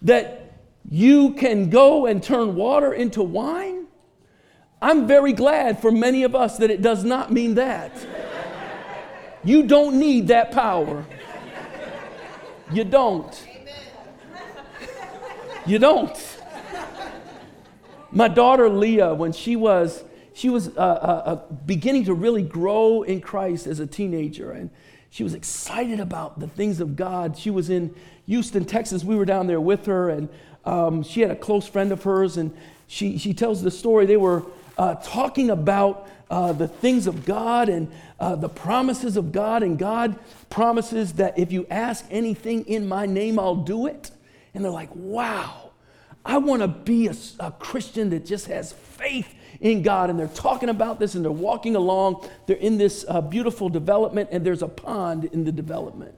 that 0.04 0.54
you 0.88 1.34
can 1.34 1.72
go 1.72 2.06
and 2.06 2.22
turn 2.22 2.54
water 2.54 2.94
into 2.94 3.24
wine? 3.24 3.88
I'm 4.82 5.08
very 5.08 5.34
glad 5.34 5.82
for 5.82 5.92
many 5.92 6.24
of 6.24 6.36
us 6.36 6.58
that 6.58 6.72
it 6.72 6.82
does 6.82 7.04
not 7.04 7.32
mean 7.32 7.56
that. 7.56 7.92
You 9.44 9.64
don't 9.64 10.00
need 10.00 10.28
that 10.30 10.52
power. 10.52 11.06
You 12.72 12.84
don't. 12.84 13.48
You 15.66 15.80
don't. 15.80 16.38
My 18.12 18.28
daughter 18.28 18.70
Leah, 18.70 19.14
when 19.14 19.32
she 19.34 19.56
was 19.56 20.04
she 20.34 20.50
was 20.50 20.70
uh, 20.70 20.80
uh, 20.80 20.82
uh, 21.26 21.36
beginning 21.66 22.06
to 22.06 22.14
really 22.14 22.42
grow 22.42 23.04
in 23.04 23.20
Christ 23.20 23.68
as 23.68 23.82
a 23.82 23.86
teenager, 23.88 24.52
and 24.52 24.70
she 25.10 25.24
was 25.24 25.34
excited 25.34 26.00
about 26.00 26.40
the 26.40 26.48
things 26.48 26.80
of 26.80 26.96
God. 26.96 27.38
She 27.38 27.50
was 27.50 27.70
in 27.70 27.94
Houston, 28.26 28.64
Texas. 28.64 29.04
We 29.04 29.18
were 29.18 29.26
down 29.26 29.48
there 29.48 29.60
with 29.60 29.86
her, 29.88 30.10
and 30.10 30.30
um, 30.64 31.04
she 31.04 31.22
had 31.22 31.30
a 31.30 31.36
close 31.36 31.68
friend 31.68 31.92
of 31.92 32.04
hers, 32.04 32.38
and 32.38 32.56
she 32.88 33.18
she 33.18 33.34
tells 33.34 33.62
the 33.62 33.72
story. 33.72 34.06
They 34.06 34.18
were 34.18 34.44
uh, 34.80 34.96
talking 34.96 35.50
about 35.50 36.10
uh, 36.30 36.54
the 36.54 36.68
things 36.68 37.06
of 37.06 37.26
God 37.26 37.68
and 37.68 37.92
uh, 38.20 38.36
the 38.36 38.48
promises 38.48 39.18
of 39.18 39.32
God, 39.32 39.62
and 39.62 39.78
God 39.78 40.18
promises 40.50 41.14
that 41.14 41.38
if 41.38 41.52
you 41.52 41.68
ask 41.70 42.06
anything 42.10 42.66
in 42.66 42.88
my 42.88 43.06
name, 43.06 43.38
I'll 43.38 43.56
do 43.56 43.88
it. 43.88 44.10
And 44.54 44.64
they're 44.64 44.72
like, 44.72 44.90
wow, 44.96 45.72
I 46.26 46.38
want 46.38 46.62
to 46.62 46.68
be 46.70 47.08
a, 47.08 47.16
a 47.40 47.52
Christian 47.52 48.10
that 48.12 48.26
just 48.26 48.48
has 48.48 48.72
faith 48.72 49.36
in 49.60 49.82
God. 49.82 50.10
And 50.10 50.18
they're 50.18 50.28
talking 50.28 50.70
about 50.70 50.98
this 50.98 51.14
and 51.14 51.26
they're 51.26 51.32
walking 51.32 51.76
along. 51.76 52.28
They're 52.48 52.56
in 52.56 52.78
this 52.78 53.04
uh, 53.08 53.20
beautiful 53.20 53.68
development, 53.68 54.30
and 54.32 54.46
there's 54.46 54.62
a 54.62 54.68
pond 54.68 55.26
in 55.26 55.44
the 55.44 55.52
development. 55.52 56.16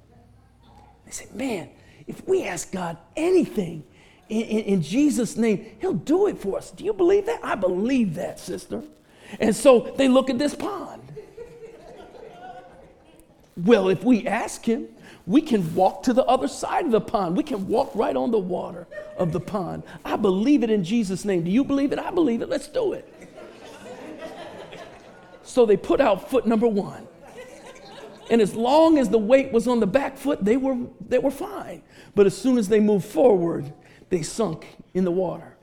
They 1.06 1.12
say, 1.12 1.28
man, 1.34 1.70
if 2.06 2.28
we 2.28 2.46
ask 2.46 2.72
God 2.72 2.98
anything 3.16 3.84
in, 4.32 4.42
in, 4.42 4.60
in, 4.66 4.82
Jesus' 4.82 5.36
name, 5.36 5.66
He'll 5.82 5.94
do 5.94 6.28
it 6.28 6.38
for 6.38 6.58
us. 6.58 6.72
Do 6.72 6.86
you 6.86 6.94
believe 6.94 7.26
that? 7.26 7.42
I 7.44 7.56
believe 7.56 8.16
that, 8.16 8.40
sister. 8.40 8.82
And 9.40 9.54
so 9.54 9.94
they 9.98 10.08
look 10.08 10.30
at 10.30 10.40
this 10.40 10.56
pond. 10.56 11.02
well, 13.58 13.90
if 13.90 14.04
we 14.04 14.26
ask 14.26 14.64
Him, 14.64 14.88
we 15.28 15.42
can 15.42 15.76
walk 15.76 16.04
to 16.04 16.14
the 16.14 16.24
other 16.24 16.48
side 16.48 16.86
of 16.86 16.92
the 16.92 17.02
pond. 17.02 17.36
We 17.36 17.44
can 17.44 17.68
walk 17.68 17.92
right 17.94 18.16
on 18.16 18.32
the 18.32 18.40
water 18.40 18.88
of 19.18 19.34
the 19.34 19.42
pond. 19.42 19.84
I 20.06 20.16
believe 20.16 20.64
it 20.64 20.70
in 20.70 20.84
Jesus' 20.84 21.26
name. 21.26 21.44
Do 21.44 21.52
you 21.52 21.66
believe 21.66 21.92
it? 21.92 22.00
I 22.00 22.10
believe 22.10 22.42
it. 22.42 22.48
Let's 22.48 22.68
do 22.68 22.94
it. 22.94 23.08
So 25.44 25.66
they 25.66 25.76
put 25.76 26.00
out 26.00 26.30
foot 26.30 26.46
number 26.46 26.68
one. 26.68 27.06
And 28.30 28.42
as 28.42 28.56
long 28.56 28.98
as 28.98 29.10
the 29.10 29.18
weight 29.18 29.52
was 29.52 29.68
on 29.68 29.82
the 29.82 29.88
back 29.88 30.18
foot, 30.18 30.44
they 30.44 30.56
were, 30.56 30.78
they 31.06 31.20
were 31.20 31.32
fine. 31.32 31.84
But 32.16 32.26
as 32.26 32.38
soon 32.38 32.58
as 32.58 32.70
they 32.70 32.80
moved 32.80 33.06
forward, 33.06 33.74
they 34.12 34.22
sunk 34.22 34.68
in 34.94 35.04
the 35.04 35.12
water. 35.12 35.58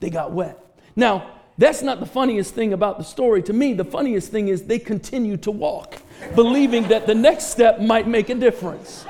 They 0.00 0.10
got 0.10 0.32
wet. 0.32 0.58
Now, 0.94 1.30
that's 1.56 1.80
not 1.80 2.00
the 2.00 2.06
funniest 2.06 2.52
thing 2.52 2.72
about 2.72 2.98
the 2.98 3.04
story. 3.04 3.42
To 3.44 3.52
me, 3.52 3.72
the 3.72 3.84
funniest 3.84 4.30
thing 4.30 4.48
is 4.48 4.64
they 4.64 4.80
continue 4.80 5.36
to 5.38 5.50
walk, 5.50 6.02
believing 6.34 6.88
that 6.88 7.06
the 7.06 7.14
next 7.14 7.46
step 7.46 7.80
might 7.80 8.08
make 8.08 8.28
a 8.28 8.34
difference. 8.34 9.06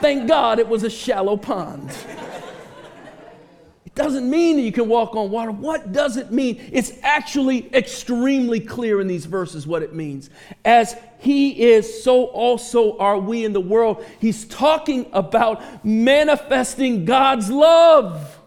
Thank 0.00 0.26
God 0.26 0.58
it 0.58 0.66
was 0.66 0.82
a 0.82 0.90
shallow 0.90 1.36
pond. 1.36 1.94
Doesn't 3.94 4.28
mean 4.28 4.56
that 4.56 4.62
you 4.62 4.72
can 4.72 4.88
walk 4.88 5.14
on 5.16 5.30
water. 5.30 5.50
What 5.50 5.92
does 5.92 6.16
it 6.16 6.30
mean? 6.32 6.66
It's 6.72 6.92
actually 7.02 7.74
extremely 7.74 8.58
clear 8.58 9.02
in 9.02 9.06
these 9.06 9.26
verses 9.26 9.66
what 9.66 9.82
it 9.82 9.94
means. 9.94 10.30
As 10.64 10.96
he 11.18 11.62
is, 11.62 12.02
so 12.02 12.24
also 12.24 12.96
are 12.96 13.18
we 13.18 13.44
in 13.44 13.52
the 13.52 13.60
world. 13.60 14.02
He's 14.18 14.46
talking 14.46 15.06
about 15.12 15.84
manifesting 15.84 17.04
God's 17.04 17.50
love. 17.50 18.38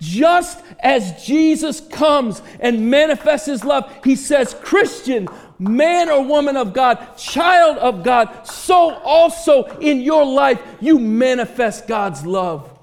Just 0.00 0.62
as 0.78 1.24
Jesus 1.24 1.80
comes 1.80 2.40
and 2.60 2.88
manifests 2.88 3.46
his 3.46 3.64
love, 3.64 3.92
he 4.04 4.14
says, 4.14 4.54
Christian, 4.62 5.26
man 5.58 6.08
or 6.08 6.24
woman 6.24 6.56
of 6.56 6.72
God, 6.72 7.16
child 7.16 7.78
of 7.78 8.04
God, 8.04 8.46
so 8.46 8.94
also 8.94 9.64
in 9.80 10.02
your 10.02 10.24
life 10.24 10.62
you 10.80 11.00
manifest 11.00 11.88
God's 11.88 12.24
love. 12.24 12.77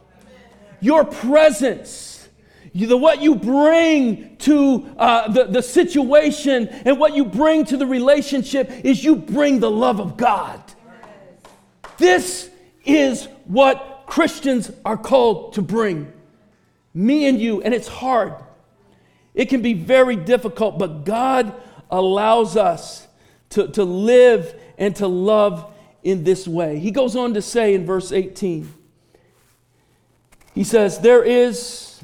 Your 0.82 1.04
presence, 1.04 2.28
you, 2.74 2.88
the, 2.88 2.98
what 2.98 3.22
you 3.22 3.36
bring 3.36 4.38
to 4.38 4.86
uh, 4.98 5.32
the, 5.32 5.46
the 5.46 5.62
situation 5.62 6.68
and 6.68 7.00
what 7.00 7.16
you 7.16 7.26
bring 7.26 7.66
to 7.66 7.78
the 7.78 7.88
relationship 7.88 8.70
is 8.84 9.04
you 9.04 9.16
bring 9.16 9.60
the 9.60 9.72
love 9.72 10.00
of 10.00 10.18
God. 10.18 10.62
This 11.98 12.50
is 12.84 13.28
what 13.46 14.04
Christians 14.06 14.72
are 14.84 14.98
called 14.98 15.54
to 15.54 15.62
bring 15.62 16.12
me 16.96 17.28
and 17.28 17.40
you, 17.40 17.62
and 17.62 17.74
it's 17.74 17.90
hard. 17.90 18.34
It 19.34 19.50
can 19.50 19.62
be 19.62 19.74
very 19.74 20.16
difficult, 20.16 20.80
but 20.80 21.04
God 21.04 21.54
allows 21.92 22.56
us 22.56 23.06
to, 23.50 23.68
to 23.68 23.84
live 23.84 24.56
and 24.78 24.96
to 24.96 25.08
love 25.08 25.74
in 26.04 26.24
this 26.24 26.48
way. 26.48 26.80
He 26.80 26.92
goes 26.92 27.16
on 27.16 27.34
to 27.34 27.42
say 27.42 27.74
in 27.74 27.86
verse 27.86 28.12
18, 28.12 28.74
he 30.56 30.64
says, 30.64 31.00
There 31.00 31.24
is 31.24 32.02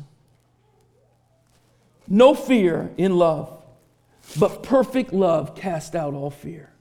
no 2.08 2.36
fear 2.36 2.92
in 2.98 3.16
love, 3.18 3.64
but 4.38 4.62
perfect 4.62 5.14
love 5.14 5.56
casts 5.56 5.96
out 5.96 6.14
all 6.14 6.30
fear. 6.30 6.72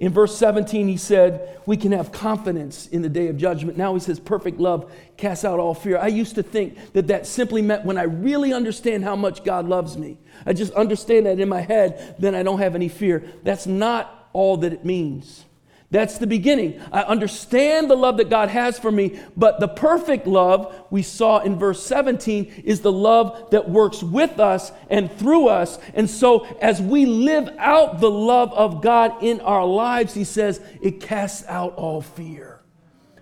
In 0.00 0.12
verse 0.12 0.36
17, 0.36 0.88
he 0.88 0.96
said, 0.96 1.60
We 1.66 1.76
can 1.76 1.92
have 1.92 2.10
confidence 2.10 2.88
in 2.88 3.02
the 3.02 3.08
day 3.08 3.28
of 3.28 3.36
judgment. 3.36 3.78
Now 3.78 3.94
he 3.94 4.00
says, 4.00 4.18
Perfect 4.18 4.58
love 4.58 4.90
casts 5.16 5.44
out 5.44 5.60
all 5.60 5.74
fear. 5.74 5.98
I 5.98 6.08
used 6.08 6.34
to 6.34 6.42
think 6.42 6.92
that 6.94 7.06
that 7.08 7.26
simply 7.26 7.62
meant 7.62 7.84
when 7.84 7.98
I 7.98 8.04
really 8.04 8.52
understand 8.52 9.04
how 9.04 9.14
much 9.14 9.44
God 9.44 9.68
loves 9.68 9.96
me, 9.96 10.18
I 10.44 10.54
just 10.54 10.72
understand 10.72 11.26
that 11.26 11.38
in 11.38 11.48
my 11.48 11.60
head, 11.60 12.16
then 12.18 12.34
I 12.34 12.42
don't 12.42 12.58
have 12.58 12.74
any 12.74 12.88
fear. 12.88 13.22
That's 13.44 13.66
not 13.66 14.28
all 14.32 14.56
that 14.58 14.72
it 14.72 14.84
means. 14.84 15.44
That's 15.92 16.18
the 16.18 16.26
beginning. 16.28 16.80
I 16.92 17.02
understand 17.02 17.90
the 17.90 17.96
love 17.96 18.18
that 18.18 18.30
God 18.30 18.48
has 18.48 18.78
for 18.78 18.92
me, 18.92 19.18
but 19.36 19.58
the 19.58 19.66
perfect 19.66 20.24
love 20.24 20.86
we 20.88 21.02
saw 21.02 21.40
in 21.40 21.58
verse 21.58 21.84
17 21.84 22.62
is 22.64 22.80
the 22.80 22.92
love 22.92 23.50
that 23.50 23.68
works 23.68 24.00
with 24.00 24.38
us 24.38 24.70
and 24.88 25.12
through 25.12 25.48
us. 25.48 25.80
And 25.94 26.08
so, 26.08 26.46
as 26.60 26.80
we 26.80 27.06
live 27.06 27.48
out 27.58 27.98
the 27.98 28.10
love 28.10 28.52
of 28.52 28.82
God 28.82 29.20
in 29.20 29.40
our 29.40 29.66
lives, 29.66 30.14
he 30.14 30.22
says, 30.22 30.60
it 30.80 31.00
casts 31.00 31.44
out 31.48 31.74
all 31.74 32.02
fear. 32.02 32.60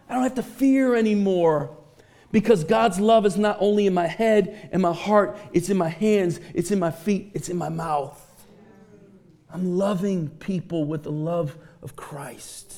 I 0.06 0.14
don't 0.14 0.22
have 0.22 0.34
to 0.34 0.42
fear 0.42 0.94
anymore 0.94 1.74
because 2.32 2.64
God's 2.64 3.00
love 3.00 3.24
is 3.24 3.38
not 3.38 3.56
only 3.60 3.86
in 3.86 3.94
my 3.94 4.06
head 4.06 4.68
and 4.72 4.82
my 4.82 4.92
heart, 4.92 5.38
it's 5.54 5.70
in 5.70 5.78
my 5.78 5.88
hands, 5.88 6.38
it's 6.54 6.70
in 6.70 6.78
my 6.78 6.90
feet, 6.90 7.30
it's 7.32 7.48
in 7.48 7.56
my 7.56 7.70
mouth. 7.70 8.22
I'm 9.50 9.78
loving 9.78 10.28
people 10.28 10.84
with 10.84 11.04
the 11.04 11.12
love 11.12 11.56
of 11.82 11.96
Christ. 11.96 12.74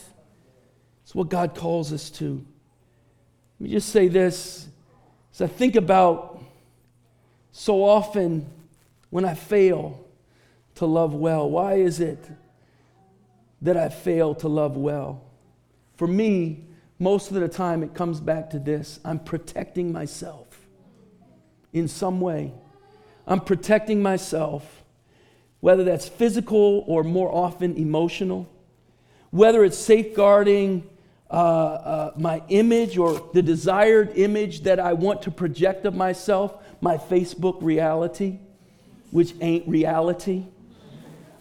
It's 1.02 1.14
what 1.14 1.28
God 1.28 1.54
calls 1.54 1.92
us 1.92 2.10
to. 2.10 2.44
Let 3.58 3.64
me 3.64 3.70
just 3.70 3.88
say 3.90 4.08
this 4.08 4.68
as 5.34 5.40
I 5.40 5.46
think 5.46 5.76
about 5.76 6.42
so 7.52 7.82
often 7.84 8.46
when 9.10 9.24
I 9.24 9.34
fail 9.34 10.04
to 10.76 10.86
love 10.86 11.14
well, 11.14 11.50
why 11.50 11.74
is 11.74 12.00
it 12.00 12.24
that 13.62 13.76
I 13.76 13.88
fail 13.88 14.34
to 14.36 14.48
love 14.48 14.76
well? 14.76 15.22
For 15.96 16.06
me, 16.06 16.64
most 16.98 17.30
of 17.30 17.34
the 17.34 17.48
time 17.48 17.82
it 17.82 17.94
comes 17.94 18.20
back 18.20 18.50
to 18.50 18.58
this 18.58 19.00
I'm 19.04 19.18
protecting 19.18 19.92
myself 19.92 20.46
in 21.72 21.88
some 21.88 22.20
way. 22.20 22.52
I'm 23.26 23.40
protecting 23.40 24.02
myself, 24.02 24.84
whether 25.60 25.84
that's 25.84 26.08
physical 26.08 26.84
or 26.86 27.04
more 27.04 27.32
often 27.34 27.76
emotional 27.76 28.48
whether 29.30 29.64
it's 29.64 29.78
safeguarding 29.78 30.88
uh, 31.30 31.34
uh, 31.34 32.12
my 32.16 32.42
image 32.48 32.98
or 32.98 33.30
the 33.32 33.42
desired 33.42 34.12
image 34.16 34.62
that 34.62 34.80
I 34.80 34.94
want 34.94 35.22
to 35.22 35.30
project 35.30 35.86
of 35.86 35.94
myself, 35.94 36.54
my 36.80 36.96
Facebook 36.96 37.62
reality, 37.62 38.38
which 39.10 39.34
ain't 39.40 39.68
reality. 39.68 40.46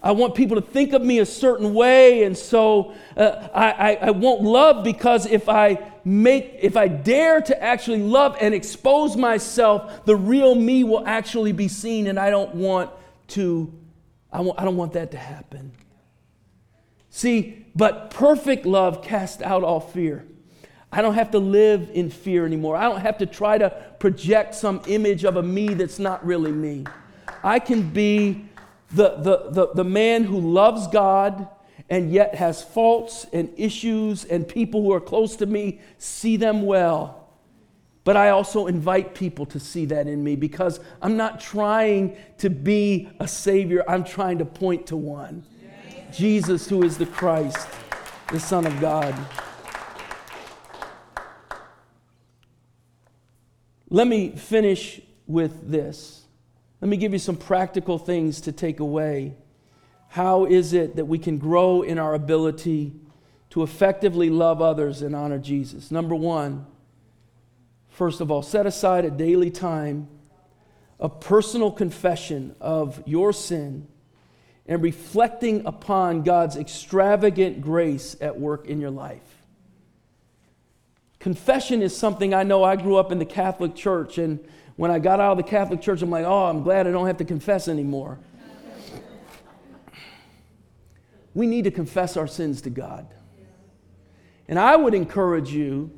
I 0.02 0.12
want 0.12 0.34
people 0.34 0.56
to 0.56 0.62
think 0.62 0.92
of 0.92 1.02
me 1.02 1.18
a 1.18 1.26
certain 1.26 1.74
way, 1.74 2.22
and 2.22 2.36
so 2.36 2.94
uh, 3.16 3.48
I, 3.52 3.70
I, 3.70 3.94
I 3.94 4.10
won't 4.12 4.42
love 4.42 4.82
because 4.82 5.26
if 5.26 5.48
I 5.48 5.78
make, 6.04 6.56
if 6.60 6.76
I 6.76 6.88
dare 6.88 7.42
to 7.42 7.62
actually 7.62 8.02
love 8.02 8.36
and 8.40 8.54
expose 8.54 9.16
myself, 9.16 10.06
the 10.06 10.16
real 10.16 10.54
me 10.54 10.84
will 10.84 11.06
actually 11.06 11.52
be 11.52 11.68
seen, 11.68 12.06
and 12.06 12.18
I 12.18 12.30
don't 12.30 12.54
want 12.54 12.90
to, 13.28 13.74
I, 14.32 14.40
want, 14.40 14.58
I 14.58 14.64
don't 14.64 14.76
want 14.76 14.94
that 14.94 15.10
to 15.10 15.18
happen. 15.18 15.72
See, 17.10 17.59
but 17.74 18.10
perfect 18.10 18.66
love 18.66 19.02
casts 19.02 19.42
out 19.42 19.62
all 19.62 19.80
fear. 19.80 20.24
I 20.92 21.02
don't 21.02 21.14
have 21.14 21.30
to 21.32 21.38
live 21.38 21.90
in 21.92 22.10
fear 22.10 22.44
anymore. 22.44 22.76
I 22.76 22.84
don't 22.84 23.00
have 23.00 23.18
to 23.18 23.26
try 23.26 23.58
to 23.58 23.70
project 24.00 24.54
some 24.54 24.82
image 24.86 25.24
of 25.24 25.36
a 25.36 25.42
me 25.42 25.74
that's 25.74 25.98
not 25.98 26.24
really 26.26 26.52
me. 26.52 26.84
I 27.44 27.60
can 27.60 27.90
be 27.90 28.44
the, 28.90 29.16
the, 29.16 29.50
the, 29.50 29.68
the 29.74 29.84
man 29.84 30.24
who 30.24 30.40
loves 30.40 30.88
God 30.88 31.48
and 31.88 32.12
yet 32.12 32.34
has 32.36 32.62
faults 32.62 33.26
and 33.32 33.52
issues, 33.56 34.24
and 34.24 34.46
people 34.46 34.82
who 34.82 34.92
are 34.92 35.00
close 35.00 35.34
to 35.36 35.46
me 35.46 35.80
see 35.98 36.36
them 36.36 36.62
well. 36.62 37.28
But 38.04 38.16
I 38.16 38.30
also 38.30 38.68
invite 38.68 39.14
people 39.14 39.44
to 39.46 39.60
see 39.60 39.86
that 39.86 40.06
in 40.06 40.22
me 40.22 40.36
because 40.36 40.78
I'm 41.02 41.16
not 41.16 41.40
trying 41.40 42.16
to 42.38 42.48
be 42.48 43.10
a 43.18 43.26
savior, 43.26 43.84
I'm 43.88 44.04
trying 44.04 44.38
to 44.38 44.44
point 44.44 44.86
to 44.86 44.96
one. 44.96 45.44
Jesus, 46.12 46.68
who 46.68 46.82
is 46.82 46.98
the 46.98 47.06
Christ, 47.06 47.68
the 48.30 48.40
Son 48.40 48.66
of 48.66 48.80
God. 48.80 49.14
Let 53.88 54.06
me 54.06 54.30
finish 54.30 55.00
with 55.26 55.68
this. 55.68 56.24
Let 56.80 56.88
me 56.88 56.96
give 56.96 57.12
you 57.12 57.18
some 57.18 57.36
practical 57.36 57.98
things 57.98 58.40
to 58.42 58.52
take 58.52 58.80
away. 58.80 59.36
How 60.08 60.44
is 60.44 60.72
it 60.72 60.96
that 60.96 61.04
we 61.04 61.18
can 61.18 61.38
grow 61.38 61.82
in 61.82 61.98
our 61.98 62.14
ability 62.14 62.94
to 63.50 63.62
effectively 63.62 64.30
love 64.30 64.62
others 64.62 65.02
and 65.02 65.14
honor 65.14 65.38
Jesus? 65.38 65.90
Number 65.90 66.14
one, 66.14 66.66
first 67.88 68.20
of 68.20 68.30
all, 68.30 68.42
set 68.42 68.66
aside 68.66 69.04
a 69.04 69.10
daily 69.10 69.50
time 69.50 70.08
of 70.98 71.20
personal 71.20 71.70
confession 71.70 72.54
of 72.60 73.02
your 73.06 73.32
sin 73.32 73.88
and 74.70 74.84
reflecting 74.84 75.66
upon 75.66 76.22
God's 76.22 76.56
extravagant 76.56 77.60
grace 77.60 78.16
at 78.20 78.38
work 78.38 78.66
in 78.68 78.80
your 78.80 78.92
life. 78.92 79.20
Confession 81.18 81.82
is 81.82 81.94
something 81.94 82.32
I 82.32 82.44
know 82.44 82.62
I 82.62 82.76
grew 82.76 82.96
up 82.96 83.10
in 83.10 83.18
the 83.18 83.24
Catholic 83.24 83.74
Church, 83.74 84.16
and 84.16 84.38
when 84.76 84.92
I 84.92 85.00
got 85.00 85.18
out 85.18 85.32
of 85.32 85.36
the 85.38 85.42
Catholic 85.42 85.82
Church, 85.82 86.02
I'm 86.02 86.10
like, 86.10 86.24
oh, 86.24 86.44
I'm 86.44 86.62
glad 86.62 86.86
I 86.86 86.92
don't 86.92 87.08
have 87.08 87.16
to 87.16 87.24
confess 87.24 87.66
anymore. 87.66 88.20
We 91.34 91.48
need 91.48 91.64
to 91.64 91.72
confess 91.72 92.16
our 92.16 92.28
sins 92.28 92.62
to 92.62 92.70
God. 92.70 93.08
And 94.46 94.56
I 94.56 94.76
would 94.76 94.94
encourage 94.94 95.50
you 95.50 95.90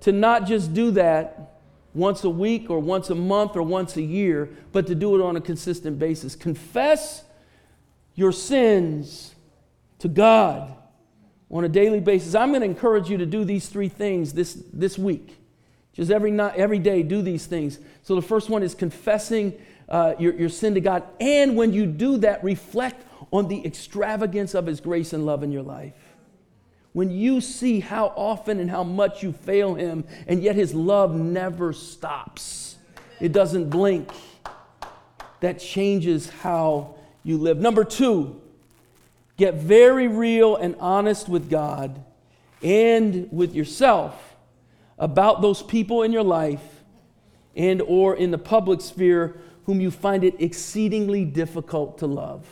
to 0.00 0.10
not 0.10 0.44
just 0.44 0.74
do 0.74 0.90
that 0.90 1.60
once 1.94 2.24
a 2.24 2.30
week 2.30 2.68
or 2.68 2.80
once 2.80 3.10
a 3.10 3.14
month 3.14 3.54
or 3.54 3.62
once 3.62 3.96
a 3.96 4.02
year, 4.02 4.50
but 4.72 4.88
to 4.88 4.96
do 4.96 5.14
it 5.14 5.24
on 5.24 5.36
a 5.36 5.40
consistent 5.40 6.00
basis. 6.00 6.34
Confess 6.34 7.22
your 8.18 8.32
sins 8.32 9.32
to 10.00 10.08
God 10.08 10.74
on 11.52 11.64
a 11.64 11.68
daily 11.68 12.00
basis. 12.00 12.34
I'm 12.34 12.48
going 12.48 12.62
to 12.62 12.66
encourage 12.66 13.08
you 13.08 13.18
to 13.18 13.26
do 13.26 13.44
these 13.44 13.68
three 13.68 13.88
things 13.88 14.32
this, 14.32 14.60
this 14.72 14.98
week. 14.98 15.36
Just 15.92 16.10
every, 16.10 16.32
night, 16.32 16.56
every 16.56 16.80
day, 16.80 17.04
do 17.04 17.22
these 17.22 17.46
things. 17.46 17.78
So 18.02 18.16
the 18.16 18.22
first 18.22 18.50
one 18.50 18.64
is 18.64 18.74
confessing 18.74 19.56
uh, 19.88 20.14
your, 20.18 20.34
your 20.34 20.48
sin 20.48 20.74
to 20.74 20.80
God. 20.80 21.04
And 21.20 21.56
when 21.56 21.72
you 21.72 21.86
do 21.86 22.18
that, 22.18 22.42
reflect 22.42 23.06
on 23.32 23.46
the 23.46 23.64
extravagance 23.64 24.52
of 24.54 24.66
His 24.66 24.80
grace 24.80 25.12
and 25.12 25.24
love 25.24 25.44
in 25.44 25.52
your 25.52 25.62
life. 25.62 25.94
When 26.94 27.12
you 27.12 27.40
see 27.40 27.78
how 27.78 28.12
often 28.16 28.58
and 28.58 28.68
how 28.68 28.82
much 28.82 29.22
you 29.22 29.32
fail 29.32 29.76
Him, 29.76 30.04
and 30.26 30.42
yet 30.42 30.56
His 30.56 30.74
love 30.74 31.14
never 31.14 31.72
stops, 31.72 32.78
it 33.20 33.30
doesn't 33.30 33.70
blink, 33.70 34.10
that 35.38 35.60
changes 35.60 36.28
how 36.28 36.97
you 37.24 37.38
live. 37.38 37.58
Number 37.58 37.84
two, 37.84 38.40
get 39.36 39.54
very 39.54 40.08
real 40.08 40.56
and 40.56 40.76
honest 40.80 41.28
with 41.28 41.50
God 41.50 42.04
and 42.62 43.28
with 43.30 43.54
yourself 43.54 44.36
about 44.98 45.42
those 45.42 45.62
people 45.62 46.02
in 46.02 46.12
your 46.12 46.24
life 46.24 46.62
and 47.54 47.82
or 47.82 48.16
in 48.16 48.30
the 48.30 48.38
public 48.38 48.80
sphere 48.80 49.40
whom 49.66 49.80
you 49.80 49.90
find 49.90 50.24
it 50.24 50.40
exceedingly 50.40 51.24
difficult 51.24 51.98
to 51.98 52.06
love. 52.06 52.46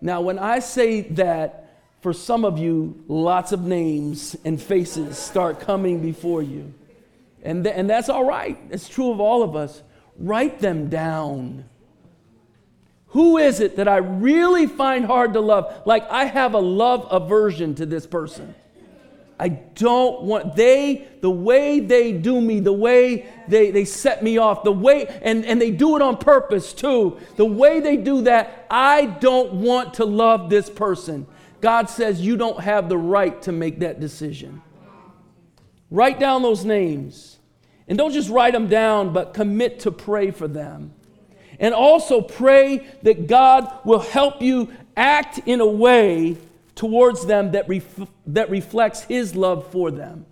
Now, 0.00 0.20
when 0.20 0.38
I 0.38 0.60
say 0.60 1.02
that, 1.02 1.70
for 2.00 2.12
some 2.14 2.44
of 2.44 2.58
you, 2.58 3.02
lots 3.08 3.52
of 3.52 3.62
names 3.62 4.36
and 4.44 4.60
faces 4.60 5.18
start 5.18 5.60
coming 5.60 6.00
before 6.00 6.42
you. 6.42 6.72
And, 7.42 7.64
th- 7.64 7.76
and 7.76 7.88
that's 7.88 8.08
all 8.08 8.24
right. 8.24 8.58
It's 8.70 8.88
true 8.88 9.10
of 9.10 9.20
all 9.20 9.42
of 9.42 9.54
us. 9.54 9.82
Write 10.16 10.60
them 10.60 10.88
down. 10.88 11.64
Who 13.10 13.38
is 13.38 13.60
it 13.60 13.76
that 13.76 13.88
I 13.88 13.96
really 13.96 14.66
find 14.66 15.04
hard 15.04 15.32
to 15.34 15.40
love? 15.40 15.82
Like 15.84 16.08
I 16.10 16.24
have 16.24 16.54
a 16.54 16.60
love 16.60 17.08
aversion 17.10 17.74
to 17.76 17.86
this 17.86 18.06
person. 18.06 18.54
I 19.40 19.48
don't 19.48 20.22
want, 20.22 20.54
they, 20.54 21.08
the 21.22 21.30
way 21.30 21.80
they 21.80 22.12
do 22.12 22.38
me, 22.40 22.60
the 22.60 22.74
way 22.74 23.26
they, 23.48 23.70
they 23.70 23.86
set 23.86 24.22
me 24.22 24.36
off, 24.36 24.64
the 24.64 24.70
way, 24.70 25.06
and, 25.22 25.46
and 25.46 25.58
they 25.60 25.70
do 25.70 25.96
it 25.96 26.02
on 26.02 26.18
purpose 26.18 26.74
too. 26.74 27.18
The 27.36 27.46
way 27.46 27.80
they 27.80 27.96
do 27.96 28.20
that, 28.22 28.66
I 28.70 29.06
don't 29.06 29.54
want 29.54 29.94
to 29.94 30.04
love 30.04 30.50
this 30.50 30.68
person. 30.68 31.26
God 31.62 31.88
says 31.88 32.20
you 32.20 32.36
don't 32.36 32.60
have 32.60 32.90
the 32.90 32.98
right 32.98 33.40
to 33.42 33.52
make 33.52 33.80
that 33.80 33.98
decision. 33.98 34.60
Write 35.90 36.20
down 36.20 36.42
those 36.42 36.64
names. 36.66 37.38
And 37.88 37.96
don't 37.96 38.12
just 38.12 38.28
write 38.28 38.52
them 38.52 38.68
down, 38.68 39.12
but 39.12 39.32
commit 39.32 39.80
to 39.80 39.90
pray 39.90 40.30
for 40.30 40.46
them. 40.46 40.92
And 41.60 41.72
also 41.74 42.20
pray 42.20 42.88
that 43.02 43.28
God 43.28 43.72
will 43.84 44.00
help 44.00 44.42
you 44.42 44.72
act 44.96 45.38
in 45.46 45.60
a 45.60 45.66
way 45.66 46.36
towards 46.74 47.26
them 47.26 47.52
that, 47.52 47.68
ref- 47.68 48.08
that 48.26 48.50
reflects 48.50 49.02
His 49.02 49.36
love 49.36 49.70
for 49.70 49.92
them. 49.92 50.26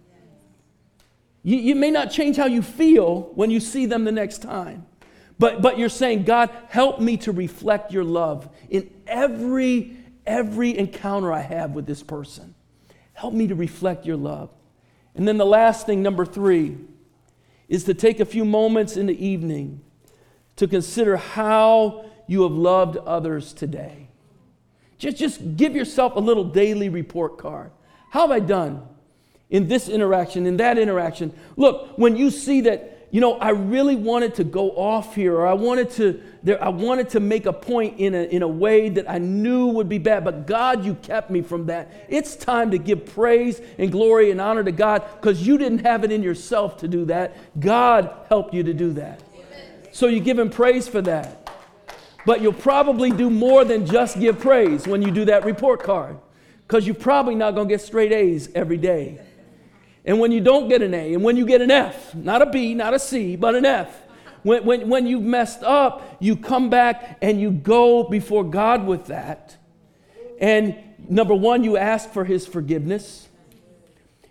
You, 1.45 1.59
you 1.59 1.75
may 1.77 1.93
not 1.93 2.11
change 2.11 2.37
how 2.37 2.47
you 2.47 2.63
feel 2.63 3.31
when 3.35 3.51
you 3.51 3.61
see 3.61 3.87
them 3.87 4.05
the 4.05 4.13
next 4.13 4.39
time, 4.39 4.87
but, 5.39 5.63
but 5.63 5.79
you're 5.79 5.89
saying, 5.89 6.25
God, 6.25 6.51
help 6.69 7.01
me 7.01 7.17
to 7.19 7.31
reflect 7.31 7.93
your 7.93 8.05
love 8.05 8.49
in 8.69 8.91
every 9.07 9.99
every 10.29 10.77
encounter 10.77 11.33
I 11.33 11.41
have 11.41 11.73
with 11.73 11.87
this 11.87 12.03
person. 12.03 12.55
Help 13.15 13.35
me 13.35 13.49
to 13.49 13.55
reflect 13.55 14.07
your 14.07 14.17
love. 14.17 14.51
And 15.17 15.27
then 15.27 15.39
the 15.39 15.47
last 15.47 15.87
thing, 15.87 16.03
number 16.03 16.25
three, 16.25 16.77
is 17.69 17.85
to 17.85 17.95
take 17.95 18.21
a 18.21 18.25
few 18.25 18.45
moments 18.45 18.97
in 18.97 19.07
the 19.07 19.27
evening 19.27 19.81
to 20.59 20.69
consider 20.69 21.17
how 21.17 22.05
you 22.27 22.43
have 22.43 22.53
loved 22.53 22.97
others 22.99 23.53
today. 23.53 24.09
Just, 24.99 25.17
just 25.17 25.57
give 25.57 25.75
yourself 25.75 26.17
a 26.17 26.21
little 26.21 26.45
daily 26.45 26.89
report 26.89 27.39
card. 27.39 27.71
How 28.11 28.23
have 28.23 28.31
I 28.31 28.41
done 28.41 28.87
in 29.51 29.69
this 29.69 29.89
interaction, 29.89 30.47
in 30.47 30.57
that 30.59 30.79
interaction? 30.79 31.33
Look, 31.57 31.97
when 31.97 32.17
you 32.17 32.31
see 32.31 32.63
that 32.63 32.99
you 33.11 33.23
know, 33.23 33.39
I 33.39 33.51
really 33.51 33.97
wanted 33.97 34.35
to 34.35 34.45
go 34.45 34.71
off 34.73 35.15
here, 35.15 35.35
or 35.35 35.47
I 35.47 35.55
wanted 35.55 35.91
to, 35.93 36.23
there, 36.43 36.63
I 36.63 36.69
wanted 36.69 37.09
to 37.11 37.21
make 37.21 37.47
a 37.47 37.53
point 37.53 37.99
in 37.99 38.15
a, 38.15 38.25
in 38.25 38.43
a 38.43 38.49
way 38.49 38.91
that 38.91 39.09
I 39.09 39.17
knew 39.17 39.69
would 39.69 39.89
be 39.89 39.97
bad, 39.97 40.25
but 40.25 40.47
God, 40.47 40.85
you 40.85 40.95
kept 40.95 41.31
me 41.31 41.41
from 41.41 41.67
that. 41.67 41.91
It's 42.11 42.37
time 42.37 42.71
to 42.73 42.79
give 42.79 43.07
praise 43.07 43.63
and 43.79 43.91
glory 43.91 44.31
and 44.31 44.41
honor 44.41 44.63
to 44.63 44.73
God 44.73 45.05
because 45.15 45.47
you 45.47 45.57
didn't 45.57 45.87
have 45.87 46.05
it 46.05 46.13
in 46.13 46.23
yourself 46.23 46.77
to 46.79 46.89
do 46.89 47.07
that. 47.07 47.35
God 47.59 48.15
helped 48.29 48.53
you 48.53 48.63
to 48.65 48.75
do 48.75 48.93
that. 48.95 49.23
So 49.99 50.07
you 50.07 50.21
give 50.21 50.39
Him 50.39 50.51
praise 50.51 50.89
for 50.89 51.03
that. 51.03 51.51
But 52.25 52.41
you'll 52.41 52.53
probably 52.53 53.11
do 53.11 53.31
more 53.31 53.65
than 53.65 53.87
just 53.87 54.19
give 54.21 54.39
praise 54.39 54.87
when 54.87 55.03
you 55.03 55.11
do 55.11 55.25
that 55.27 55.45
report 55.45 55.83
card 55.83 56.19
because 56.67 56.87
you're 56.87 56.95
probably 56.95 57.35
not 57.35 57.55
going 57.55 57.69
to 57.69 57.75
get 57.75 57.81
straight 57.81 58.13
A's 58.13 58.49
every 58.55 58.77
day 58.77 59.21
and 60.09 60.19
when 60.19 60.33
you 60.33 60.41
don't 60.41 60.71
get 60.71 60.81
an 60.81 60.95
A, 60.95 61.13
and 61.13 61.23
when 61.23 61.37
you 61.37 61.45
get 61.45 61.61
an 61.61 61.71
F, 61.71 62.15
not 62.15 62.41
a 62.41 62.47
B, 62.47 62.73
not 62.73 62.95
a 62.95 62.99
C, 62.99 63.37
but 63.37 63.55
an 63.55 63.67
F. 63.67 63.95
When, 64.43 64.65
when, 64.65 64.89
when 64.89 65.07
you've 65.07 65.23
messed 65.23 65.63
up, 65.63 66.17
you 66.19 66.35
come 66.35 66.71
back 66.71 67.19
and 67.21 67.39
you 67.39 67.51
go 67.51 68.05
before 68.05 68.43
God 68.43 68.87
with 68.87 69.09
that. 69.09 69.59
And 70.41 70.77
number 71.11 71.35
one, 71.35 71.63
you 71.63 71.77
ask 71.77 72.11
for 72.11 72.25
His 72.25 72.47
forgiveness. 72.47 73.29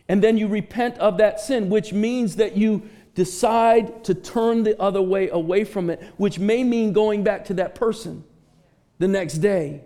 And 0.09 0.23
then 0.23 0.35
you 0.35 0.47
repent 0.47 0.97
of 0.97 1.17
that 1.17 1.39
sin, 1.39 1.69
which 1.69 1.93
means 1.93 2.37
that 2.37 2.57
you 2.57 2.89
decide 3.17 4.03
to 4.03 4.13
turn 4.13 4.61
the 4.61 4.79
other 4.79 5.01
way 5.01 5.27
away 5.29 5.63
from 5.63 5.89
it, 5.89 5.99
which 6.17 6.37
may 6.37 6.63
mean 6.63 6.93
going 6.93 7.23
back 7.23 7.45
to 7.45 7.55
that 7.55 7.73
person 7.73 8.23
the 8.99 9.07
next 9.07 9.39
day. 9.39 9.81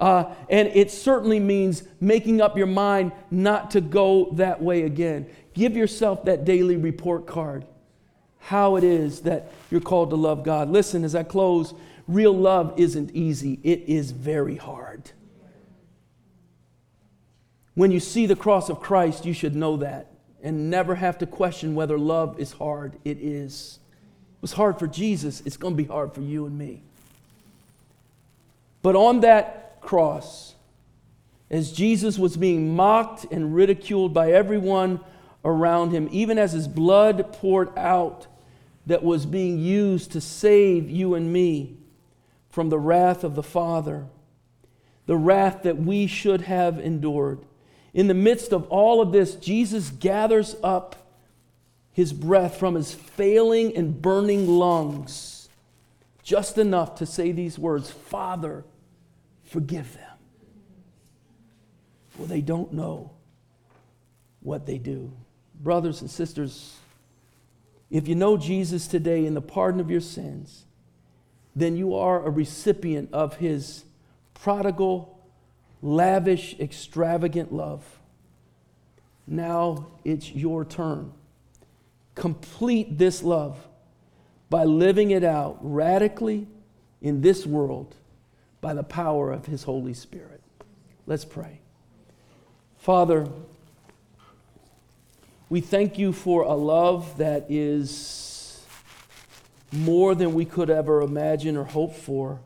Uh, 0.00 0.32
and 0.48 0.68
it 0.68 0.90
certainly 0.90 1.38
means 1.38 1.82
making 2.00 2.40
up 2.40 2.56
your 2.56 2.66
mind 2.66 3.12
not 3.30 3.70
to 3.72 3.82
go 3.82 4.30
that 4.32 4.62
way 4.62 4.84
again. 4.84 5.26
Give 5.52 5.76
yourself 5.76 6.24
that 6.24 6.46
daily 6.46 6.76
report 6.76 7.26
card 7.26 7.66
how 8.38 8.76
it 8.76 8.84
is 8.84 9.20
that 9.20 9.52
you're 9.70 9.82
called 9.82 10.08
to 10.08 10.16
love 10.16 10.42
God. 10.42 10.70
Listen, 10.70 11.04
as 11.04 11.14
I 11.14 11.22
close, 11.22 11.74
real 12.08 12.32
love 12.34 12.72
isn't 12.78 13.10
easy, 13.10 13.60
it 13.62 13.80
is 13.86 14.10
very 14.10 14.56
hard. 14.56 15.10
When 17.74 17.90
you 17.90 18.00
see 18.00 18.24
the 18.24 18.36
cross 18.36 18.70
of 18.70 18.80
Christ, 18.80 19.26
you 19.26 19.34
should 19.34 19.54
know 19.54 19.76
that 19.76 20.13
and 20.44 20.70
never 20.70 20.94
have 20.94 21.18
to 21.18 21.26
question 21.26 21.74
whether 21.74 21.98
love 21.98 22.38
is 22.38 22.52
hard. 22.52 22.92
It 23.04 23.18
is. 23.18 23.80
It 24.36 24.42
was 24.42 24.52
hard 24.52 24.78
for 24.78 24.86
Jesus, 24.86 25.42
it's 25.44 25.56
going 25.56 25.74
to 25.74 25.82
be 25.82 25.88
hard 25.88 26.12
for 26.12 26.20
you 26.20 26.44
and 26.46 26.56
me. 26.56 26.82
But 28.82 28.94
on 28.94 29.20
that 29.20 29.80
cross, 29.80 30.54
as 31.50 31.72
Jesus 31.72 32.18
was 32.18 32.36
being 32.36 32.76
mocked 32.76 33.24
and 33.32 33.54
ridiculed 33.54 34.12
by 34.12 34.32
everyone 34.32 35.00
around 35.44 35.92
him, 35.92 36.08
even 36.12 36.38
as 36.38 36.52
his 36.52 36.68
blood 36.68 37.32
poured 37.32 37.76
out 37.78 38.26
that 38.86 39.02
was 39.02 39.24
being 39.24 39.58
used 39.58 40.12
to 40.12 40.20
save 40.20 40.90
you 40.90 41.14
and 41.14 41.32
me 41.32 41.78
from 42.50 42.68
the 42.68 42.78
wrath 42.78 43.24
of 43.24 43.34
the 43.34 43.42
Father, 43.42 44.04
the 45.06 45.16
wrath 45.16 45.62
that 45.62 45.78
we 45.78 46.06
should 46.06 46.42
have 46.42 46.78
endured. 46.78 47.40
In 47.94 48.08
the 48.08 48.14
midst 48.14 48.52
of 48.52 48.66
all 48.68 49.00
of 49.00 49.12
this, 49.12 49.36
Jesus 49.36 49.88
gathers 49.88 50.56
up 50.62 50.96
his 51.92 52.12
breath 52.12 52.58
from 52.58 52.74
his 52.74 52.92
failing 52.92 53.74
and 53.76 54.02
burning 54.02 54.48
lungs, 54.48 55.48
just 56.24 56.58
enough 56.58 56.96
to 56.96 57.06
say 57.06 57.32
these 57.32 57.58
words 57.58 57.90
Father, 57.90 58.64
Forgive 59.44 59.94
them. 59.94 60.18
For 62.10 62.26
they 62.26 62.40
don't 62.40 62.72
know 62.72 63.12
what 64.40 64.66
they 64.66 64.78
do. 64.78 65.12
Brothers 65.60 66.00
and 66.00 66.10
sisters, 66.10 66.76
if 67.90 68.08
you 68.08 68.16
know 68.16 68.36
Jesus 68.36 68.88
today 68.88 69.26
in 69.26 69.34
the 69.34 69.40
pardon 69.40 69.80
of 69.80 69.90
your 69.90 70.00
sins, 70.00 70.64
then 71.54 71.76
you 71.76 71.94
are 71.94 72.26
a 72.26 72.30
recipient 72.30 73.10
of 73.12 73.36
his 73.36 73.84
prodigal, 74.34 75.13
lavish, 75.84 76.58
extravagant 76.58 77.52
love. 77.52 77.84
Now 79.26 79.86
it's 80.02 80.32
your 80.32 80.64
turn. 80.64 81.12
Complete 82.14 82.96
this 82.96 83.22
love 83.22 83.58
by 84.48 84.64
living 84.64 85.10
it 85.10 85.22
out 85.22 85.58
radically 85.60 86.48
in 87.02 87.20
this 87.20 87.44
world 87.44 87.94
by 88.62 88.72
the 88.72 88.82
power 88.82 89.30
of 89.30 89.44
His 89.44 89.64
Holy 89.64 89.92
Spirit. 89.92 90.40
Let's 91.06 91.26
pray. 91.26 91.60
Father, 92.78 93.28
we 95.50 95.60
thank 95.60 95.98
you 95.98 96.14
for 96.14 96.44
a 96.44 96.54
love 96.54 97.18
that 97.18 97.46
is 97.50 98.64
more 99.70 100.14
than 100.14 100.32
we 100.32 100.46
could 100.46 100.70
ever 100.70 101.02
imagine 101.02 101.58
or 101.58 101.64
hope 101.64 101.94
for. 101.94 102.40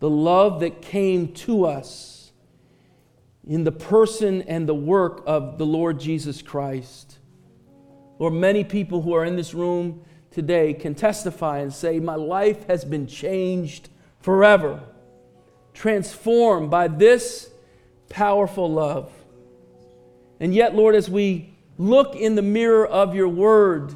The 0.00 0.08
love 0.08 0.60
that 0.60 0.80
came 0.80 1.32
to 1.34 1.66
us 1.66 2.13
in 3.46 3.64
the 3.64 3.72
person 3.72 4.42
and 4.42 4.68
the 4.68 4.74
work 4.74 5.22
of 5.26 5.58
the 5.58 5.66
Lord 5.66 6.00
Jesus 6.00 6.42
Christ. 6.42 7.18
Lord, 8.18 8.34
many 8.34 8.64
people 8.64 9.02
who 9.02 9.14
are 9.14 9.24
in 9.24 9.36
this 9.36 9.54
room 9.54 10.02
today 10.30 10.74
can 10.74 10.94
testify 10.94 11.58
and 11.58 11.72
say, 11.72 12.00
My 12.00 12.14
life 12.14 12.66
has 12.66 12.84
been 12.84 13.06
changed 13.06 13.88
forever 14.20 14.82
transformed 15.74 16.70
by 16.70 16.88
this 16.88 17.50
powerful 18.08 18.70
love. 18.70 19.12
And 20.40 20.54
yet, 20.54 20.74
Lord, 20.74 20.94
as 20.94 21.10
we 21.10 21.54
look 21.76 22.14
in 22.14 22.36
the 22.36 22.42
mirror 22.42 22.86
of 22.86 23.14
your 23.14 23.28
word, 23.28 23.92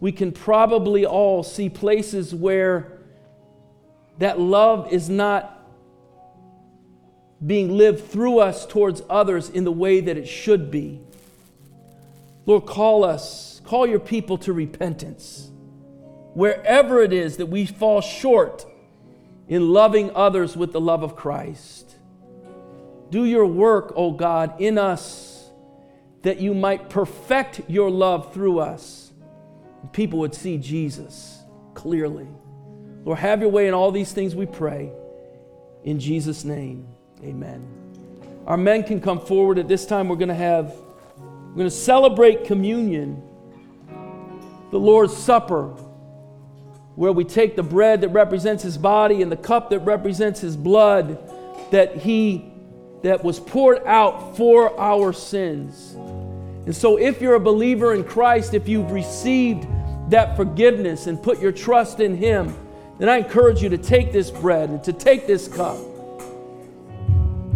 we 0.00 0.12
can 0.12 0.32
probably 0.32 1.04
all 1.04 1.42
see 1.42 1.68
places 1.68 2.34
where 2.34 2.98
that 4.18 4.38
love 4.38 4.92
is 4.92 5.10
not 5.10 5.53
being 7.44 7.76
lived 7.76 8.06
through 8.08 8.38
us 8.38 8.66
towards 8.66 9.02
others 9.10 9.50
in 9.50 9.64
the 9.64 9.72
way 9.72 10.00
that 10.00 10.16
it 10.16 10.26
should 10.26 10.70
be. 10.70 11.00
Lord, 12.46 12.66
call 12.66 13.04
us, 13.04 13.60
call 13.64 13.86
your 13.86 14.00
people 14.00 14.38
to 14.38 14.52
repentance. 14.52 15.50
Wherever 16.34 17.02
it 17.02 17.12
is 17.12 17.36
that 17.36 17.46
we 17.46 17.66
fall 17.66 18.00
short 18.00 18.66
in 19.48 19.70
loving 19.72 20.10
others 20.14 20.56
with 20.56 20.72
the 20.72 20.80
love 20.80 21.02
of 21.02 21.16
Christ. 21.16 21.96
Do 23.10 23.24
your 23.24 23.46
work, 23.46 23.92
O 23.94 24.12
God, 24.12 24.60
in 24.60 24.78
us 24.78 25.50
that 26.22 26.40
you 26.40 26.54
might 26.54 26.88
perfect 26.88 27.60
your 27.68 27.90
love 27.90 28.32
through 28.32 28.58
us. 28.58 29.12
People 29.92 30.20
would 30.20 30.34
see 30.34 30.56
Jesus 30.56 31.42
clearly. 31.74 32.26
Lord, 33.04 33.18
have 33.18 33.42
your 33.42 33.50
way 33.50 33.68
in 33.68 33.74
all 33.74 33.92
these 33.92 34.12
things 34.12 34.34
we 34.34 34.46
pray. 34.46 34.90
In 35.84 36.00
Jesus' 36.00 36.44
name, 36.44 36.88
amen. 37.24 37.66
Our 38.46 38.56
men 38.56 38.84
can 38.84 39.00
come 39.00 39.20
forward 39.20 39.58
at 39.58 39.68
this 39.68 39.86
time. 39.86 40.08
We're 40.08 40.16
going 40.16 40.28
to 40.28 40.34
have, 40.34 40.74
we're 41.16 41.56
going 41.56 41.68
to 41.68 41.70
celebrate 41.70 42.44
communion, 42.44 43.22
the 44.70 44.78
Lord's 44.78 45.16
Supper 45.16 45.74
where 46.96 47.12
we 47.12 47.24
take 47.24 47.56
the 47.56 47.62
bread 47.62 48.02
that 48.02 48.08
represents 48.08 48.62
his 48.62 48.78
body 48.78 49.22
and 49.22 49.30
the 49.30 49.36
cup 49.36 49.70
that 49.70 49.80
represents 49.80 50.40
his 50.40 50.56
blood 50.56 51.18
that 51.70 51.96
he 51.96 52.50
that 53.02 53.22
was 53.22 53.38
poured 53.38 53.84
out 53.84 54.36
for 54.36 54.78
our 54.80 55.12
sins. 55.12 55.94
And 56.64 56.74
so 56.74 56.96
if 56.96 57.20
you're 57.20 57.34
a 57.34 57.40
believer 57.40 57.92
in 57.92 58.02
Christ, 58.04 58.54
if 58.54 58.66
you've 58.66 58.90
received 58.92 59.66
that 60.08 60.36
forgiveness 60.36 61.06
and 61.06 61.22
put 61.22 61.38
your 61.38 61.52
trust 61.52 62.00
in 62.00 62.16
him, 62.16 62.54
then 62.98 63.10
I 63.10 63.18
encourage 63.18 63.62
you 63.62 63.68
to 63.70 63.78
take 63.78 64.12
this 64.12 64.30
bread 64.30 64.70
and 64.70 64.82
to 64.84 64.92
take 64.92 65.26
this 65.26 65.48
cup. 65.48 65.76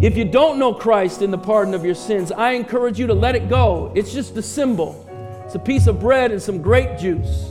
If 0.00 0.16
you 0.16 0.24
don't 0.24 0.60
know 0.60 0.72
Christ 0.72 1.22
in 1.22 1.32
the 1.32 1.38
pardon 1.38 1.74
of 1.74 1.84
your 1.84 1.96
sins, 1.96 2.30
I 2.30 2.52
encourage 2.52 3.00
you 3.00 3.08
to 3.08 3.14
let 3.14 3.34
it 3.34 3.48
go. 3.48 3.92
It's 3.96 4.12
just 4.12 4.36
a 4.36 4.42
symbol. 4.42 5.04
It's 5.44 5.56
a 5.56 5.58
piece 5.58 5.88
of 5.88 5.98
bread 5.98 6.30
and 6.30 6.40
some 6.40 6.62
grape 6.62 6.98
juice. 6.98 7.50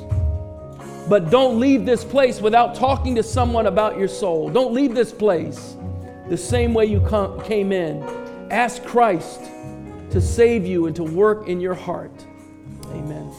But 1.10 1.30
don't 1.30 1.60
leave 1.60 1.86
this 1.86 2.06
place 2.06 2.39
without 2.39 2.74
talking 2.74 3.16
to 3.16 3.24
someone 3.24 3.68
about 3.68 3.98
your 3.98 4.08
soul. 4.08 4.50
Don't 4.50 4.74
leave 4.74 4.95
this 4.95 5.12
place 5.12 5.76
the 6.30 6.38
same 6.38 6.74
way 6.74 6.86
you 6.86 7.02
come, 7.02 7.41
came 7.41 7.74
in. 7.74 8.02
Ask 8.50 8.82
Christ 8.84 9.41
to 10.12 10.22
save 10.22 10.66
you 10.66 10.86
and 10.86 10.95
to 10.95 11.04
work 11.04 11.50
in 11.50 11.60
your 11.60 11.76
heart. 11.76 12.26
Amen. 12.91 13.30